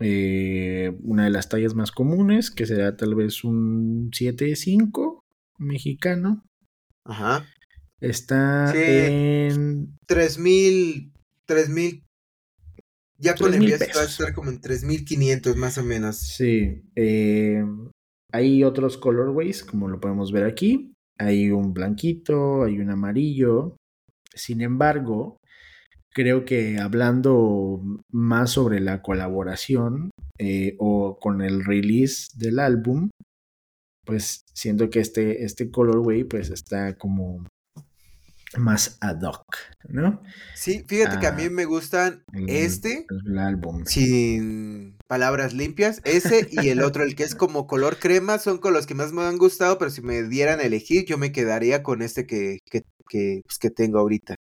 Eh, 0.01 0.93
una 1.03 1.25
de 1.25 1.31
las 1.31 1.49
tallas 1.49 1.75
más 1.75 1.93
comunes, 1.93 2.51
que 2.51 2.67
será 2.67 2.97
tal 2.97 3.15
vez 3.15 3.45
un 3.45 4.11
7.5 4.11 5.23
mexicano. 5.59 6.45
Ajá. 7.05 7.47
Está 8.03 8.73
en 8.75 9.97
3000 10.07 11.13
3000 11.47 12.03
ya 13.19 13.37
con 13.37 13.55
envíos 13.55 13.81
va 13.81 14.01
a 14.01 14.05
estar 14.05 14.35
como 14.35 14.51
en 14.51 14.61
3500 14.61 15.57
más 15.57 15.79
o 15.79 15.85
menos. 15.85 16.17
Sí, 16.17 16.83
eh, 16.97 17.65
hay 18.33 18.65
otros 18.65 18.99
colorways, 18.99 19.63
como 19.63 19.89
lo 19.89 20.01
podemos 20.01 20.33
ver 20.33 20.45
aquí. 20.45 20.93
Hay 21.19 21.53
un 21.53 21.73
blanquito, 21.73 22.65
hay 22.65 22.81
un 22.81 22.91
amarillo. 22.91 23.77
Sin 24.35 24.61
embargo, 24.61 25.37
creo 26.13 26.45
que 26.45 26.79
hablando 26.79 27.81
más 28.11 28.51
sobre 28.51 28.81
la 28.81 29.03
colaboración 29.03 30.11
eh, 30.39 30.75
o 30.81 31.21
con 31.21 31.43
el 31.43 31.65
release 31.65 32.27
del 32.35 32.59
álbum, 32.59 33.11
pues 34.05 34.43
siento 34.53 34.91
que 34.91 34.99
este, 34.99 35.45
este 35.45 35.71
colorway 35.71 36.25
pues 36.25 36.51
está 36.51 36.99
como 36.99 37.47
más 38.59 38.99
ad 39.01 39.23
hoc, 39.23 39.57
¿no? 39.89 40.23
Sí, 40.55 40.85
fíjate 40.87 41.19
que 41.19 41.27
a 41.27 41.33
mí 41.33 41.45
ah, 41.47 41.51
me 41.51 41.65
gustan 41.65 42.25
este, 42.47 43.07
el 43.27 43.39
álbum. 43.39 43.85
sin 43.87 44.97
palabras 45.07 45.55
limpias, 45.55 46.01
ese 46.05 46.49
y 46.51 46.69
el 46.69 46.81
otro, 46.83 47.03
el 47.03 47.15
que 47.15 47.23
es 47.23 47.35
como 47.35 47.67
color 47.67 47.99
crema, 47.99 48.39
son 48.39 48.59
con 48.59 48.73
los 48.73 48.87
que 48.87 48.95
más 48.95 49.13
me 49.13 49.23
han 49.23 49.39
gustado, 49.39 49.79
pero 49.79 49.91
si 49.91 50.03
me 50.03 50.23
dieran 50.23 50.61
a 50.61 50.65
elegir, 50.65 51.05
yo 51.05 51.19
me 51.19 51.33
quedaría 51.33 51.83
con 51.83 52.03
este 52.03 52.27
que, 52.27 52.59
que, 52.71 52.83
que, 53.09 53.41
pues, 53.45 53.59
que 53.59 53.71
tengo 53.71 53.99
ahorita. 53.99 54.35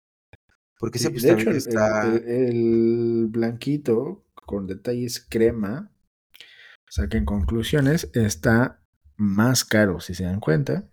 Porque 0.79 0.99
ese 0.99 1.11
pues, 1.11 1.23
de 1.23 1.33
hecho, 1.33 1.51
está... 1.51 2.07
el, 2.07 3.27
blanquito 3.29 4.25
con 4.35 4.67
detalles 4.67 5.21
crema, 5.21 5.93
o 6.89 6.93
sea 6.93 7.09
que 7.09 7.19
en 7.19 7.25
conclusiones 7.25 8.11
está 8.15 8.81
más 9.17 9.65
caro, 9.65 10.01
si 10.01 10.15
se 10.15 10.25
dan 10.25 10.41
cuenta. 10.41 10.89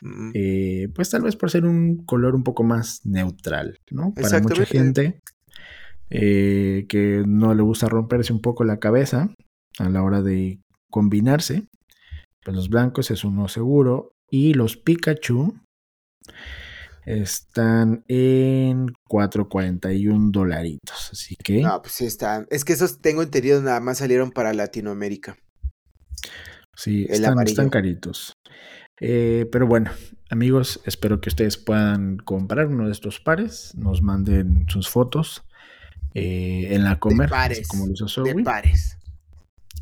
Mm. 0.00 0.30
Eh, 0.34 0.88
pues 0.94 1.10
tal 1.10 1.22
vez 1.22 1.36
por 1.36 1.50
ser 1.50 1.64
un 1.64 2.04
color 2.04 2.34
un 2.34 2.44
poco 2.44 2.62
más 2.62 3.00
neutral, 3.04 3.78
¿no? 3.90 4.12
Para 4.14 4.40
mucha 4.40 4.64
gente 4.64 5.20
eh, 6.10 6.86
que 6.88 7.22
no 7.26 7.54
le 7.54 7.62
gusta 7.62 7.88
romperse 7.88 8.32
un 8.32 8.40
poco 8.40 8.64
la 8.64 8.78
cabeza 8.78 9.34
a 9.78 9.88
la 9.88 10.02
hora 10.02 10.22
de 10.22 10.60
combinarse, 10.90 11.66
pues 12.44 12.56
los 12.56 12.68
blancos 12.68 13.10
es 13.10 13.24
uno 13.24 13.48
seguro 13.48 14.12
y 14.30 14.54
los 14.54 14.76
Pikachu 14.76 15.54
están 17.04 18.04
en 18.08 18.88
4.41 19.08 20.30
dolaritos, 20.30 21.10
así 21.12 21.36
que... 21.42 21.62
No, 21.62 21.80
pues 21.80 21.94
sí 21.94 22.04
están. 22.04 22.46
Es 22.50 22.64
que 22.64 22.74
esos 22.74 23.00
tengo 23.00 23.22
entendido 23.22 23.62
nada 23.62 23.80
más 23.80 23.98
salieron 23.98 24.30
para 24.30 24.52
Latinoamérica. 24.52 25.38
Sí, 26.76 27.06
están, 27.08 27.40
están, 27.46 27.70
caritos. 27.70 28.34
Eh, 29.00 29.46
pero 29.52 29.66
bueno, 29.66 29.90
amigos, 30.30 30.80
espero 30.84 31.20
que 31.20 31.28
ustedes 31.28 31.56
puedan 31.56 32.18
comprar 32.18 32.66
uno 32.66 32.86
de 32.86 32.92
estos 32.92 33.20
pares. 33.20 33.74
Nos 33.76 34.02
manden 34.02 34.66
sus 34.68 34.88
fotos 34.88 35.44
eh, 36.14 36.68
en 36.70 36.84
la 36.84 36.98
comer. 36.98 37.28
De 37.28 37.30
pares. 37.30 37.68
Como 37.68 37.86
de 37.86 38.42
pares. 38.44 38.98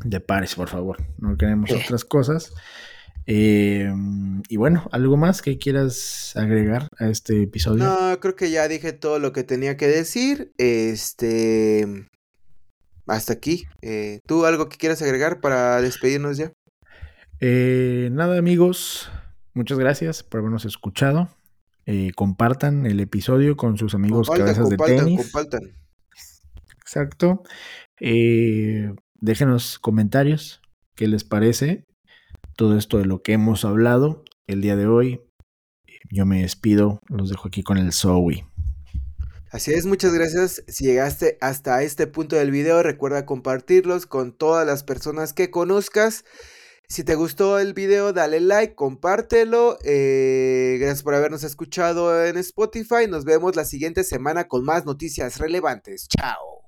De 0.03 0.19
pares, 0.19 0.55
por 0.55 0.69
favor. 0.69 0.97
No 1.17 1.37
queremos 1.37 1.69
eh. 1.71 1.81
otras 1.83 2.05
cosas. 2.05 2.53
y 3.25 4.57
bueno, 4.57 4.87
¿algo 4.91 5.17
más 5.17 5.41
que 5.41 5.57
quieras 5.57 6.33
agregar 6.35 6.87
a 6.99 7.09
este 7.09 7.43
episodio? 7.43 7.83
No, 7.83 8.19
creo 8.19 8.35
que 8.35 8.51
ya 8.51 8.67
dije 8.67 8.93
todo 8.93 9.19
lo 9.19 9.33
que 9.33 9.43
tenía 9.43 9.77
que 9.77 9.87
decir. 9.87 10.51
Este. 10.57 12.07
Hasta 13.07 13.33
aquí. 13.33 13.65
¿Tú 14.25 14.45
algo 14.45 14.67
que 14.67 14.77
quieras 14.77 15.01
agregar 15.01 15.39
para 15.39 15.81
despedirnos 15.81 16.37
ya? 16.37 16.51
Eh, 17.39 18.09
nada 18.11 18.37
amigos, 18.37 19.11
muchas 19.53 19.77
gracias 19.77 20.23
por 20.23 20.39
habernos 20.39 20.65
escuchado. 20.65 21.29
Eh, 21.85 22.11
compartan 22.15 22.85
el 22.85 22.99
episodio 22.99 23.55
con 23.55 23.77
sus 23.77 23.93
amigos 23.93 24.29
cabezas 24.29 24.69
de 24.69 24.77
tenis. 24.77 25.21
Compartan. 25.21 25.75
Exacto. 26.81 27.43
Eh, 27.99 28.91
déjenos 29.15 29.79
comentarios 29.79 30.61
qué 30.95 31.07
les 31.07 31.23
parece 31.23 31.85
todo 32.55 32.77
esto 32.77 32.97
de 32.97 33.05
lo 33.05 33.21
que 33.21 33.33
hemos 33.33 33.65
hablado 33.65 34.23
el 34.47 34.61
día 34.61 34.75
de 34.75 34.87
hoy. 34.87 35.21
Yo 36.09 36.25
me 36.25 36.41
despido, 36.41 36.99
los 37.07 37.29
dejo 37.29 37.47
aquí 37.47 37.63
con 37.63 37.77
el 37.77 37.93
Zoe. 37.93 38.45
Así 39.51 39.73
es, 39.73 39.85
muchas 39.85 40.13
gracias. 40.13 40.63
Si 40.67 40.85
llegaste 40.85 41.37
hasta 41.39 41.83
este 41.83 42.07
punto 42.07 42.35
del 42.35 42.51
video, 42.51 42.83
recuerda 42.83 43.25
compartirlos 43.25 44.05
con 44.05 44.33
todas 44.33 44.65
las 44.65 44.83
personas 44.83 45.33
que 45.33 45.51
conozcas. 45.51 46.25
Si 46.89 47.03
te 47.03 47.15
gustó 47.15 47.59
el 47.59 47.73
video, 47.73 48.13
dale 48.13 48.39
like, 48.39 48.73
compártelo. 48.73 49.77
Eh, 49.83 50.77
gracias 50.79 51.03
por 51.03 51.15
habernos 51.15 51.43
escuchado 51.43 52.25
en 52.25 52.37
Spotify. 52.37 53.07
Nos 53.09 53.25
vemos 53.25 53.57
la 53.57 53.65
siguiente 53.65 54.05
semana 54.05 54.47
con 54.47 54.63
más 54.63 54.85
noticias 54.85 55.37
relevantes. 55.37 56.07
Chao. 56.07 56.63